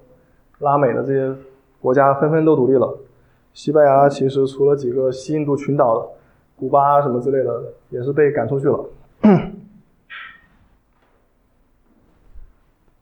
[0.60, 1.36] 拉美的这些
[1.82, 2.98] 国家纷纷都独立了。
[3.58, 6.10] 西班牙其实除了几个西印度群岛的。
[6.56, 8.86] 古巴什么之类的也是被赶出去了。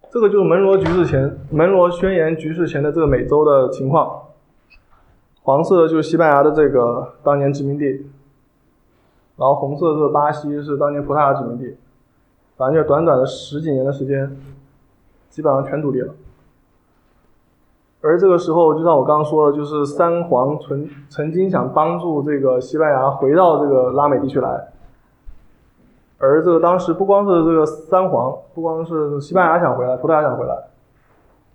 [0.09, 4.23] 这个就是门罗局势前，门罗宣言局势前的这个美洲的情况。
[5.41, 7.85] 黄色的就是西班牙的这个当年殖民地，
[9.35, 11.75] 然后红色的这个巴西是当年葡萄牙殖民地。
[12.55, 14.37] 反正就短短的十几年的时间，
[15.29, 16.13] 基本上全独立了。
[18.05, 24.67] 而这个时候，就像我刚刚说的，就是三皇曾曾经想帮助这个西班牙回到这个拉美地区来，
[26.19, 30.55] 而这个当时不光是这个三皇，不光是西班牙想回来，葡萄牙想回来，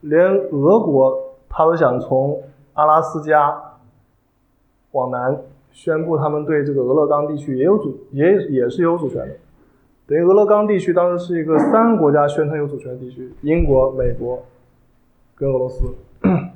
[0.00, 3.56] 连俄国他都想从阿拉斯加
[4.90, 5.40] 往南
[5.70, 9.36] 宣布他们对这个俄勒冈地区也有主也也是有主权的，
[10.08, 14.42] 等于俄勒冈地区当时是一个三国家宣称有主权的地区：英国、美国
[15.36, 15.84] 跟俄罗斯。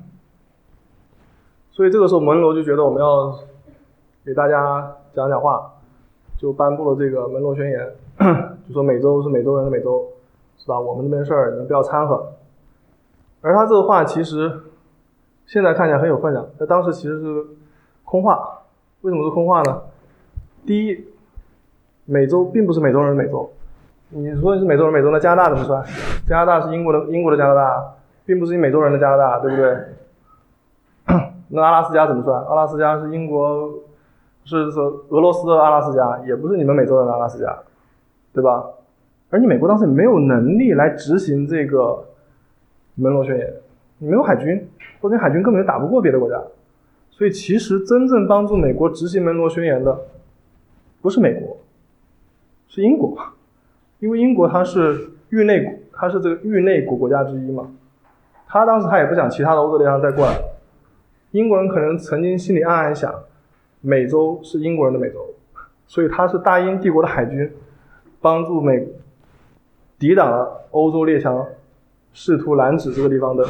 [1.70, 3.39] 所以这个时候，门罗就觉得我们要
[4.24, 5.73] 给大家讲讲话，
[6.39, 7.93] 就颁布了这个门罗宣言，
[8.66, 10.07] 就说美洲是美洲人的美洲，
[10.57, 10.78] 是吧？
[10.78, 12.32] 我们这边事儿你们不要掺和。
[13.41, 14.62] 而他这个话其实
[15.47, 17.45] 现在看起来很有分量，但当时其实是
[18.05, 18.61] 空话。
[19.03, 19.82] 为什么是空话呢？
[20.65, 21.05] 第一，
[22.07, 23.51] 美洲并不是美洲人的美洲，
[24.09, 25.85] 你说你是美洲人，美洲的加拿大怎么算？
[26.27, 29.76] 加拿大是英国的，英国的加拿大，并不是你美洲人的加拿大，对不对？
[31.48, 32.42] 那阿拉斯加怎么算？
[32.44, 33.72] 阿拉斯加是英国，
[34.44, 37.56] 是是俄罗斯的阿拉斯加，也不是你们美洲人的阿拉斯加，
[38.32, 38.64] 对吧？
[39.30, 42.05] 而你美国当时也没有能力来执行这个
[42.94, 43.52] 门罗宣言，
[43.98, 44.68] 你没有海军，
[45.01, 46.40] 或者海军根本就打不过别的国家，
[47.10, 49.98] 所以其实真正帮助美国执行门罗宣言的，
[51.02, 51.56] 不是美国，
[52.68, 53.16] 是英国，
[53.98, 57.68] 因为英国它是域内，它是这个域内国国家之一嘛，
[58.46, 60.40] 他当时他也不想其他的欧洲列强再过来。
[61.32, 63.12] 英国人可能曾经心里暗暗想，
[63.80, 65.34] 美洲是英国人的美洲，
[65.86, 67.52] 所以他是大英帝国的海军，
[68.20, 68.86] 帮助美
[69.98, 71.44] 抵挡了欧洲列强
[72.12, 73.44] 试图拦止这个地方的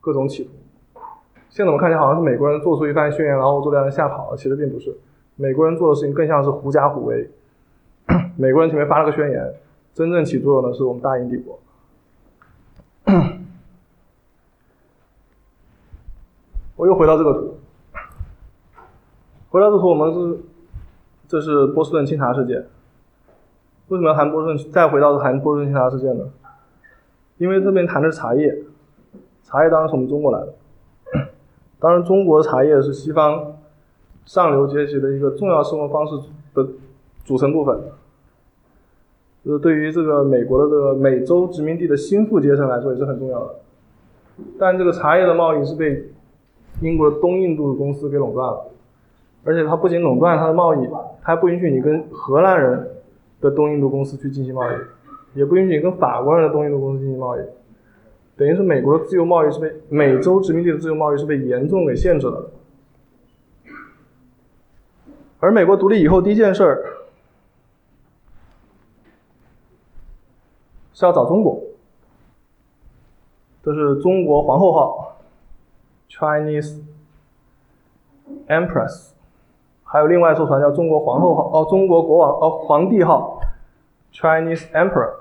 [0.00, 0.50] 各种企图。
[1.48, 4.94] 现在我们看起来好像是美国人做出一番宣言，然后欧洲列强吓跑了，其实并不是。
[5.36, 7.30] 美国人做的事情更像是狐假虎威。
[8.36, 9.54] 美国人前面发了个宣言，
[9.94, 11.58] 真正起作用的是我们大英帝国。
[16.76, 17.54] 我又回到这个图，
[19.50, 20.38] 回到这图，我们是，
[21.28, 22.66] 这是波士顿清查事件。
[23.86, 24.72] 为什么要谈波士顿？
[24.72, 26.24] 再回到谈波士顿清查事件呢？
[27.38, 28.64] 因为这边谈的是茶叶，
[29.44, 30.52] 茶叶当然是我们中国来的。
[31.78, 33.54] 当然，中国茶叶是西方
[34.24, 36.66] 上流阶级的一个重要生活方式的
[37.24, 37.80] 组成部分。
[39.44, 43.54] 就是对于这个美国的这个美洲殖民地的新富阶层来说也是很重要的。
[44.58, 46.10] 但这个茶叶的贸易是被
[46.80, 48.70] 英国东印度公司给垄断了，
[49.44, 50.86] 而且它不仅垄断它的贸易，
[51.22, 52.88] 它还不允许你跟荷兰人
[53.40, 54.74] 的东印度公司去进行贸易，
[55.38, 57.40] 也不允许你跟法国人的东印度公司进行贸易，
[58.36, 62.50] 等于是美国的自由贸易是被美洲殖民地的自由贸易是被严重给限制了的。
[65.38, 66.84] 而美国独立以后第一件事儿
[70.92, 71.62] 是要找中国，
[73.62, 75.06] 这是中国皇后号。
[76.10, 76.80] Chinese
[78.48, 79.12] Empress，
[79.84, 83.40] 还有另外一艘船叫中国皇后号，哦，中国国王，哦，皇帝号
[84.12, 85.14] ，Chinese Emperor。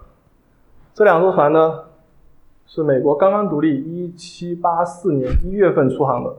[0.94, 1.86] 这两艘船呢，
[2.66, 6.36] 是美国刚刚独立，一七八四年一月份出航的。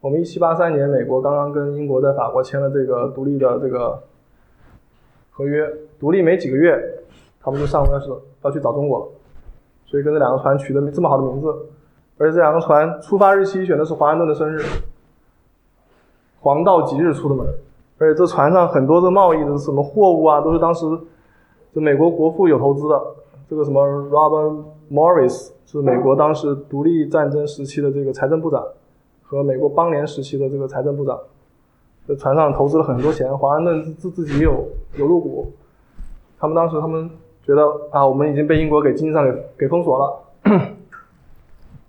[0.00, 4.02] 我们一七八三年，美国刚刚跟英国在法国签了这个独立的这个
[5.30, 5.70] 合约，
[6.00, 6.82] 独立没几个月，
[7.40, 8.10] 他们就上要是
[8.42, 9.08] 要去找中国了，
[9.84, 11.54] 所以跟这两个船取的这么好的名字。
[12.18, 14.62] 而且这两个船出发日期选的是华盛顿的生日，
[16.40, 17.46] 黄道吉日出的门。
[17.98, 20.86] 而且这船上很多的贸易的什么货物啊，都是当时
[21.72, 23.02] 这美国国父有投资的。
[23.48, 28.62] 这个什么 Robert Morris 是美国当时独立战争时期的这个财政部长，
[29.22, 31.16] 和美国邦联时期的这个财政部长，
[32.08, 33.38] 在船上投资了很多钱。
[33.38, 34.66] 华盛顿自自己有
[34.96, 35.52] 有入股。
[36.38, 37.08] 他们当时他们
[37.44, 37.62] 觉得
[37.92, 40.70] 啊，我们已经被英国给经济上给给封锁了。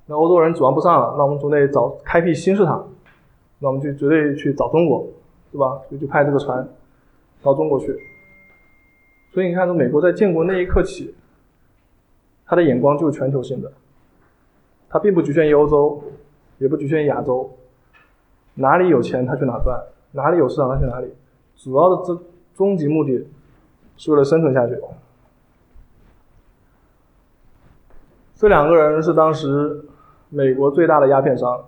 [0.10, 2.88] 那欧洲人指望不上了，那我们总得找开辟新市场，
[3.60, 5.06] 那我们就绝对去找中国，
[5.52, 5.82] 是吧？
[5.90, 6.66] 所以就派这个船
[7.44, 7.94] 到中国去。
[9.34, 11.14] 所以你看，从美国在建国那一刻起，
[12.46, 13.70] 他的眼光就是全球性的，
[14.88, 16.02] 他并不局限于欧洲，
[16.60, 17.52] 也不局限于亚洲，
[18.54, 19.78] 哪里有钱他去哪赚，
[20.14, 21.14] 哪里有市场他去哪里，
[21.58, 22.18] 主要的这
[22.56, 23.28] 终极目的
[23.98, 24.80] 是为了生存下去。
[28.36, 29.84] 这两个人是当时。
[30.30, 31.62] 美国最大的鸦片商，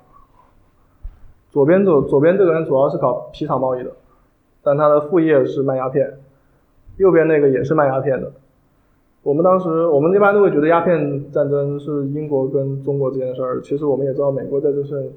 [1.50, 3.92] 左边左左边这个人主要是搞皮草贸易的，
[4.62, 6.20] 但他的副业是卖鸦片。
[6.98, 8.30] 右边那个也是卖鸦片的。
[9.24, 15.12] 我们当时我们一般都会觉得鸦片战争是英国跟中国之间的事儿，其实我们也知道美国在这是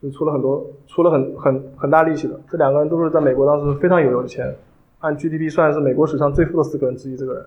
[0.00, 2.38] 是出了很多出了很很很大力气的。
[2.48, 4.54] 这两个人都是在美国当时非常有有钱，
[5.00, 7.16] 按 GDP 算是美国史上最富的四个人之一。
[7.16, 7.46] 这个人，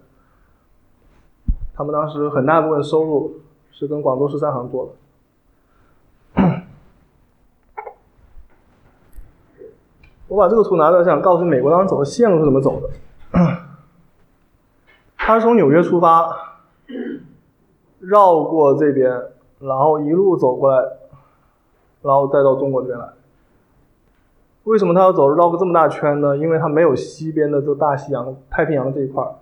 [1.74, 3.34] 他们当时很大部分收入
[3.72, 4.92] 是跟广州十三行做的。
[10.32, 12.90] 我把这个图拿出来，想告诉美国当时走的线路是怎么走的。
[15.18, 16.34] 他是从纽约出发，
[18.00, 19.12] 绕过这边，
[19.60, 20.88] 然后一路走过来，
[22.02, 23.10] 然后再到中国这边来。
[24.64, 26.38] 为什么他要走绕个这么大圈呢？
[26.38, 29.36] 因为他没有西边的这大西洋、太平洋这一块儿。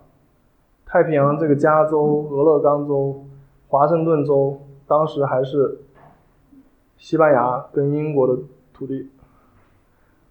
[0.86, 3.24] 太平洋这个加州、俄勒冈州、
[3.68, 5.82] 华盛顿州，当时还是
[6.98, 8.36] 西班牙跟英国的
[8.74, 9.08] 土地。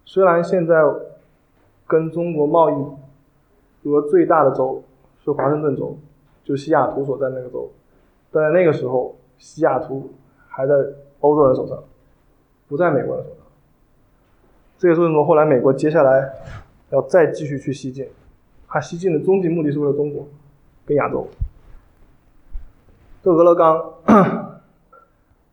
[0.04, 0.82] 虽然现在
[1.86, 4.82] 跟中国贸易额最大的州
[5.24, 5.96] 是华盛顿州，
[6.44, 7.70] 就西雅图所在那个州，
[8.30, 10.10] 但在那个时候，西雅图
[10.48, 10.74] 还在
[11.20, 11.78] 欧洲人手上，
[12.68, 13.38] 不在美国人手上。
[14.78, 16.32] 这也是为什么后来美国接下来
[16.90, 18.08] 要再继续去西进，
[18.66, 20.26] 它西进的终极目的是为了中国，
[20.86, 21.26] 跟亚洲。
[23.22, 23.92] 这俄勒冈，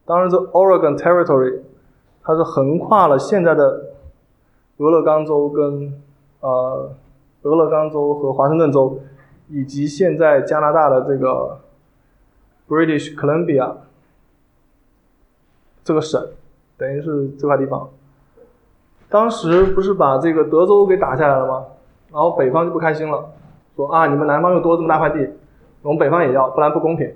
[0.05, 1.59] 当然这 Oregon Territory，
[2.23, 3.86] 它是横跨了现在的
[4.77, 5.93] 俄勒冈州跟
[6.41, 6.91] 呃
[7.43, 8.99] 俄勒冈州和华盛顿州，
[9.49, 11.59] 以及现在加拿大的这个
[12.67, 13.73] British Columbia
[15.83, 16.27] 这个省，
[16.77, 17.89] 等于是这块地方。
[19.09, 21.65] 当时不是把这个德州给打下来了吗？
[22.11, 23.31] 然后北方就不开心了，
[23.75, 25.29] 说啊，你们南方又多这么大块地，
[25.81, 27.11] 我们北方也要，不然不公平。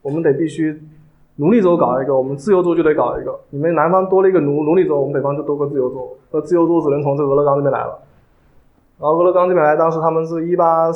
[0.00, 0.80] 我们得必须
[1.36, 3.40] 奴隶州搞一个，我们自由州就得搞一个。
[3.50, 6.16] 你们南方多了一个奴奴隶州，我们北方就多个自由州。
[6.30, 8.00] 那自由州只能从这俄勒冈这边来了。
[9.00, 10.92] 然后俄勒冈这边来，当时他们是一八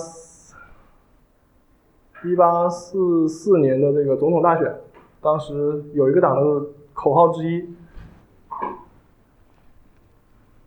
[2.24, 4.72] 一八四四年的这个总统大选，
[5.20, 7.74] 当时有一个党的口号之一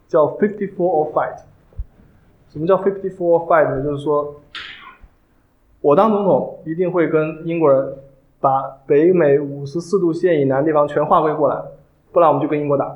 [0.09, 1.43] 叫 “Fifty Four or Fight”。
[2.49, 3.81] 什么叫 “Fifty Four or Fight” 呢？
[3.81, 4.35] 就是说
[5.79, 7.97] 我当总统一定会跟英国人。
[8.41, 11.61] 把北美五十四度线以南地方全划归过来，
[12.11, 12.91] 不然我们就跟英国打。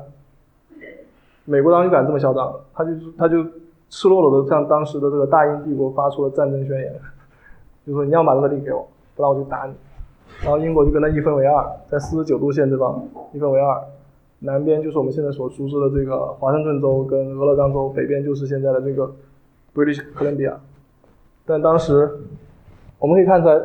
[1.44, 3.44] 美国当时敢这么嚣张，他就他就
[3.88, 6.92] 赤裸裸的向当时的这个大英帝国发出了战争宣言，
[7.86, 9.74] 就说你要把这个地给我，不然我就打你。
[10.42, 13.00] 然后英国就跟他一分为二，在四十九度线这方
[13.32, 13.80] 一分为二，
[14.40, 19.12] 南边就是我们现在所熟知的这个华盛顿州跟俄勒冈州，北边就是现在的这个
[19.72, 20.54] British Columbia。
[21.46, 22.18] 但当时
[22.98, 23.60] 我们可以看出来。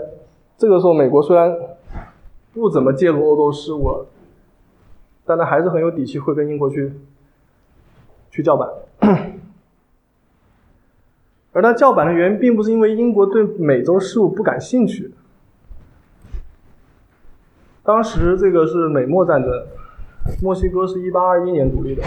[0.57, 1.57] 这个时候，美国虽然
[2.53, 4.05] 不怎么介入欧洲事务了，
[5.25, 6.93] 但他还是很有底气，会跟英国去
[8.29, 8.69] 去叫板。
[11.53, 15.13] 而他叫板的原因，并不是因为英国对美洲事务不感兴趣。
[17.83, 19.51] 当时这个是美墨战争，
[20.41, 22.03] 墨西哥是一八二一年独立的。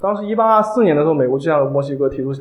[0.00, 2.32] 当时一八二四年的时候，美国就向墨西哥提出，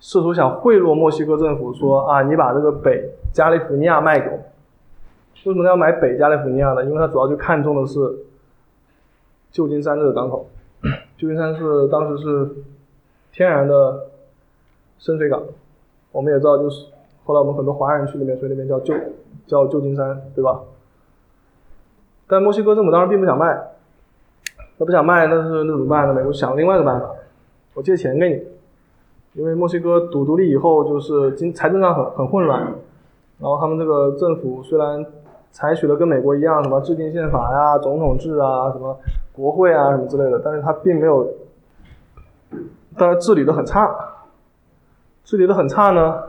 [0.00, 3.10] 试图想贿赂墨西哥政府，说啊，你把这个北。
[3.30, 4.38] 加利福尼亚卖给我，
[5.48, 6.84] 为什么要买北加利福尼亚呢？
[6.84, 7.98] 因为它主要就看中的是
[9.50, 10.46] 旧金山这个港口。
[11.16, 12.50] 旧金山是当时是
[13.32, 14.08] 天然的
[14.98, 15.42] 深水港，
[16.12, 16.88] 我们也知道，就是
[17.24, 18.94] 后来我们很多华人去那边，所以那边叫旧
[19.46, 20.60] 叫旧金山，对吧？
[22.26, 23.58] 但墨西哥政府当时并不想卖，
[24.78, 26.12] 他不想卖，那是那怎么办呢？
[26.12, 27.10] 美国想另外一个办法，
[27.72, 32.74] 我借钱给你，因为墨西哥独独立以后就是经财政上很很混乱。
[33.40, 35.06] 然后他们这个政府虽然
[35.50, 38.98] 采取了跟美国一样什么制定宪法呀、总统制啊、什么
[39.32, 41.28] 国会啊什么之类的，但是他并没有，
[42.96, 43.92] 当然治理的很差，
[45.24, 46.22] 治理的很差呢，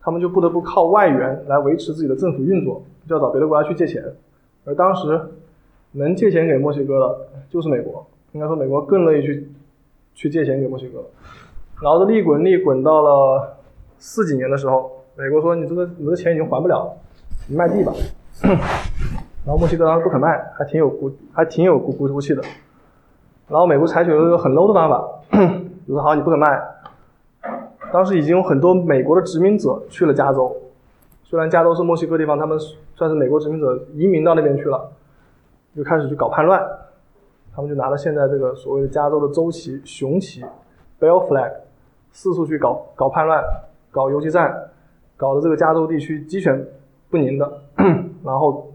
[0.00, 4.02] 他们就不得不靠外援来维持自己的政府运作，就要找别的国家去借钱，
[4.64, 5.20] 而当时
[5.92, 9.50] 能借钱给墨西哥的就是美国，应该说美国更乐意去
[10.14, 11.04] 去借钱给墨西哥，
[11.82, 13.56] 然后这利滚利滚到了。
[13.96, 16.92] 四几年的时候，美国说你这个你的钱已经还不了，
[17.46, 17.92] 你卖地吧。
[18.42, 22.42] 然后墨西哥当时不肯卖，还挺有骨还挺有骨骨骨气的。
[23.46, 25.08] 然后美国采取了一个很 low 的办法，
[25.86, 26.60] 就说好你不肯卖。
[27.92, 30.56] 当时已经有很多美国的殖民者去了加州，
[31.22, 32.58] 虽然加州是墨西哥地方，他们
[32.96, 34.90] 算是美国殖民者移民到那边去了，
[35.76, 36.60] 就开始去搞叛乱。
[37.54, 40.42] 他们就拿了现在这个所谓的加州的州旗熊旗
[40.98, 41.52] bell flag，
[42.10, 43.40] 四处去搞搞叛乱。
[43.92, 44.70] 搞游击战，
[45.16, 46.66] 搞得这个加州地区鸡犬
[47.10, 47.60] 不宁的，
[48.24, 48.72] 然后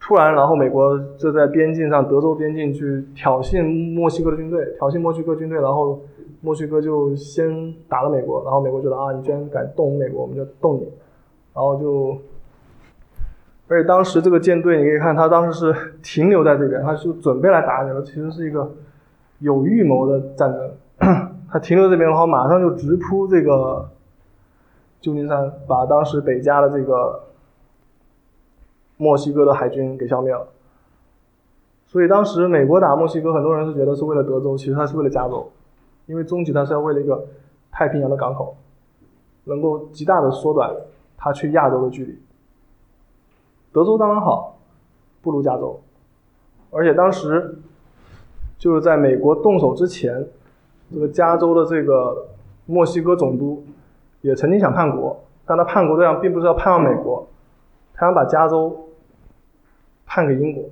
[0.00, 6.00] 突然，然后美国就在边境上，德州边境去挑衅墨西哥的军队，挑衅墨西哥军队，然后
[6.40, 10.82] 墨西哥就先打了美国，然后美国觉得啊，你居然敢动美国，我们就动你，
[11.52, 12.16] 然后就，
[13.66, 18.72] 而且当时这个舰队，你可以看，他当时是停留在这边，他是准备来打你了，其实是一个
[19.40, 20.70] 有预谋的战争。
[21.50, 23.88] 他停留这边的话，马上就直扑这个
[25.06, 27.22] 旧金山，把当时北加的这个
[28.96, 30.48] 墨西哥的海军给消灭了。
[31.86, 35.48] 所以当时美国打墨西哥，很多人是觉得是为了德州，其实他是为了加州，
[36.06, 37.24] 因为终极他是要为了一个
[37.70, 38.56] 太平洋的港口，
[39.44, 40.74] 能够极大的缩短
[41.16, 42.18] 他去亚洲的距离。
[43.72, 44.58] 德州当然好，
[45.22, 45.80] 不如加州，
[46.72, 47.60] 而且当时
[48.58, 50.26] 就是在美国动手之前。
[50.88, 52.28] 这个加州的这个
[52.66, 53.64] 墨西哥总督
[54.26, 55.16] 也曾经想叛国，
[55.46, 57.24] 但他叛国对象并不是要叛往美国，
[57.94, 58.88] 他想把加州
[60.04, 60.64] 判给英国。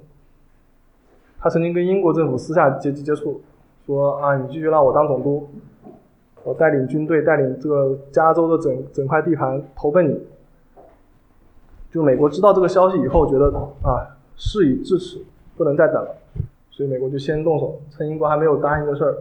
[1.38, 3.40] 他曾经跟英国政府私下接接触，
[3.86, 5.48] 说啊，你继续让我当总督，
[6.42, 10.20] 我带领军队带领这个加州的整整块地盘投奔你。
[11.92, 15.24] 就美国知道这个消息以后，觉得啊，事已至此，
[15.56, 16.16] 不能再等了，
[16.72, 19.16] 所以美国就先动手，趁英国还没有答应的事儿。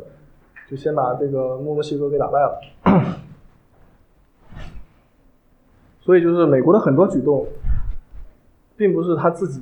[0.72, 2.60] 就先把这个墨西哥给打败了。
[6.04, 7.48] 所以就是美国的很多举动，
[8.76, 9.62] 并不是他自己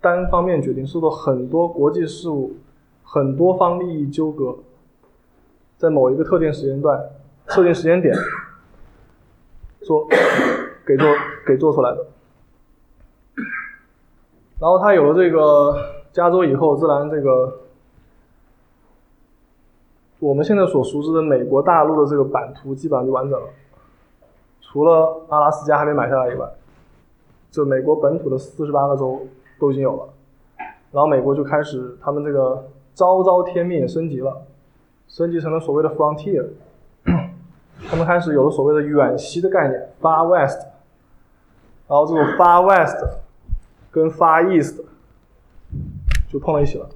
[0.00, 2.56] 单方面决定，受到很多国际事务、
[3.04, 4.58] 很多方利益纠葛，
[5.78, 7.00] 在某一个特定时间段、
[7.46, 8.12] 特定时间点
[9.82, 10.08] 做
[10.84, 11.06] 给做
[11.46, 12.06] 给做出来的。
[14.58, 15.76] 然后他有了这个
[16.12, 17.60] 加州以后，自然这个
[20.18, 23.46] 我们现在所熟知的美国大陆的这个版图基本上就完整了。
[24.68, 26.46] 除了阿拉斯加还没买下来以外，
[27.50, 29.20] 这美国本土的四十八个州
[29.58, 30.08] 都已经有了，
[30.92, 34.42] 然后美国就开始他们这个昭昭天命升级了，
[35.08, 36.46] 升级成了所谓的 frontier，
[37.88, 40.58] 他们开始有了所谓的远西的概念 far west，
[41.88, 43.02] 然后这个 far west
[43.90, 44.82] 跟 far east
[46.28, 46.86] 就碰到一起了，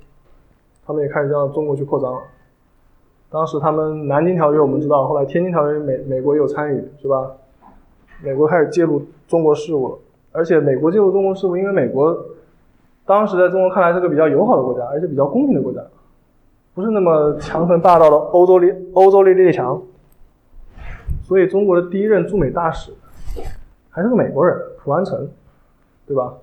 [0.85, 2.21] 他们也开始向中国去扩张了。
[3.31, 7.31] 当时他们南京条约我们知道，后来天津条约美美国也有参与，是吧？
[8.23, 9.99] 美国开始介入中国事务了，
[10.33, 12.27] 而且美国介入中国事务，因为美国
[13.07, 15.81] 当时在中国看来是个比较友好的国家，而且比较公平的国家，
[16.75, 19.83] 不是那么强横霸道的欧洲列欧洲列列强，
[21.23, 22.93] 所以中国的第一任驻美大使
[23.89, 25.29] 还是个美国人蒲安成，
[26.07, 26.35] 对吧？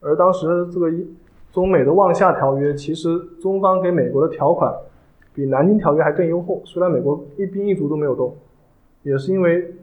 [0.00, 0.88] 而当时这个
[1.52, 4.72] 中美的望厦条约，其实中方给美国的条款
[5.34, 8.36] 比南京条约还更优厚，虽然美国一兵一卒都没有动，
[9.02, 9.74] 也是因为。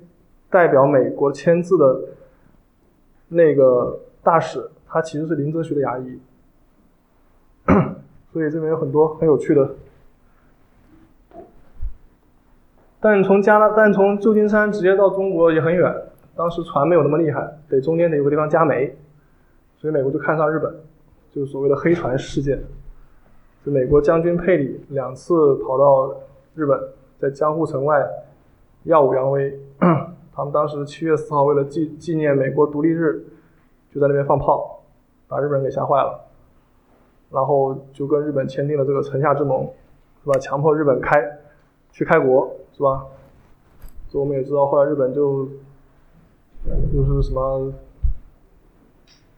[0.50, 2.00] 代表美国签字的
[3.28, 6.20] 那个大使，他其实是林则徐的牙医，
[8.34, 9.76] 所以这边有很多很有趣的。
[13.00, 15.96] 但从加拿，但从旧金山直接到中国也很远，
[16.36, 18.98] 当时船没有那么厉害，得中间得有个地方加煤，
[19.78, 20.76] 所以美国就看上日本，
[21.32, 22.62] 就是所谓的黑船事件。
[23.64, 26.16] 就美国将军佩里两次跑到
[26.56, 26.80] 日本，
[27.20, 28.04] 在江户城外
[28.84, 29.60] 耀武扬威。
[30.40, 33.26] 他们当时七月四号为了纪纪念美国独立日，
[33.94, 34.82] 就在那边放炮，
[35.28, 36.18] 把日本人给吓坏了，
[37.30, 39.70] 然后就跟日本签订了这个城下之盟，
[40.24, 40.40] 是吧？
[40.40, 41.22] 强迫日本开
[41.92, 43.06] 去开国，是吧？
[44.08, 45.46] 所以我们也知道，后来日本就
[46.94, 47.74] 就是什么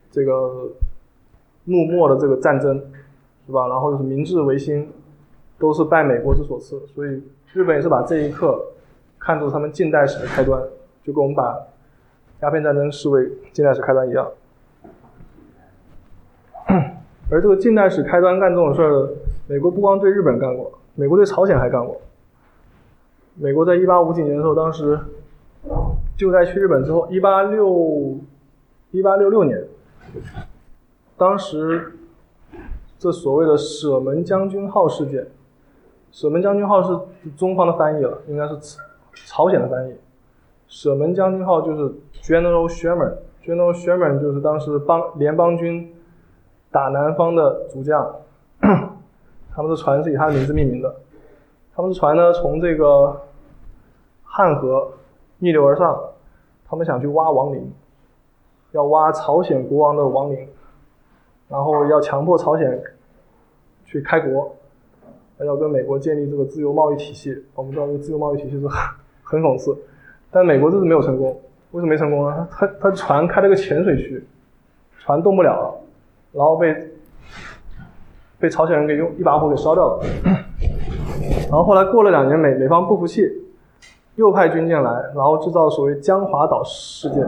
[0.08, 0.70] 这个
[1.64, 2.80] 幕末的这个战争，
[3.44, 3.66] 是吧？
[3.66, 4.88] 然后就是明治维新，
[5.58, 7.20] 都是拜美国之所赐，所以
[7.52, 8.66] 日本也是把这一刻
[9.18, 10.62] 看作他们近代史的开端。
[11.04, 11.58] 就跟我们把
[12.40, 14.30] 鸦片战争视为近代史开端一样，
[17.30, 19.08] 而这个近代史开端干这种事儿，
[19.46, 22.00] 美国不光对日本干过，美国对朝鲜还干过。
[23.34, 24.98] 美国在一八五几年的时候，当时
[26.16, 28.18] 就在去日本之后，一八六
[28.90, 29.64] 一八六六年，
[31.16, 31.92] 当时
[32.98, 35.26] 这所谓的舍门将军号事件，
[36.10, 36.96] 舍门将军号是
[37.36, 38.78] 中方的翻译了，应该是
[39.26, 39.94] 朝鲜的翻译。
[40.72, 41.82] 舍门将军号就是
[42.22, 45.94] General Sherman，General Sherman 就是当时邦联邦军
[46.70, 48.10] 打南方的主将，
[49.54, 50.96] 他们的船是以他的名字命名的。
[51.74, 53.20] 他们的船呢从这个
[54.24, 54.90] 汉河
[55.40, 55.94] 逆流而上，
[56.64, 57.70] 他们想去挖亡灵，
[58.70, 60.48] 要挖朝鲜国王的亡灵，
[61.50, 62.82] 然后要强迫朝鲜
[63.84, 64.56] 去开国，
[65.36, 67.44] 要跟美国建立这个自由贸易体系。
[67.54, 68.78] 我们知道这个自由贸易体系是很
[69.22, 69.76] 很讽刺。
[70.34, 71.38] 但美国这次没有成功，
[71.72, 72.48] 为什么没成功呢？
[72.50, 74.24] 他他船开了个浅水区，
[74.98, 75.74] 船动不了了，
[76.32, 76.74] 然后被
[78.38, 80.00] 被朝鲜人给用一把火给烧掉了。
[81.42, 83.30] 然后后来过了两年，美美方不服气，
[84.14, 87.20] 又派军舰来，然后制造所谓江华岛事件，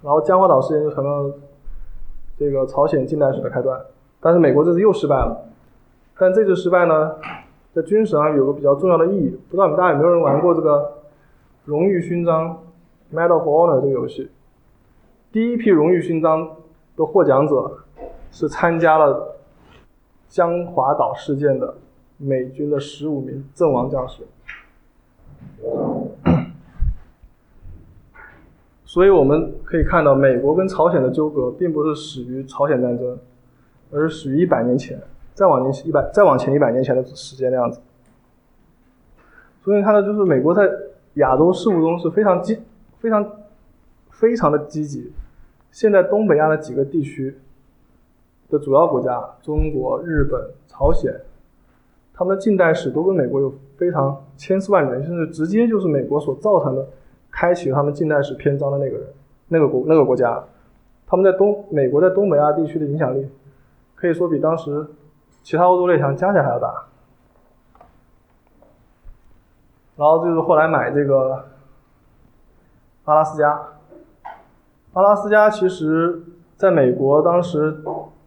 [0.00, 1.34] 然后江华岛事件就成了
[2.38, 3.76] 这个朝鲜近代史的开端。
[4.20, 5.36] 但是美国这次又失败了，
[6.16, 7.16] 但这次失败呢，
[7.74, 9.36] 在军事上有个比较重要的意义。
[9.50, 11.01] 不知道你们大家有没有人玩过这个？
[11.64, 12.60] 荣誉勋章
[13.12, 14.28] ，Medal of Honor 这个游戏，
[15.30, 16.56] 第一批荣誉勋章
[16.96, 17.84] 的获奖者
[18.32, 19.36] 是参加了
[20.28, 21.76] 江华岛事件的
[22.16, 24.24] 美军的十五名阵亡将士。
[28.84, 33.16] 所以我们可以看到，美国跟朝鲜的纠葛并不是始于朝鲜战争，
[33.92, 35.00] 而是始于一百年前，
[35.32, 37.80] 再往年一百再往前一百年前的时间的样子。
[39.62, 40.68] 所以看到就是美国在。
[41.14, 42.58] 亚洲事务中是非常积、
[42.98, 43.30] 非常、
[44.10, 45.12] 非常的积极。
[45.70, 47.38] 现在东北亚的几个地区
[48.48, 51.12] 的主要国家，中国、日本、朝鲜，
[52.12, 56.86] 他们的近代史都跟美国有非常千丝万缕，甚至直接就是美国所造成的，
[57.30, 59.06] 开启他们近代史篇章的那个人、
[59.48, 60.42] 那个国、那个国家。
[61.06, 63.26] 他们在东美国在东北亚地区的影响力，
[63.94, 64.86] 可以说比当时
[65.42, 66.86] 其他欧洲列强加起来还要大。
[69.96, 71.44] 然后就是后来买这个
[73.04, 73.60] 阿拉斯加，
[74.94, 76.22] 阿拉斯加其实
[76.56, 77.82] 在美国当时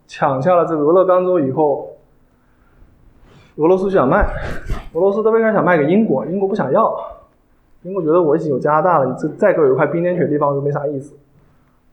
[0.08, 1.96] 抢下了这个俄勒冈州以后，
[3.56, 4.28] 俄罗斯就想卖，
[4.94, 6.96] 俄罗斯特别开始想卖给英国，英国不想要，
[7.82, 11.16] 英国觉得我已经有加拿大了，你这再给我一块冰天雪地方就没啥意思，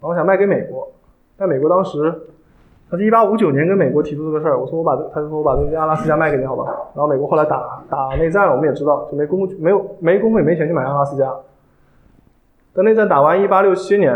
[0.01, 0.91] 然后想卖给美国，
[1.37, 2.29] 但美国当时。
[2.93, 6.65] 他是一八五九年跟美国提出这个事儿，我说我把这，他说我把这个阿拉斯加卖给你，好吧？
[6.95, 11.35] 然后美国后来打打内战了，我们也知道，就没工，没有没工夫也没钱去买阿拉斯加。
[12.75, 14.15] 等内战打完，一八六七年，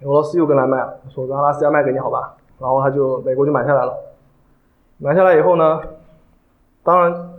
[0.00, 2.36] 俄罗斯又跟来卖，说跟阿拉斯加卖给你，好吧？
[2.58, 3.94] 然后他就美国就买下来了。
[4.96, 5.78] 买下来以后呢，
[6.82, 7.34] 当然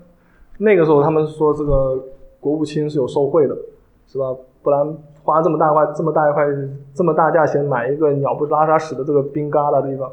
[0.60, 1.98] 那个时候他们说这个
[2.40, 3.58] 国务卿是有受贿的，
[4.06, 4.36] 是吧？
[4.62, 4.98] 不然。
[5.22, 6.44] 花这么大块、这么大一块、
[6.92, 10.12] 这么大价钱买一个鸟不拉撒屎的这个冰疙瘩地方，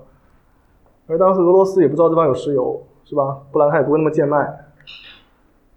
[1.06, 3.38] 而当时俄罗斯也不知道这方有石油，是吧？
[3.50, 4.66] 不然他也不会那么贱卖。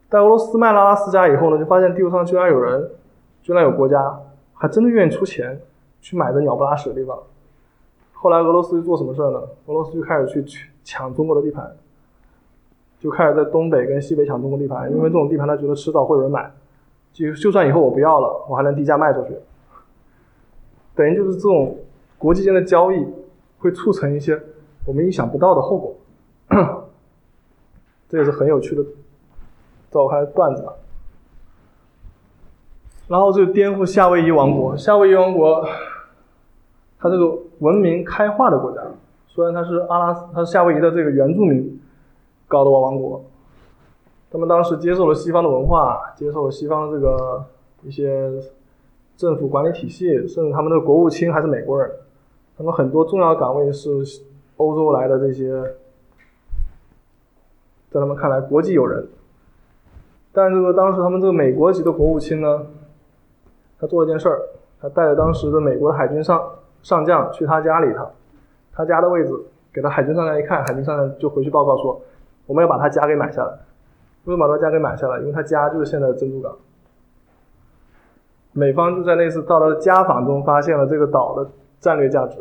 [0.10, 2.92] 但俄罗斯卖了阿拉斯加以后呢，就发现地图上居然有人，
[3.42, 4.20] 居然有国家
[4.56, 5.62] 还真的愿意出钱
[6.02, 7.18] 去买这鸟不拉屎的地方。
[8.12, 9.40] 后来俄罗斯做什么事儿呢？
[9.68, 11.72] 俄罗斯就开始去抢中国的地盘，
[13.00, 16.52] 就开始在东北跟西北抢中国地盘，因为这种地盘他觉得迟早会有人买。
[17.20, 19.36] 就就算以后我不要了，我还能低价卖出去。
[20.96, 21.78] 等于就是这种
[22.18, 23.06] 国际间的交易，
[23.58, 24.42] 会促成一些
[24.86, 25.96] 我们意想不到的后果。
[28.08, 28.82] 这也是很有趣的，
[29.90, 30.74] 在我看段子吧。
[33.10, 34.78] 然后就颠覆夏威夷王国。
[34.78, 35.68] 夏威夷王国，
[37.00, 38.82] 它这个文明开化的国家，
[39.28, 41.82] 虽然它是阿拉斯，它是夏威夷的这个原住民
[42.48, 43.26] 搞的王国。
[44.32, 47.46] 他们当时接受了西方的文化，接受了西方的这个
[47.82, 48.32] 一些
[49.18, 51.92] 政府管理体系，甚至他们的国务卿还是美国人。
[52.58, 53.90] 他们很多重要岗位是
[54.58, 55.64] 欧洲来的这些，
[57.90, 59.08] 在他们看来国际友人。
[60.32, 62.68] 但这个当时他们这个美国籍的国务卿呢，
[63.80, 64.42] 他做了件事儿，
[64.80, 66.40] 他带着当时的美国海军上
[66.84, 68.12] 上将去他家里，他
[68.74, 69.34] 他家的位置
[69.74, 72.00] 给他海军上将一看，海军上将就回去报告说，
[72.46, 73.58] 我们要把他家给买下来。
[74.26, 75.20] 为什么把他家给买下来？
[75.20, 76.56] 因为他家就是现在的珍珠港。
[78.52, 82.38] 美方就在那次到他的家访中发现了这个岛的战略价值。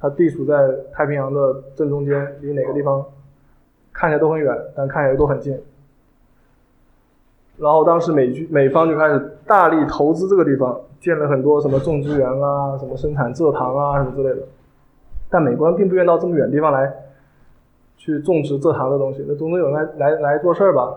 [0.00, 3.04] 它地处在太平洋的正中间，离哪个地方
[3.92, 5.56] 看起来都很远，但看起来都很近。
[7.56, 14.44] 然后当时美军美方就开始大力投资这个地方，建了很多什么种植园啊、什么生产蔗糖啊什么之类的。
[15.30, 16.92] 但美国人并不愿到这么远的地方来。
[18.04, 20.92] 去种植蔗糖的东西，那总得有人来来来做事儿吧。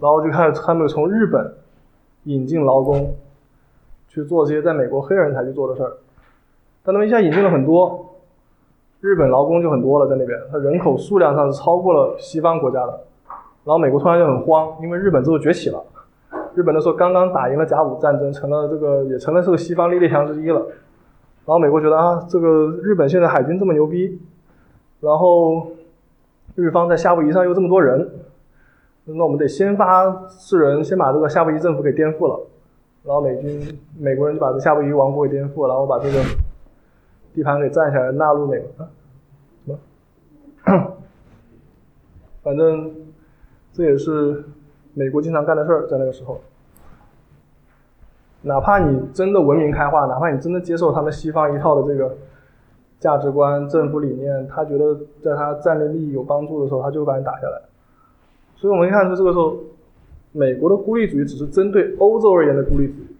[0.00, 1.54] 然后就开始他们从日本
[2.24, 3.14] 引进劳工，
[4.08, 5.92] 去做这些在美国黑人才去做的事儿。
[6.82, 8.16] 但他们一下引进了很多，
[9.00, 13.00] 日本劳工就很多了在那边，他人口数量上是超过了西方国家的。
[13.64, 15.80] 然后美国突然就很慌，因为日本之后崛起了，
[16.56, 20.58] 日本那时候刚刚打赢了甲午战争，成了这个也成了这个西方列强之一了。
[21.46, 24.20] 然后美国觉得啊，这个日本现在海军这么牛逼，
[24.98, 25.64] 然后。
[26.54, 28.10] 日方在夏威夷上又这么多人，
[29.04, 32.46] 那我们得先发制人，先把这个夏威夷政府给颠覆了，
[33.04, 36.22] 然后美军、美国人就把这夏威夷王国给颠覆，然后把这个
[37.32, 38.68] 地盘给占下来，纳入美国。
[39.64, 39.78] 什么？
[42.42, 42.94] 反正
[43.72, 44.44] 这也是
[44.94, 46.40] 美国经常干的事儿，在那个时候。
[48.42, 52.14] 哪怕你真的文明开化，哪怕你真的接受他们西方一套的这个。
[53.02, 57.60] 价值观、政府理念，他觉得在他战略利益有帮助的时候，他就会把你打下来。
[58.54, 59.56] 所以我们看出，这个时候，
[60.30, 63.16] 美国的孤立主义只是针对欧洲而言的孤立主义，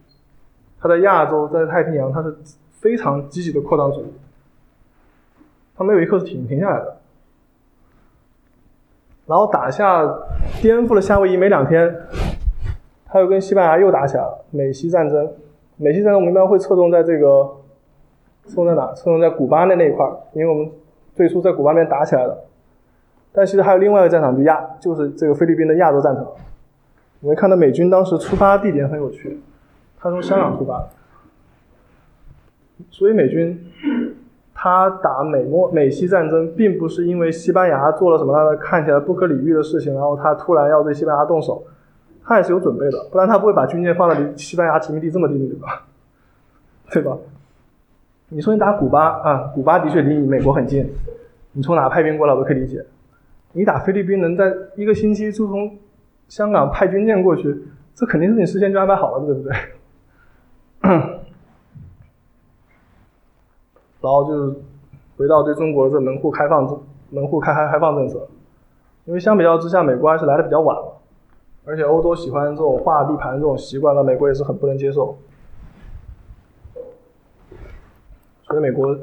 [0.79, 2.33] 他在亚洲、在太平洋，他是
[2.71, 4.07] 非常积极的扩张主义，
[5.75, 6.99] 他没有一刻是停停下来的。
[9.27, 10.09] 然后打下、
[10.61, 11.93] 颠覆了夏威夷没两天，
[13.07, 15.29] 他又跟西班牙又打起来了，美西战争。
[15.77, 17.57] 美西战争我们一般会侧重在这个。
[18.47, 18.93] 侧重在哪？
[18.95, 20.71] 侧重在古巴的那一块，因为我们
[21.15, 22.45] 最初在古巴那边打起来的。
[23.33, 26.27] 但其实还有另外一个战场，就亚，就是这个菲律宾的亚洲战场。
[27.21, 29.41] 我们看到美军当时出发地点很有趣，
[29.99, 30.87] 他从香港出发。
[32.91, 33.73] 所以美军
[34.53, 41.63] 他打美墨美西战争，并不是因为西班牙做了什么让他看起来不可理喻的事情，然后他突然要对西班牙动手，
[42.25, 45.71] 他也是有准备的，不然他不会把军舰放在离西班牙殖民地这么近的地方，
[46.91, 47.17] 对吧？
[48.35, 50.91] 你说你打古巴啊，古巴的确离你美国很近，
[51.53, 52.83] 你从哪派兵过来我都可以理解。
[53.53, 55.77] 你打菲律宾能在一个星期就从
[56.29, 57.63] 香港派军舰过去，
[57.95, 59.53] 这肯定是你事先就安排好了，对不对？
[64.01, 64.57] 然后就是
[65.19, 68.27] 回到对中国这门户开放政门户开开开放政策，
[69.05, 70.75] 因为相比较之下，美国还是来的比较晚，
[71.67, 75.19] 而且欧洲喜欢这种划地盘这种习惯，那美国也是很不能接受。
[78.53, 78.95] 在美国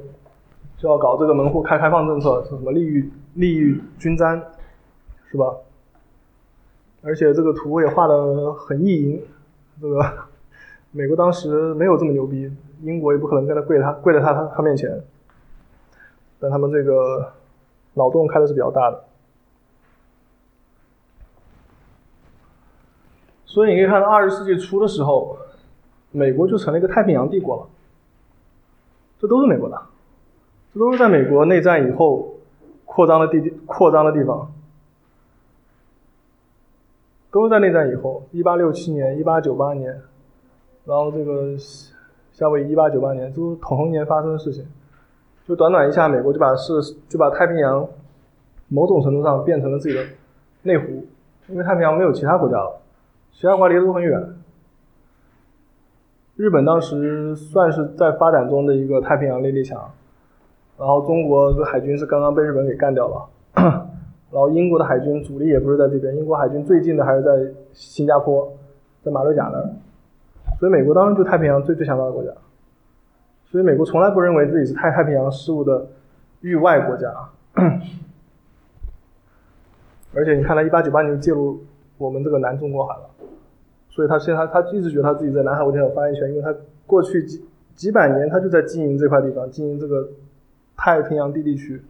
[0.78, 4.42] 就要搞这个门户开开放政策，什么利益利益均沾，
[5.30, 5.54] 是吧？
[7.02, 9.22] 而且这个图也画的很意淫，
[9.82, 10.06] 这个
[10.92, 12.52] 美国当时没有这么牛逼，
[12.82, 15.02] 英国也不可能跟他跪他跪在他他他面前，
[16.40, 17.34] 但他们这个
[17.94, 19.04] 脑洞开的是比较大的。
[23.46, 25.38] 所以你可以看到，二十世纪初的时候，
[26.12, 27.68] 美国就成了一个太平洋帝国了。
[29.20, 29.80] 这都是美国的，
[30.74, 32.36] 这都是在美国内战以后
[32.86, 34.52] 扩张的地扩张的地方，
[37.30, 40.02] 都是在内战以后，一八六七年、一八九八年，
[40.86, 41.56] 然后这个
[42.32, 44.66] 夏威夷一八九八年，都是同一年发生的事情。
[45.46, 46.74] 就短短一下，美国就把是
[47.10, 47.86] 就把太平洋
[48.70, 50.04] 某种程度上变成了自己的
[50.62, 51.06] 内湖，
[51.48, 52.82] 因为太平洋没有其他国家了。
[53.34, 54.39] 其他国家离得都很远。
[56.40, 59.92] 日本当时算是在发展中的一个太平洋列强，
[60.78, 63.30] 然后中国的海军是刚刚被日本给干掉了，
[64.32, 67.32] 然后英国的海军主力也不是在这边，英国海军最近的还是在
[67.74, 68.54] 新加坡，
[69.04, 69.70] 在马六甲那儿，
[70.58, 72.32] 所以美国当时就太平洋最最强大的国家，
[73.44, 75.88] 所以美国从来不认为自己是太太平洋事务的
[76.40, 77.14] 域外国家，
[80.16, 81.60] 而且你看他一八九八年介入
[81.98, 83.10] 我们这个南中国海了。
[83.90, 86.56] 所以他现在他一直觉得他自己在南海问题上有发言权，因为他
[86.86, 87.44] 过去几
[87.76, 90.10] 几百年他就在经营这块地方，经营这个
[90.78, 91.82] 太平洋地地区。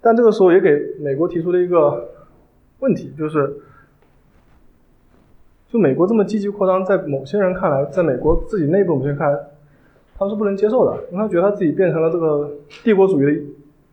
[0.00, 2.10] 但这个时候也给美国提出了一个
[2.80, 3.56] 问题，就是，
[5.68, 9.38] 就美国这么积极扩张，在某些人看来，在美国自己内部某些人看来，
[10.16, 12.50] 他是不能接受的，因为他觉得他自己变成了这个
[12.84, 13.42] 帝国主义的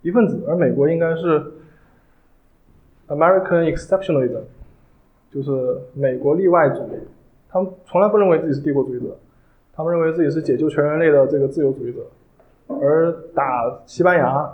[0.01, 1.43] 一份子，而美国应该是
[3.07, 4.41] American exceptionalism。
[5.33, 6.99] 就是美国例外主义，
[7.49, 9.17] 他们从来不认为自己是帝国主义者，
[9.73, 12.05] 他们认为自己是解救全人类的这个自由主义者，
[12.67, 14.47] 而打西班牙，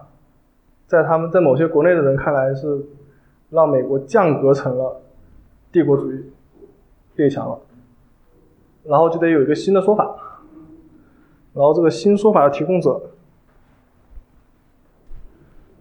[0.88, 2.82] 在他们在某些国内的人看来是
[3.50, 5.02] 让美国降格成了
[5.70, 6.32] 帝国主义
[7.18, 7.60] 列强了，
[8.86, 10.16] 然后就得有一个新的说法，
[11.54, 13.02] 然后这个新说法的提供者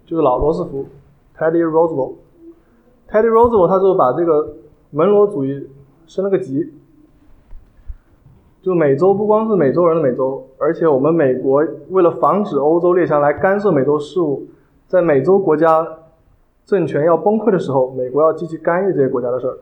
[0.05, 0.87] 就是老罗斯福
[1.37, 4.55] ，Teddy Roosevelt，Teddy Roosevelt 他就把这个。
[4.91, 5.69] 门罗主义
[6.07, 6.73] 升了个级，
[8.63, 14.47] 就美洲不光是美洲人的美洲，而且我们美国为了防止欧洲列强来干涉美洲事务，
[14.87, 15.87] 在美洲国家
[16.65, 19.59] 政权要崩溃的时候，美国要积极干预这些国家的事儿。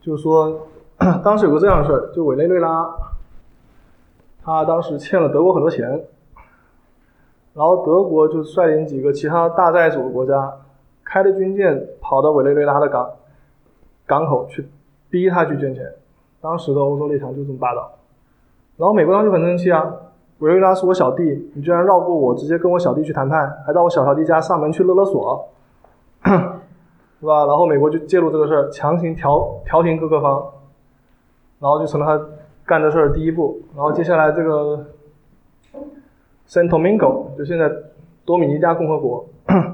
[0.00, 0.66] 就是说，
[1.22, 2.92] 当时有个这样的事儿，就委内瑞拉，
[4.42, 6.04] 他当时欠了德国很多钱，
[7.54, 10.58] 然后德国就率领几个其他大债主的国家。
[11.04, 13.10] 开着军舰跑到委内瑞拉的港
[14.06, 14.68] 港口去
[15.08, 15.82] 逼他去捐钱，
[16.42, 17.90] 当时的欧洲列强就这么霸道，
[18.76, 19.82] 然后美国当时很生气啊，
[20.40, 25.48] 委内瑞拉是我小弟，你居然绕过我直接跟我小弟去谈判，还到我小小弟家上门去勒勒索，
[27.18, 27.46] 是吧？
[27.46, 30.52] 然后美国就介入这个事儿，强行调调停各个方，
[31.60, 32.26] 然后就成了他
[32.66, 34.84] 干的事儿第一步，然后接下来这个
[36.46, 37.72] Santo Domingo 就现在
[38.26, 39.24] 多米尼加共和国。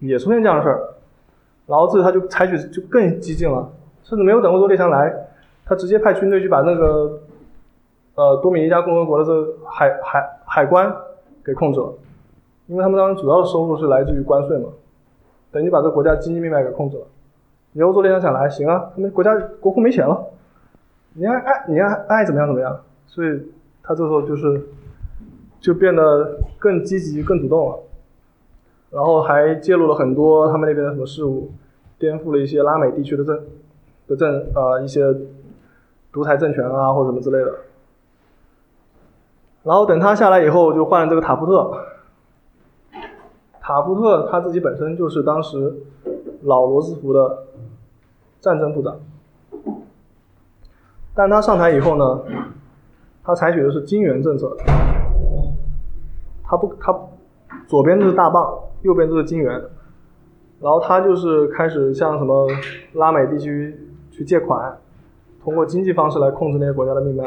[0.00, 0.93] 也出现这样的事儿，
[1.66, 3.66] 然后这他就采取就更激进了，
[4.02, 5.10] 甚至没有等欧洲列强来，
[5.64, 7.20] 他直接派军队去把那个，
[8.16, 10.94] 呃多米尼加共和国的这个海海海关
[11.42, 11.92] 给控制了，
[12.66, 14.68] 因为他们当时主要的收入是来自于关税嘛，
[15.50, 17.06] 等于把这国家经济命脉给控制了。
[17.72, 20.22] 你欧洲列强想来，行啊，他们国家国库没钱了，
[21.14, 23.42] 你爱爱你爱爱怎么样怎么样，所以
[23.82, 24.68] 他这时候就是
[25.60, 27.78] 就变得更积极更主动了。
[28.94, 31.50] 然后还介入了很多他们那边的什么事务，
[31.98, 33.44] 颠覆了一些拉美地区的政
[34.06, 35.12] 的政啊一些
[36.12, 37.52] 独裁政权啊或者什么之类的。
[39.64, 41.76] 然后等他下来以后，就换了这个塔夫特。
[43.60, 45.74] 塔夫特他自己本身就是当时
[46.42, 47.44] 老罗斯福的
[48.40, 49.00] 战争部长，
[51.14, 52.22] 但他上台以后呢，
[53.24, 54.56] 他采取的是金元政策，
[56.44, 56.94] 他不他
[57.66, 58.60] 左边就是大棒。
[58.84, 59.50] 右边就是金元，
[60.60, 62.46] 然后他就是开始向什么
[62.92, 63.74] 拉美地区
[64.10, 64.78] 去借款，
[65.42, 67.24] 通过经济方式来控制那些国家的命脉，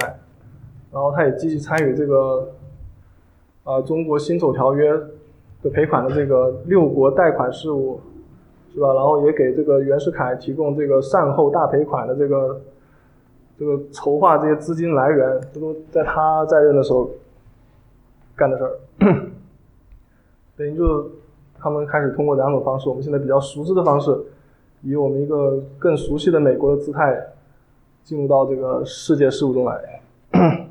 [0.92, 2.54] 然后他也积极参与这个，
[3.64, 4.92] 呃，中国辛丑条约
[5.64, 8.00] 的赔款的这个六国贷款事务，
[8.72, 8.94] 是吧？
[8.94, 12.62] 然后也给这个袁世凯提供这个善后大赔款的这个，
[13.58, 17.10] 这个筹划这些资金来源，这都在他在任的时候
[18.36, 18.78] 干的事儿，
[20.56, 21.17] 等于就是。
[21.68, 24.18] 他们开始通过两种方式，我们现在比较熟知的方式，
[24.84, 27.34] 以我们一个更熟悉的美国的姿态，
[28.06, 30.02] 进入到这个世界事务中来。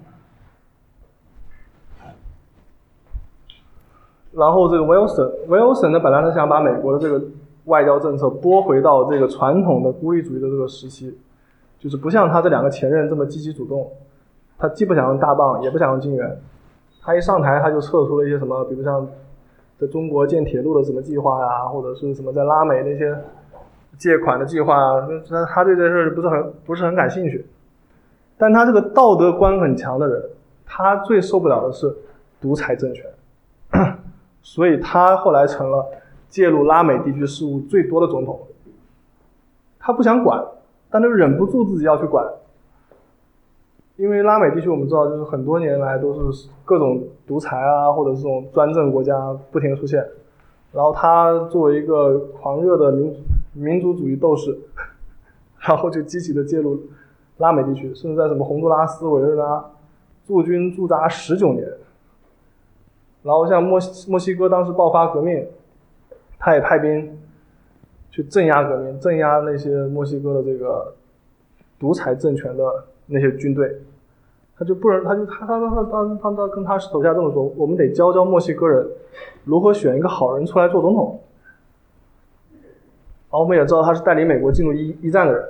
[4.32, 7.22] 然后这个 Wilson，Wilson 呢本来是想把美国的这个
[7.66, 11.18] 外交政策拨回到这个传统的孤立主义的这个时期，
[11.78, 13.92] 就是不像他这两个前任这么积极主动，
[14.56, 16.40] 他既不想用大棒，也不想用金元，
[17.02, 19.06] 他一上台他就撤出了一些什么，比如像
[19.78, 23.16] 在中国建铁路的什么计划呀，或者是什么在拉美那些
[23.98, 27.46] 借款的计划啊，那他对这事儿不是很不是很感兴趣，
[28.38, 30.22] 但他这个道德观很强的人，
[30.64, 31.94] 他最受不了的是
[32.40, 33.04] 独裁政权。
[34.42, 35.84] 所以他后来成了
[36.28, 38.40] 介入拉美地区事务最多的总统。
[39.78, 40.44] 他不想管，
[40.88, 42.24] 但他忍不住自己要去管，
[43.96, 50.06] 因为拉美地区我们知道，就是很多年来都是各种独裁啊，或者这种专政国家不停出现。
[50.72, 53.16] 然后他作为一个狂热的民
[53.54, 54.58] 民族主义斗士，
[55.60, 56.78] 然后就积极的介入
[57.38, 59.64] 拉美地区，甚至在什么洪都拉斯、委内瑞拉
[60.26, 61.66] 驻军驻扎十九年。
[63.22, 65.46] 然后像墨西墨西哥当时爆发革命，
[66.38, 67.18] 他也派兵
[68.10, 70.94] 去镇压革命，镇压那些墨西哥的这个
[71.78, 73.80] 独裁政权的那些军队。
[74.58, 78.86] 他就不能，他就他他他他他他跟他手下这么说：我们得教教墨西哥人
[79.44, 81.20] 如何选一个好人出来做总统。
[82.52, 85.44] 然后我们也知道他是带领美国进入一一战的人，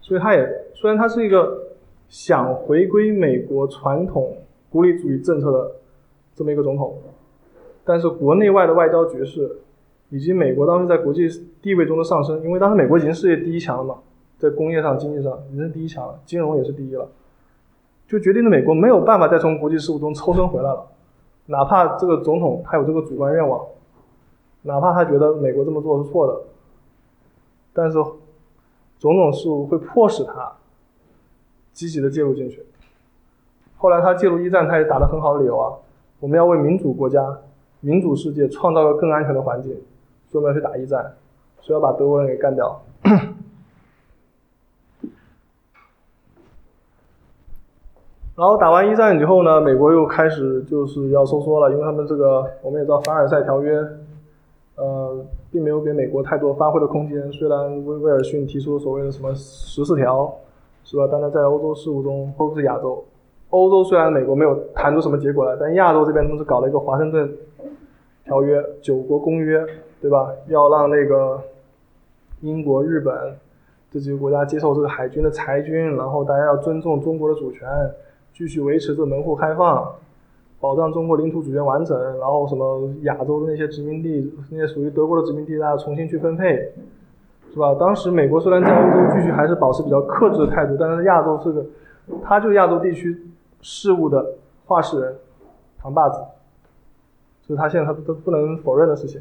[0.00, 1.60] 所以他也虽然他是一个
[2.08, 4.36] 想回归美国传统
[4.70, 5.72] 孤立主义政策的。
[6.32, 6.96] 这么一个总统，
[7.84, 9.58] 但是国内外的外交局势，
[10.08, 11.28] 以及美国当时在国际
[11.60, 13.98] 地位中的上升，因为当时美国已经世界第一强了嘛，
[14.40, 17.06] 在工业上、经济上已经是第一强了，金融也是第一了，
[18.08, 20.86] 就决定了美国没有办法再从国际事务中抽身回来了，
[21.46, 23.60] 哪怕这个总统他有这个主观愿望，
[24.62, 26.40] 哪怕他觉得美国这么做是错的，
[27.74, 27.98] 但是
[28.98, 30.52] 种种事物会迫使他
[31.72, 32.64] 积极的介入进去。
[33.76, 35.72] 后来他介入一战，他也打得很好的理由啊。
[36.18, 37.38] 我们要为民主国家、
[37.80, 39.70] 民主世界创造个更安全的环境，
[40.28, 41.14] 所以我们要去打一战，
[41.60, 42.82] 所以要把德国人给干掉。
[48.40, 53.78] 然后打完一战以后呢，美国又开始就是要收缩了，因为他们这个我们也知道凡尔赛条约，
[54.76, 55.22] 呃，
[55.52, 57.30] 并没有给美国太多发挥的空间。
[57.30, 60.34] 虽然威威尔逊提出所谓的什么十四条，
[60.84, 61.06] 是吧？
[61.12, 63.04] 但是在欧洲事务中，或者是亚洲。
[63.50, 67.30] 欧洲虽然美国没有谈出什么结果来，但亚洲这边他们是搞了一个华盛顿
[68.24, 69.62] 条约、九国公约，
[70.00, 70.32] 对吧？
[70.46, 71.38] 要让那个
[72.40, 73.14] 英国、日本
[73.90, 77.68] 这几个国家接受这个海军的裁军，然后大家要尊重中国的主权，
[78.32, 79.94] 继续维持这门户开放，
[80.60, 86.72] 保障中国领土主权完整，然后什么亚洲的那些殖民地，那些属于德国的殖民地，大家重新去分配，
[87.52, 87.74] 是吧？
[87.74, 91.64] 当时美国虽然在欧洲继续还是保持比较克制的态度，但是亚洲是个，
[92.22, 93.26] 它就亚洲地区。
[93.62, 95.14] 事物的话事人，
[95.82, 96.18] 扛把子，
[97.46, 99.20] 这是他现在他都不能否认的事情。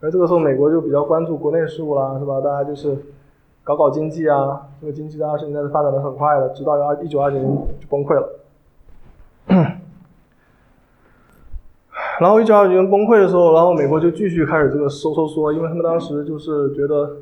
[0.00, 2.40] 而这个时候，美国就比较关注国内事务啦，是吧？
[2.40, 2.98] 大家就是
[3.62, 7.46] 搞搞经济啊，这个经济在二十年代是发展的很快的，直到二一九二九年
[7.78, 8.40] 就崩溃了。
[12.20, 17.16] 然后一九二九年崩溃的时候，然后美国就继续开始这个收收缩，因为他们当时就是觉得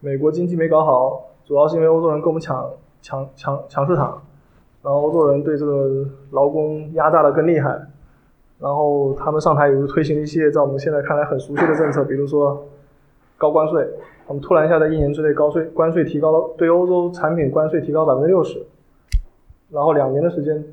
[0.00, 2.70] 美国经济没搞好，主要是因为欧洲人跟我们抢
[3.02, 4.22] 抢抢抢市场。
[4.82, 7.68] 然后欧洲人对这个劳工压榨的更厉害，
[8.58, 12.66] 然后他们上台以后推行了一系列在我们现在看来很熟悉的政策，比如说
[13.36, 13.86] 高关税，
[14.30, 18.64] 我们突然一下在一年之内高税关税提高了，对欧洲产品关税提高百分之六十，
[19.70, 20.64] 然后两年的时间，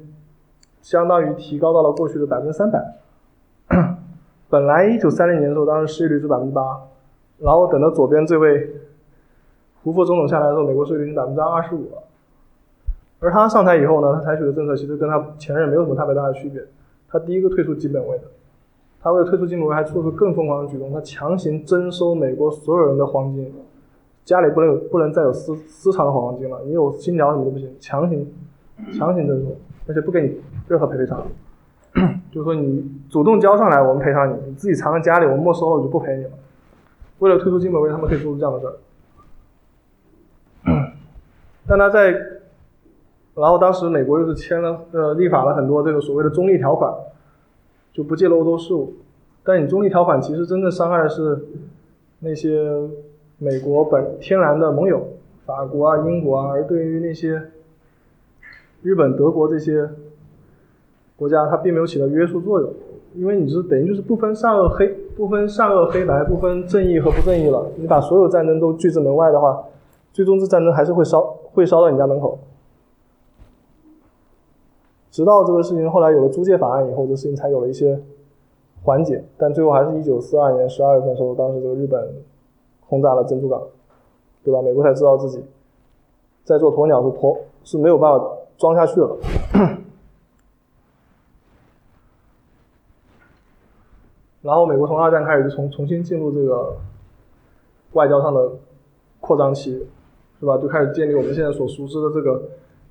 [0.83, 2.79] 相当于提高到了过去的百分之三百。
[4.47, 6.61] 本来一九三零年的时候，当时失业率是百分之八，
[7.39, 8.75] 然后等到左边这位
[9.81, 12.03] 胡佛总统下来的时候，美国失业率是百分之二十五了。
[13.17, 16.63] 而他上台以后呢，他采取的政策其实跟他前任没有什么特别大的区别。
[17.09, 18.25] 他第一个退出基本位的，
[19.01, 23.53] 他为了退出金本位还做出更疯狂的举动，他强行征收美国所有人的黄金，
[24.25, 28.27] 家里不能有不能再有私私藏的黄金了，你有金条什么都不行，强行
[28.93, 29.55] 强行征收，
[29.87, 31.25] 而且不给你任何赔偿，
[32.31, 36.31] 就是说你主动交上来我们赔偿你，你自己藏在家里我们没收了我就不赔你了。
[37.19, 38.73] 为了退出金本位，他们可以做出这样的事儿，
[41.67, 42.13] 但他在。
[43.39, 46.91] 然后当时美国又是签了呃立法了很多这个所谓的中立条款，
[47.97, 48.93] 就不介入欧洲事务。
[49.43, 51.39] 但你中立条款其实真正伤害的是
[52.19, 52.61] 那些
[53.39, 55.01] 美国本天然的盟友，
[55.47, 56.49] 法国啊、英国啊。
[56.51, 57.41] 而对于那些
[58.83, 59.89] 日本、德国这些
[61.15, 62.71] 国家，它并没有起到约束作用，
[63.15, 67.65] 因为你是等于就是不分善恶黑，不分善恶黑白，不分正义和不正义了。
[67.77, 69.63] 你把所有战争都拒之门外的话，
[70.13, 71.21] 最终这战争还是会烧，
[71.53, 72.37] 会烧到你家门口。
[75.17, 77.99] 直到这个事情后来有了租界法案以后，这事情才有了一些
[78.83, 79.23] 缓解。
[79.35, 82.07] 但最后还是一九四二年十二月份的时候，当时这个日本
[82.81, 83.59] 轰炸了珍珠港，
[84.43, 84.61] 对吧？
[84.61, 85.43] 美国才知道自己
[86.43, 88.27] 在做鸵鸟是鸵是没有办法
[88.59, 89.17] 装下去了。
[94.43, 96.77] 然后美国从二战开始就重重新进入这个
[97.93, 98.51] 外交上的
[99.19, 99.83] 扩张期，
[100.39, 100.59] 是吧？
[100.59, 102.39] 就开始建立我们现在所熟知的这个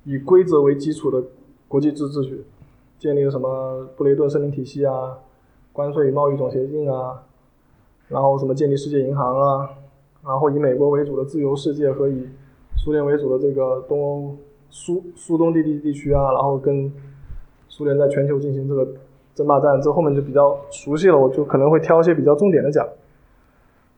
[0.03, 1.23] 以规则为基础的
[1.67, 2.45] 国际制秩序，
[2.99, 5.17] 建立了什么布雷顿森林体系啊，
[5.73, 7.23] 关税与贸易总协定啊，
[8.07, 9.69] 然后什么建立世界银行啊，
[10.25, 12.27] 然后以美国为主的自由世界和以
[12.75, 14.35] 苏联为主的这个东欧
[14.69, 16.91] 苏苏东地地地区啊，然后跟
[17.67, 18.87] 苏联在全球进行这个。
[19.37, 22.83] 争霸战，这后面就比较熟悉了，我就可能会挑一些比较重点的讲。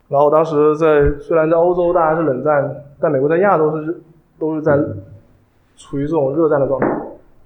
[0.09, 4.01] 然后当时在虽然在欧洲大家是冷战，但美国在亚洲是
[4.37, 4.77] 都是在
[5.77, 6.87] 处于这种热战的状态。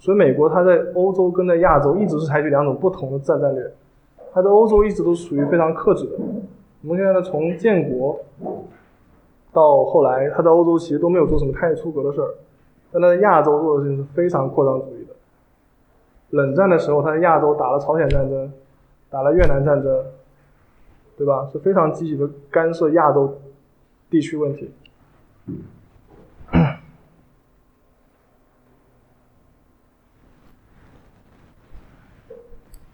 [0.04, 3.74] 所以美国它在欧洲跟在亚洲一直是采取两种不同的战战略。
[4.34, 6.18] 它在欧洲一直都属于非常克制的。
[6.82, 8.20] 我们现在呢，从建国
[9.54, 12.36] 到后来，它在欧洲其实都没有做什么太出格的事儿，
[12.92, 15.14] 但在亚洲做的事情是非常扩张主义的。
[16.32, 18.52] 冷战的时候，他在亚洲打了朝鲜战争，
[19.10, 20.04] 打了越南战争，
[21.18, 21.48] 对吧？
[21.50, 23.38] 是非常积极的干涉亚洲
[24.10, 24.70] 地区问题。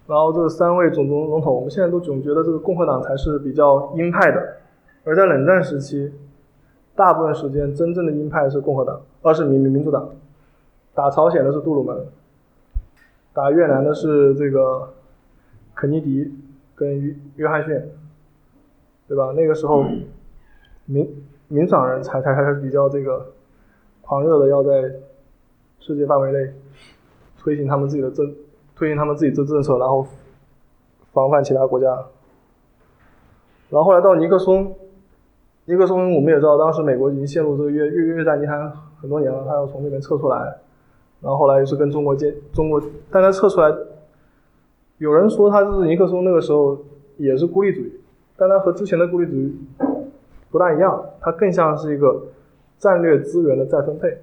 [0.10, 4.58] 然后这三位总总总统，我们现在都总觉得这个共和党才是比较鹰派的，
[5.04, 6.12] 而在冷战时期，
[6.96, 10.10] 大部分时间真正的鹰派是共和党，而是民民民主党。
[10.96, 12.08] 打朝鲜的是杜鲁门。
[13.34, 14.90] 打越南的是这个
[15.76, 16.34] 肯尼迪
[16.74, 17.80] 跟约约翰逊，
[19.08, 19.32] 对吧？
[19.36, 19.86] 那个时候
[20.86, 23.28] 民民主党人才才还是比较这个
[24.02, 24.92] 狂热的，要在
[25.80, 26.52] 世界范围内
[27.38, 28.34] 推行他们自己的政，
[28.80, 30.08] 推行他们自己的政策，然后
[31.12, 31.88] 防范其他国家。
[33.70, 34.74] 然后后来到尼克松，
[35.66, 40.38] 尼克松我们也知道，当时美国已经陷入这个越越越战泥潭很多年了，他要从那边撤出来。
[41.20, 42.82] 然后后来又是跟中国建中国，
[43.12, 43.70] 但他撤出来，
[44.98, 46.78] 有人说他是尼克松那个时候
[47.18, 48.00] 也是孤立主义，
[48.38, 49.60] 但他和之前的孤立主义
[50.50, 52.24] 不大一样，他更像是一个
[52.78, 54.18] 战略资源的再分配。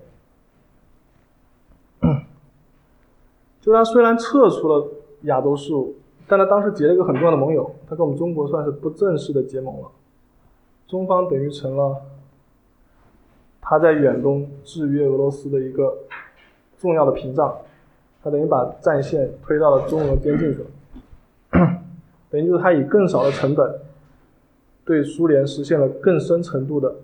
[3.66, 4.88] 就他虽然撤出了
[5.22, 9.88] 亚洲事务，但他当时结了一个很重要的盟友，他跟我们中国算是不正式的结盟了，
[10.86, 12.00] 中方等于成了
[13.60, 15.98] 他在远东制约俄罗斯的一个。
[16.78, 17.56] 重要的屏障，
[18.22, 20.66] 他等于把战线推到了中俄边境去了，
[22.28, 23.80] 等于就是他以更少的成本，
[24.84, 26.96] 对苏联实现了更深程度的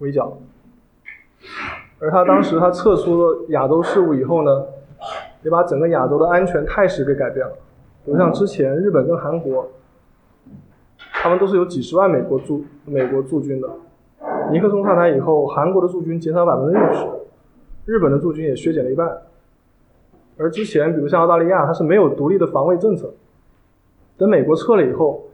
[0.00, 0.36] 围剿。
[2.00, 4.66] 而他当时他撤出了亚洲事务以后呢，
[5.44, 7.52] 也把整个亚洲的安全态势给改变了。
[8.04, 9.68] 比如像之前日本跟韩国，
[11.12, 13.68] 他们都是有几十万美国驻美国驻军的，
[14.50, 17.06] 尼克松上台以后，韩国的驻军减少百分之六十。
[17.86, 19.18] 日本的驻军也削减了一半，
[20.38, 23.12] 而之前，比如像澳大利亚，它是没有独立的防卫政策。
[24.16, 25.24] 等美国撤了以后，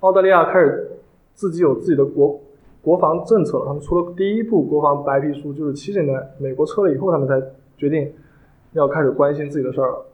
[0.00, 0.92] 澳大利亚开始
[1.34, 2.40] 自己有自己的国
[2.80, 3.66] 国防政策了。
[3.66, 7.42] 他们出了第一部国防白皮书，就是七十年代美国撤了以后，他们才
[7.76, 8.10] 决定
[8.74, 10.06] 要开始关心自己的事儿了。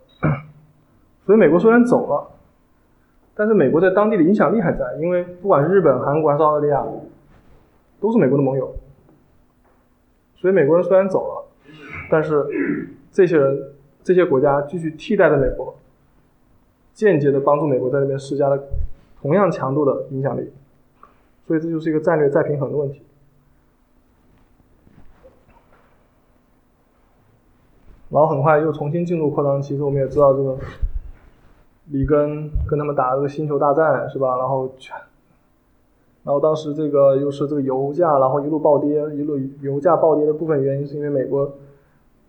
[1.27, 2.31] 所以，美国虽然走了，
[3.35, 6.85] 但是美国在当地的影响力还在，因为不管是日本、韩国还是澳大利亚，
[8.01, 8.75] 都是美国的盟友。
[10.37, 11.47] 所以，美国人虽然走了。
[12.11, 13.63] 但是，这些人、
[14.03, 15.77] 这些国家继续替代着美国，
[16.93, 18.61] 间接的帮助美国在那边施加了
[19.23, 20.51] 同样强度的影响力，
[21.47, 23.01] 所以这就是一个战略再平衡的问题。
[28.11, 30.57] 然后很快又重新进入扩张期，其实我们也知道这个
[31.87, 34.37] 里根跟他们打这个星球大战是吧？
[34.37, 34.95] 然后全，
[36.25, 41.51] 然后当时这个又是这个油价，然后一路暴跌，一路油价暴跌的部分原因是因为美国。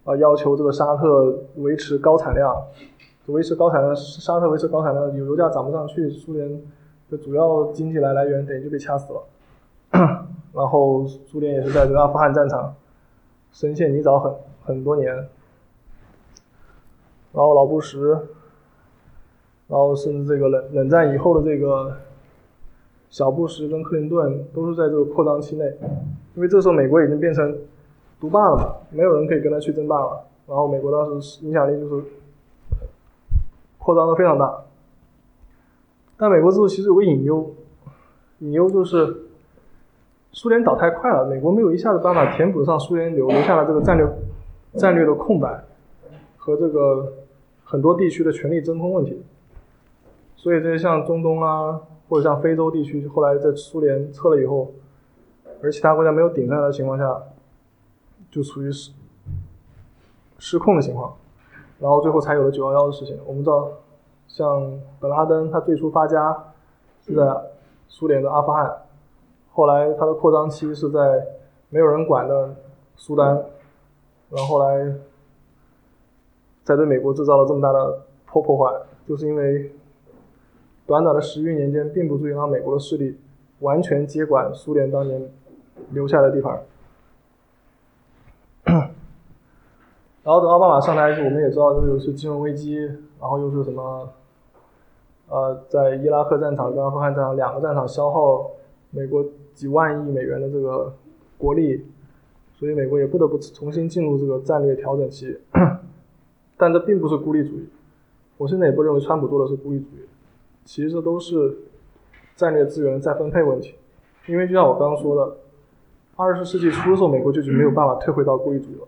[0.04, 2.60] 啊，要求这个沙特维持高产量，
[3.28, 6.60] 维持高产量，沙特维持高产量，油油价涨不上去，苏联
[7.12, 9.22] 的主要经济来来源等于就被掐死了。
[10.54, 12.74] 然后苏联也是在这个阿富汗战场
[13.52, 14.34] 深陷泥沼很
[14.64, 15.16] 很多年。
[17.34, 17.98] 然后老布什，
[19.68, 21.98] 然后甚至这个冷冷战以后的这个
[23.10, 25.66] 小布什跟克林顿都是在这个扩张期内，
[26.36, 27.58] 因为这时候美国已经变成。
[28.22, 30.24] 独霸了嘛，没有人可以跟他去争霸了。
[30.48, 32.04] 然后美国当时影响力就是
[33.80, 34.62] 扩张的非常大。
[36.18, 37.52] 但美国之后其实有个隐忧，
[38.38, 39.24] 隐忧就是
[40.34, 44.08] 苏联倒太快了，美国没有一下子办法填补上苏联留留下了这个战略
[44.76, 45.64] 战略的空白。
[46.38, 47.12] 和这个
[47.72, 49.24] 很多地区的权力真空问题。
[50.36, 51.80] 所以这些像中东啊，
[52.10, 54.74] 或者像非洲地区，后来在苏联撤了以后，
[55.64, 57.24] 而其他国家没有顶上来的情况下，
[58.30, 58.92] 就处于失
[60.38, 61.16] 失控的情况，
[61.80, 63.18] 然后最后才有了九幺幺的事情。
[63.26, 63.70] 我们知道，
[64.28, 66.36] 像本拉登他最初发家
[67.06, 67.24] 是在
[67.88, 68.70] 苏联的阿富汗，
[69.54, 71.26] 后来他的扩张期是在
[71.70, 72.54] 没有人管的
[72.98, 73.28] 苏丹，
[74.30, 74.94] 然后后来
[76.64, 79.72] 才对美国制造了这么大的破破坏，就是因为
[80.86, 83.18] 短短的十余年间，并不足以让美国的势力
[83.60, 85.32] 完全接管苏联当年
[85.92, 86.62] 留下的地盘。
[90.24, 92.78] 然后等奥巴马上台时，我们也知道这就是金融危机，
[93.20, 94.08] 然后又是什么，
[95.30, 98.52] 呃，在伊拉克战场跟阿富汗战场两个战场消耗
[98.92, 99.26] 美国
[99.56, 100.94] 几万亿美元的这个
[101.40, 101.88] 国力，
[102.54, 105.40] 所以美国也不得不重新进入这个战略调整期。
[106.62, 107.68] 但这并不是孤立主义，
[108.38, 110.06] 我现在也不认为川普做的是孤立主义，
[110.64, 111.58] 其实这都是
[112.36, 113.74] 战略资源再分配问题。
[114.28, 115.38] 因为就像我刚刚说的，
[116.16, 118.88] 二十世纪初的时候，美国就已经没有办法退回到孤立主义了。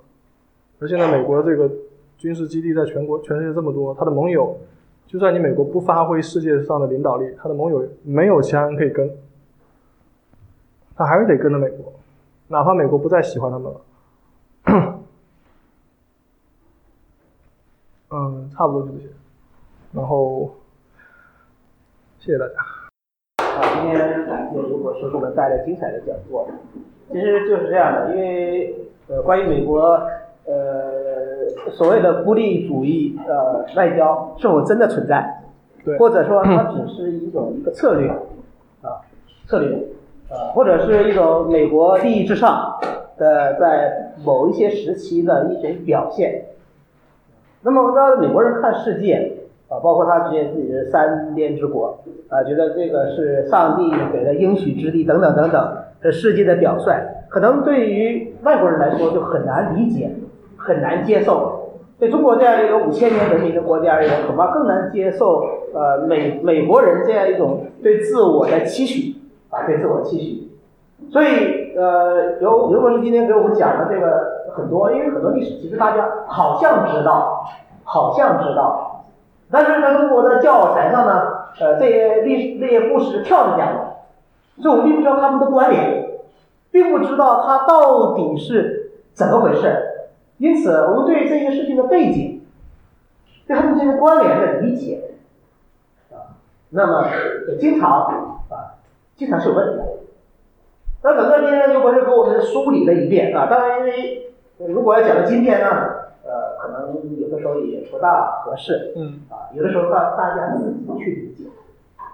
[0.77, 1.67] 而现在美国这个
[2.15, 4.55] 军事基地在全国全世界这么多，他的盟友，
[5.07, 9.09] 就算你美国不发挥世界上的领导力，他的盟友没有其他人可以跟，
[10.95, 11.91] 他还是得跟着美国，
[12.49, 13.81] 哪怕美国不再喜欢他们了。
[18.15, 19.07] 嗯，差不多就这些，
[19.93, 20.49] 然后
[22.19, 22.53] 谢谢大家。
[23.43, 26.47] 啊，今天感谢刘博士给我们带来精彩的讲座。
[27.11, 28.75] 其实就是这样的，因为
[29.07, 29.81] 呃，关于美国
[30.45, 35.43] 呃所谓的孤立主义呃外交是否真的存在，
[35.84, 38.09] 对，或者说它只是一种一个策略
[38.81, 39.01] 啊
[39.47, 39.75] 策略，
[40.30, 42.80] 啊或者是一种美国利益至上
[43.17, 46.45] 的在某一些时期的一种表现。
[47.64, 49.31] 那么我们知道美国人看世界
[49.69, 56.91] 啊，包括他之前自己的三边之国啊，觉得这个是上帝给的应许之地等等等等，这世界的表率，
[57.30, 60.11] 可能对于外国人来说就很难理解，
[60.57, 61.60] 很难接受。
[61.99, 69.15] 对中国这样一个五千年文明的国家而言，恐怕更难接受呃美美国人这样一种对自我的期许
[69.49, 70.49] 啊，对自我期许。
[71.10, 77.45] 所以呃，刘刘博士今天给我们讲的这个很多，因为很多历史其实大家好像知道，
[77.83, 79.05] 好像知道，
[79.49, 81.21] 但是在中国的教材上呢，
[81.59, 83.95] 呃，这些历史这些故事跳着讲的，
[84.61, 86.09] 所以我们并不知道他们的关联，
[86.71, 89.89] 并不知道它到底是怎么回事。
[90.37, 92.45] 因此，我们对这些事情的背景，
[93.47, 95.15] 对他们之间关联的理解，
[96.11, 96.37] 啊，
[96.69, 97.05] 那么
[97.59, 98.01] 经常
[98.49, 98.75] 啊，
[99.15, 99.83] 经常是有问题的。
[101.05, 104.31] 那整个今天刘博士给我们梳理了一遍啊，当然因为
[104.69, 105.67] 如果要讲到今天呢，
[106.23, 111.43] 呃，可能有的时候也不大合适，嗯，啊，有的时候大大家自己去理解，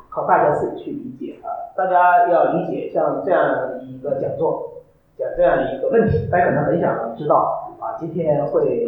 [0.09, 4.81] 靠大家自己去理解啊，大家要理解像这样一个讲座，
[5.15, 8.87] 讲这样一个问题，大家可能很想知道啊，今天会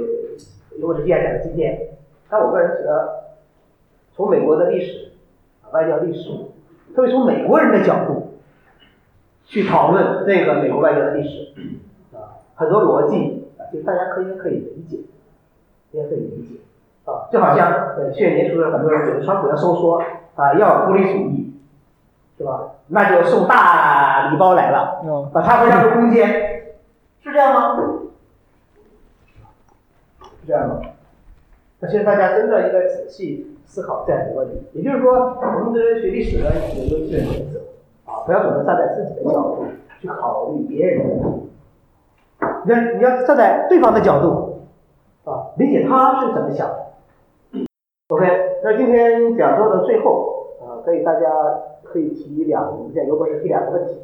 [0.80, 1.80] 如果是今天讲的今天，
[2.28, 3.22] 但我个人觉得，
[4.16, 5.12] 从美国的历史
[5.62, 6.32] 啊外交历史，
[6.96, 8.30] 特别从美国人的角度。
[9.52, 11.52] 去讨论这个美国外交的历史，
[12.16, 15.00] 啊，很多逻辑啊，就大家可以可以理解，
[15.92, 16.62] 大家可以理解，
[17.04, 20.02] 啊，就好像呃去年年初的很多人觉得川普要收缩
[20.36, 21.54] 啊，要孤立主义，
[22.38, 22.76] 是吧？
[22.88, 25.02] 那就送大礼包来了，
[25.34, 26.30] 把他会让出空间，
[27.22, 27.78] 是这样吗？
[30.40, 30.80] 是这样吗？
[31.82, 37.61] 那现在大家真的应该仔细思考这样一个问题，也就是说，我们这些学历史的有一个基本原则。
[38.12, 39.66] 啊，不要总是站在自己的角度
[40.02, 41.50] 去考虑别人的问题，
[42.66, 44.60] 你要你要站在对方的角度
[45.24, 46.92] 啊，理解他是怎么想的。
[48.10, 48.26] OK，
[48.64, 51.22] 那今天讲座的最后啊，可以大家
[51.84, 53.96] 可以提两，现在刘博士提两个问题。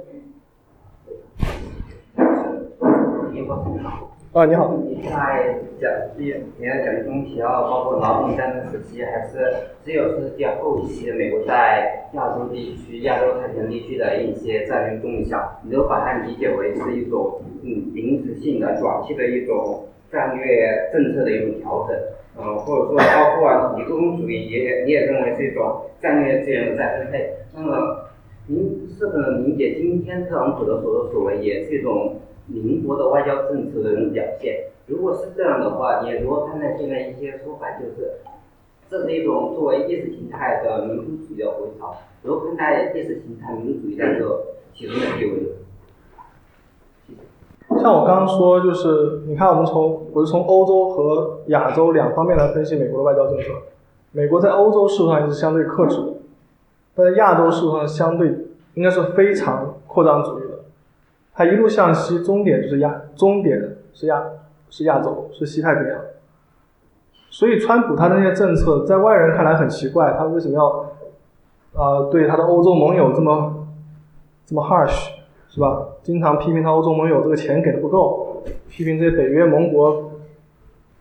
[4.38, 4.72] 啊，你好。
[4.88, 9.52] 你在讲第，你在讲中提到，包括劳动战争时期，还是
[9.84, 21.98] 只有世纪后期，美国在亚洲地区、亚洲太平洋地区的一些战略动向，你都把它理解为是一种嗯临时性的、短期的一种战略政策的一种调整，
[22.38, 27.32] 嗯，或者说包括以多种主义也你也认为是一种战略资源的再分配。
[27.56, 28.06] 那么，
[28.46, 32.18] 您是否能理解今天特朗普的所作所为也是一种？
[32.48, 38.14] 民国的外交政策的一种表现，如果是这样的话，你如何看待现在一些说法，就是
[38.90, 41.96] 这是一种作为意识形态的民族主义的回潮？
[42.24, 44.44] 如何看待意识形态民族主义在这
[44.74, 45.54] 其中的地位？
[47.82, 53.46] 像我刚刚说，就是你看，我们从我是从欧洲和亚洲两方面来分析美国的外交政策。
[54.14, 56.14] 美国在欧洲事务上是相对克制的，
[56.96, 58.34] 但在亚洲事务上相对
[58.76, 60.44] 应该是非常扩张主义。
[61.38, 64.24] 它一路向西，终点就是亚，终点是亚
[64.72, 66.02] 是亚洲，是西太平洋。
[67.30, 70.90] 所以，川普他的那些政策在外人看来很奇怪，他为什么要
[71.74, 73.68] 呃对他的欧洲盟友这么
[74.48, 75.10] 这么 harsh，
[75.48, 75.90] 是吧？
[76.02, 80.10] 经常批评他欧洲盟友这个钱给的不够，批评这些北约盟国，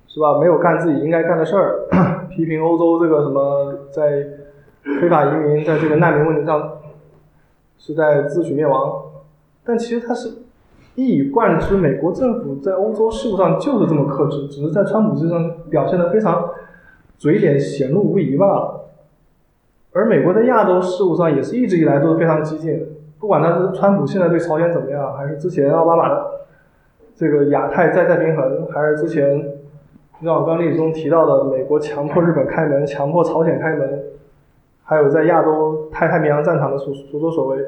[0.06, 0.38] 是吧？
[0.38, 1.88] 没有干自己应该干的事儿，
[2.28, 4.22] 批评欧洲这个什么在
[5.00, 6.72] 非法移民在这个难民问题上
[7.78, 9.05] 是在自取灭亡。
[9.66, 10.30] 但其实他是
[10.94, 16.48] 一以贯之，美国政府在欧洲事务上就是这么克制，只是在川普身上表现的非常
[17.18, 18.80] 嘴脸显露无遗罢了。
[19.92, 22.86] 而美国在亚洲事务上也是一直以来都是非常激进，
[23.18, 26.26] 不管他是川普现在对朝鲜怎么样，还是之前奥巴马的
[27.14, 29.58] 这个亚太再再平衡，还是之前
[30.22, 34.04] 像我刚例子中提到的美国强迫日本开门、强迫朝鲜开门，
[34.84, 37.58] 还有在亚洲太太平洋战场的所所作所为。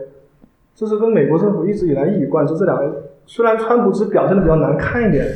[0.78, 2.56] 这是跟美国政府一直以来一以贯之。
[2.56, 5.26] 这两个虽然川普只表现的比较难看一点，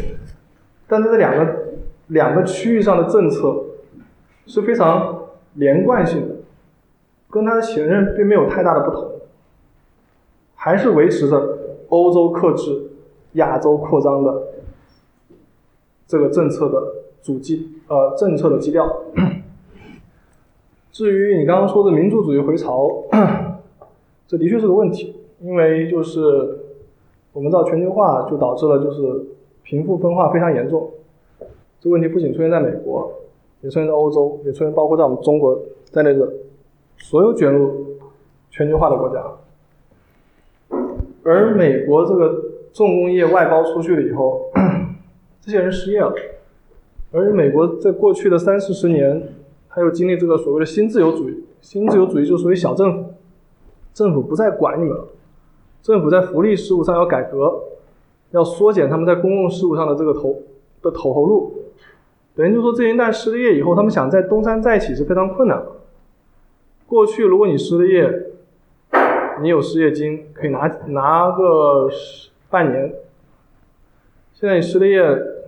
[0.87, 1.65] 但是这两个
[2.07, 3.61] 两个区域上的政策
[4.47, 5.25] 是非常
[5.55, 6.37] 连贯性的，
[7.29, 9.11] 跟他的前任并没有太大的不同，
[10.55, 11.59] 还是维持着
[11.89, 12.93] 欧洲克制、
[13.33, 14.43] 亚洲扩张的
[16.07, 16.81] 这个政策的
[17.21, 18.89] 主基呃政策的基调。
[20.93, 22.89] 至于你刚刚说的民族主义回潮，
[24.29, 25.17] 这的确是个问题。
[25.43, 26.21] 因为就是
[27.33, 29.27] 我们知道全球化就导致了就是
[29.65, 30.91] 贫富分化非常严重，
[31.81, 33.13] 这个问题不仅出现在美国，
[33.61, 35.61] 也出现在欧洲，也出现包括在我们中国
[35.91, 36.33] 在内的
[36.99, 37.99] 所有卷入
[38.51, 39.25] 全球化的国家。
[41.25, 44.51] 而美国这个重工业外包出去了以后，
[45.41, 46.15] 这些人失业了，
[47.13, 49.29] 而美国在过去的三四十年，
[49.69, 53.11] 还有经历这个所谓的新自由主义，新自由主义就属于小政府，
[53.93, 55.09] 政府不再管你们了。
[55.83, 57.61] 政府在福利事务上要改革，
[58.31, 60.41] 要缩减他们在公共事务上的这个投
[60.81, 61.53] 的投入，
[62.37, 65.73] 等于就说这一代失业以后，他们想在东山再起是非常困难的。
[66.87, 68.27] 过去如果你失业，
[69.41, 71.91] 你有失业金可以拿拿个
[72.49, 72.95] 半年，
[74.33, 75.03] 现在你失了业，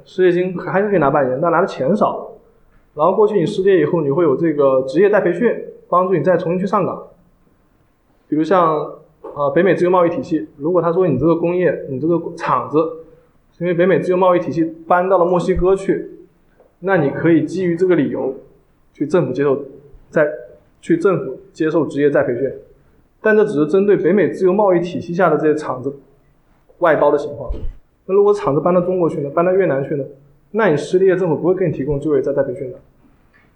[0.05, 2.33] 失业金还是可以拿半年，但拿的钱少。
[2.95, 7.07] 然后过去你失业以后，你会有这个职业再培训，帮助你再重新去上岗，
[8.27, 8.97] 比如像。
[9.35, 12.79] 啊，北美自由贸易体系，如果他说你这个工业，你这个厂子，
[13.59, 16.09] 因为北美自由贸易体系搬到了墨西哥去，
[16.79, 18.33] 那你可以基于这个理由，
[18.93, 19.61] 去政府接受，
[20.09, 20.25] 在
[20.81, 22.49] 去政府接受职业再培训，
[23.21, 25.93] 但这只是针对北美自由贸易体系下的这些厂子
[26.79, 27.51] 外包的情况。
[28.07, 30.05] 那如果厂子搬到中国去呢，搬到越南去呢，
[30.53, 32.79] 那你失业，政府不会给你提供就业再再培训的，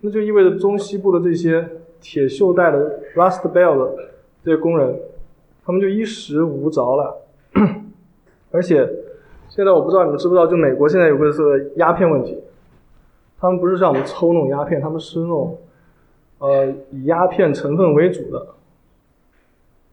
[0.00, 1.64] 那就意味着中西部的这些
[2.00, 3.94] 铁锈带的 Rust Belt 的
[4.42, 4.98] 这些工人。
[5.68, 7.26] 他们就衣食无着了，
[8.50, 8.88] 而且
[9.50, 12.38] 现在我不知道你们知不知道，就美国现在有个是鸦片问题，
[13.38, 15.58] 他们不是像我们抽那种鸦片，他们是那种
[16.38, 18.54] 呃以鸦片成分为主的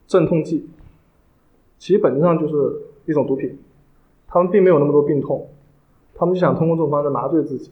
[0.07, 0.69] 镇痛剂，
[1.77, 2.56] 其实本质上就是
[3.06, 3.60] 一种毒品，
[4.30, 5.49] 他们并没有那么多病痛，
[6.14, 7.69] 他们就想通过这种方式麻醉自己，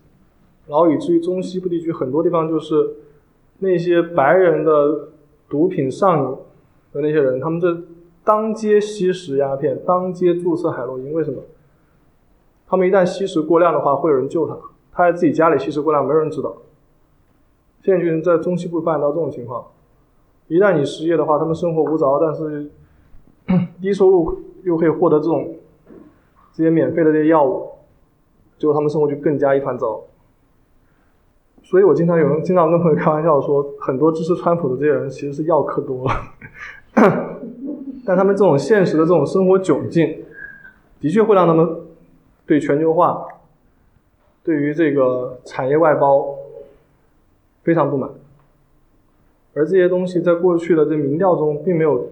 [0.68, 2.96] 然后以至于中西部地区很多地方就是
[3.60, 5.08] 那些白人的
[5.48, 6.38] 毒品上瘾
[6.92, 7.82] 的那些人，他们这。
[8.24, 11.42] 当街吸食鸦片，当街注射海洛因，为什么？
[12.68, 14.58] 他们一旦吸食过量的话，会有人救他。
[14.92, 16.56] 他在自己家里吸食过量，没有人知道。
[17.82, 19.66] 现在就是在中西部发展到这种情况。
[20.48, 22.72] 一旦你失业的话，他们生活无着，但是
[23.82, 25.56] 低收入又可以获得这种
[26.54, 27.72] 这些免费的这些药物，
[28.58, 30.02] 结果他们生活就更加一团糟。
[31.62, 36.14] 所以我经常有人经常跟朋友开玩笑说，很多支持川普的这些人其实是药嗑多了。
[38.06, 40.24] 但他们这种现实的这种生活窘境，
[41.00, 41.66] 的确会让他们
[42.46, 43.26] 对全球化、
[44.44, 46.36] 对于这个产业外包
[47.64, 48.10] 非常不满。
[49.54, 52.10] 而这些东西在过去的这民调中，并没有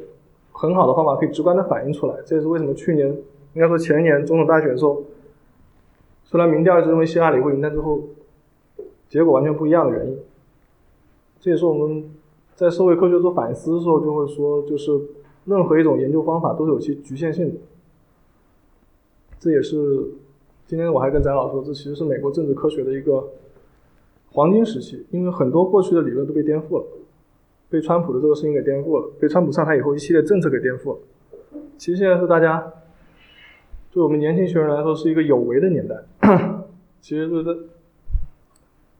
[0.54, 2.16] 很好的方法可以直观的反映出来。
[2.26, 3.10] 这也是为什么去年
[3.54, 5.04] 应该说前年总统大选的时候，
[6.24, 8.00] 虽然民调一直认为希拉里会赢，但最后
[9.10, 10.18] 结果完全不一样的原因。
[11.42, 12.10] 这也是我们
[12.56, 15.02] 在社会科学做反思的时候就会说，就是。
[15.52, 17.56] 任何一种研究方法都是有其局限性的，
[19.38, 19.76] 这也是
[20.66, 23.28] 今天我还跟翟老师说，这其实是美国政治科学的一个
[24.32, 26.86] 黄金时期，因为很多过去的理论都被颠覆了，
[27.70, 31.00] 被川普的这个事情给颠覆了，被川普上台以后一系列政策给颠覆了。
[31.78, 32.72] 其实现在是大家
[33.92, 35.96] 对我们年轻学生来说是一个有为的年代。
[37.02, 37.44] 其实是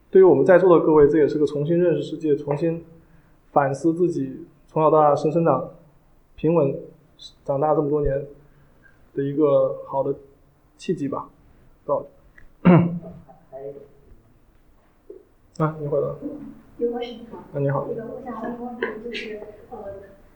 [0.10, 2.84] 对于我们在座的各位，这也是个重新认识世界、重新
[3.52, 5.70] 反思自己从小到大生生长
[6.42, 6.76] 平稳
[7.46, 8.26] 长大这么多年
[9.14, 10.16] 的一个好的
[10.76, 11.30] 契机吧。
[11.86, 12.04] 到。
[15.60, 16.08] 啊，你回来。
[16.78, 17.38] 刘博士你好。
[17.38, 17.86] 啊，你好。
[17.88, 19.40] 那个我想问一个问题，就是
[19.70, 19.78] 呃，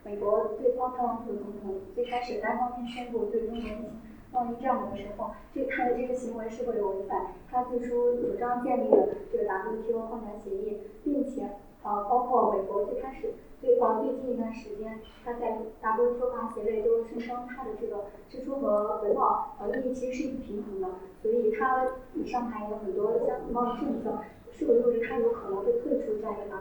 [0.04, 3.86] 美国对特朗普总统最开始单方面宣布对中国进行
[4.30, 11.48] 贸易战的时候，这他的这个行为是否有违反他最初主张建立的这个 WTO 框架协议，并且
[11.82, 13.34] 呃，包括美国最开始
[13.66, 20.86] 最呃最近一段时间，他在 WTO 框架协会都声称他的这个支出和回报呃利益其实是不平衡的，
[21.20, 21.84] 所以他
[22.24, 24.20] 上台有很多像贸易政策。
[24.52, 26.56] 是否就是他有可能会退出这样一个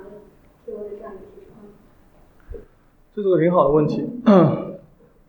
[0.74, 2.62] WTO 的这样一个情况？
[3.14, 4.04] 这是个挺好的问题。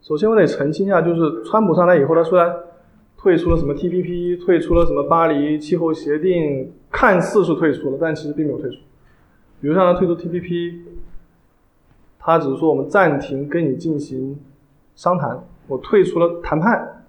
[0.01, 2.53] 首先我得澄清一下，就是川普上台以后，他虽然
[3.15, 8.77] 退出了什么 TPP，退出了什么巴黎气候协定，看似是退出了，但其实并没有退出。
[9.61, 10.81] 比如像他退出 TPP，
[12.27, 14.37] 他只是说我们暂停跟你进行
[14.97, 17.05] 商谈，我退出了谈判，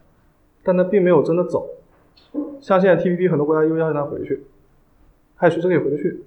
[0.63, 1.69] 但他并没有真的走。
[2.61, 4.45] 像现在 TPP 很多国家又要求他回去。
[5.37, 6.25] 他也随时可以回得去。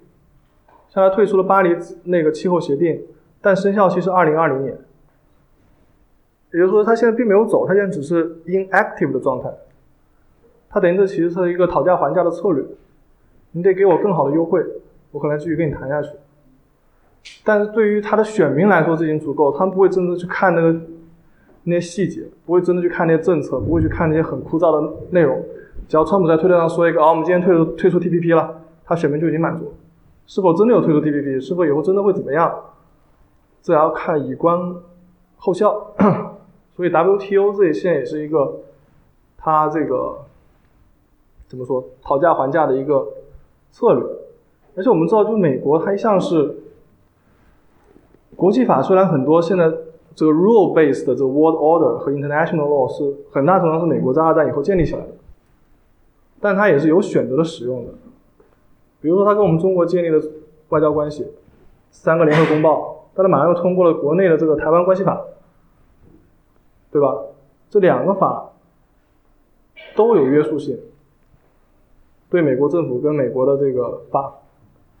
[0.90, 1.74] 像他退出了巴黎
[2.04, 3.02] 那个气候协定，
[3.40, 4.76] 但生效期是二零二零年，
[6.52, 9.50] 也就是说他现在并没有走，他现在只是 inactive 的状态。
[10.68, 12.62] 他等于这其实是一个讨价还价的策略，
[13.52, 14.62] 你得给我更好的优惠，
[15.12, 16.10] 我可能继续跟你谈下去。
[17.44, 20.74] 但是对于他的选民来说，这已经足够，他们不会真的去看那个
[21.64, 25.42] 那些细节，不会真的去看那些政策，不会去看那些很枯燥的内容。
[25.88, 28.60] 只要川普在推特上说一个，哦，我们今天退出退出 TPP 了。
[28.84, 29.72] 他选民就已经满足，
[30.26, 32.52] 是否真的有退出 TPP，是否以后真的会怎么样，
[33.62, 34.58] 这要看以观
[35.36, 35.94] 后效。
[36.74, 38.60] 所以 WTO 这现在也是一个，
[39.38, 40.18] 他这个
[41.46, 43.06] 怎么说讨价还价的一个
[43.70, 44.04] 策略。
[44.74, 46.61] 而且我们知道，就美国它一向是
[48.36, 49.70] 国际法，虽然很多现在
[50.14, 55.08] 这个 rule based 的这个 world order 和 international law 是很大程度上是美国在二战以后建立起来的，
[56.40, 57.92] 但它也是有选择的使用的。
[59.00, 60.20] 比如说，它跟我们中国建立的
[60.68, 61.26] 外交关系，
[61.90, 65.20] 三个联合公报，但它马上又通过了国内的这个台湾关系法，
[66.90, 67.14] 对吧？
[67.68, 68.50] 这两个法
[69.96, 70.78] 都有约束性，
[72.30, 74.34] 对美国政府跟美国的这个法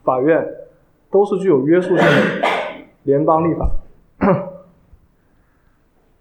[0.02, 0.52] 法院
[1.10, 2.48] 都是具有约束性的
[3.04, 3.70] 联邦立法。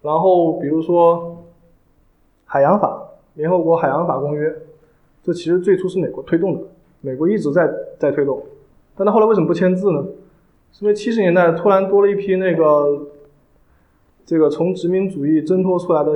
[0.01, 1.45] 然后，比如说
[2.45, 4.53] 海洋法，联合国海洋法公约，
[5.21, 6.61] 这其实最初是美国推动的。
[7.01, 8.43] 美国一直在在推动，
[8.95, 10.05] 但他后来为什么不签字呢？
[10.71, 13.07] 是因为七十年代突然多了一批那个
[14.25, 16.13] 这个从殖民主义挣脱出来的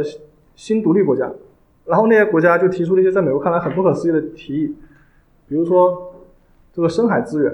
[0.56, 1.32] 新独立国家，
[1.86, 4.76] 然后那些国家就提出了一些在美国看来很不可思议的提议，
[5.48, 6.14] 比如说
[6.72, 7.54] 这个深海资源，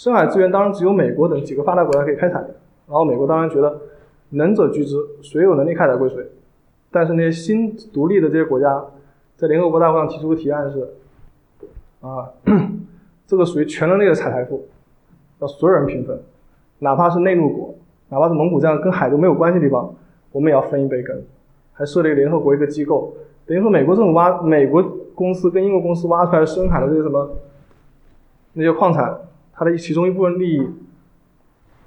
[0.00, 3.82] 深海资源当然只有美国等几个发达国家可以开采，然后美国当然觉得
[4.30, 6.26] 能者居之，谁有能力开采归谁，
[6.90, 8.82] 但是那些新独立的这些国家
[9.36, 10.88] 在联合国大会上提出的提案是。
[12.00, 12.30] 啊，
[13.26, 14.66] 这个属于全人类的财财富，
[15.38, 16.18] 要所有人平分，
[16.78, 17.74] 哪怕是内陆国，
[18.08, 19.94] 哪怕是蒙古这样跟海都没有关系的地方，
[20.32, 21.22] 我们也要分一杯羹。
[21.74, 23.12] 还设立联合国一个机构，
[23.44, 24.82] 等于说美国政府挖美国
[25.14, 27.36] 公司跟英国公司挖出来深海的这些什么
[28.54, 29.14] 那些矿产，
[29.60, 30.66] 它的其中一部分利益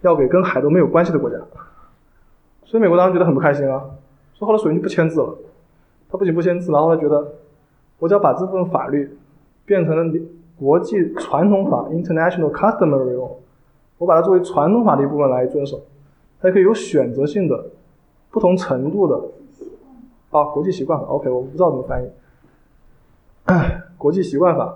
[0.01, 1.37] 要给跟海都没有关系的国家。
[2.63, 3.83] 所以美国当时觉得很不开心啊，
[4.35, 5.35] 说后来索性就不签字了。
[6.09, 7.33] 他不仅不签字，然后他觉得
[7.97, 9.17] 我只要把这部分法律。
[9.65, 10.19] 变成了
[10.59, 13.31] 国际传统法 （international customary law），
[13.97, 15.79] 我把它作为传统法的一部分来遵守，
[16.41, 17.67] 它可以有选择性的、
[18.29, 19.15] 不同程度的
[20.31, 21.05] 啊，国际习惯法。
[21.05, 22.09] OK，我不知道怎么翻译，
[23.97, 24.75] 国际习惯法。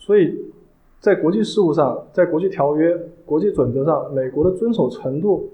[0.00, 0.50] 所以
[0.98, 5.50] 在国际事务上，在国际条约、国际准则上，美国的遵守程度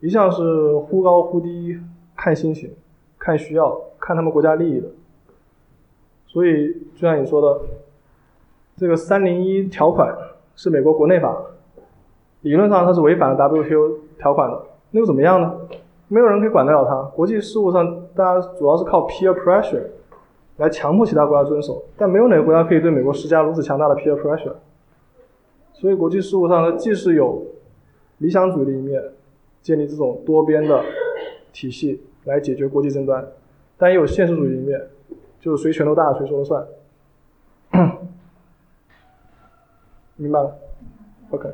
[0.00, 1.76] 一向是忽高忽低，
[2.14, 2.70] 看心情、
[3.18, 4.88] 看需要、看他们国家利益的。
[6.26, 7.60] 所以，就像你说的，
[8.76, 10.14] 这个三零一条款
[10.54, 11.34] 是美国国内法，
[12.42, 15.54] 理论上它是违反了 WTO 条款的，那又怎么样呢？
[16.08, 17.02] 没有人可以管得了它。
[17.16, 19.84] 国际事务上，大家主要是靠 peer pressure
[20.58, 24.54] 来强迫其他国家遵守，但没有哪个国家可以对美国施加如此强大的 peer pressure。
[25.72, 27.46] 所以，国际事务上呢，既是有
[28.18, 29.02] 理想主义的一面，
[29.62, 30.84] 建立这种多边的
[31.52, 33.24] 体系来解决国际争端，
[33.76, 34.88] 但也有现实主义一面。
[35.40, 36.66] 就是谁拳头大，谁说了算。
[40.16, 40.58] 明白了
[41.30, 41.48] ，OK。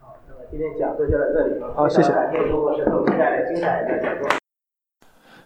[0.00, 1.72] 好，那么今天讲座就到这里了。
[1.72, 2.12] 好，谢谢。
[2.12, 4.41] 感谢中国石头带来精彩的讲座。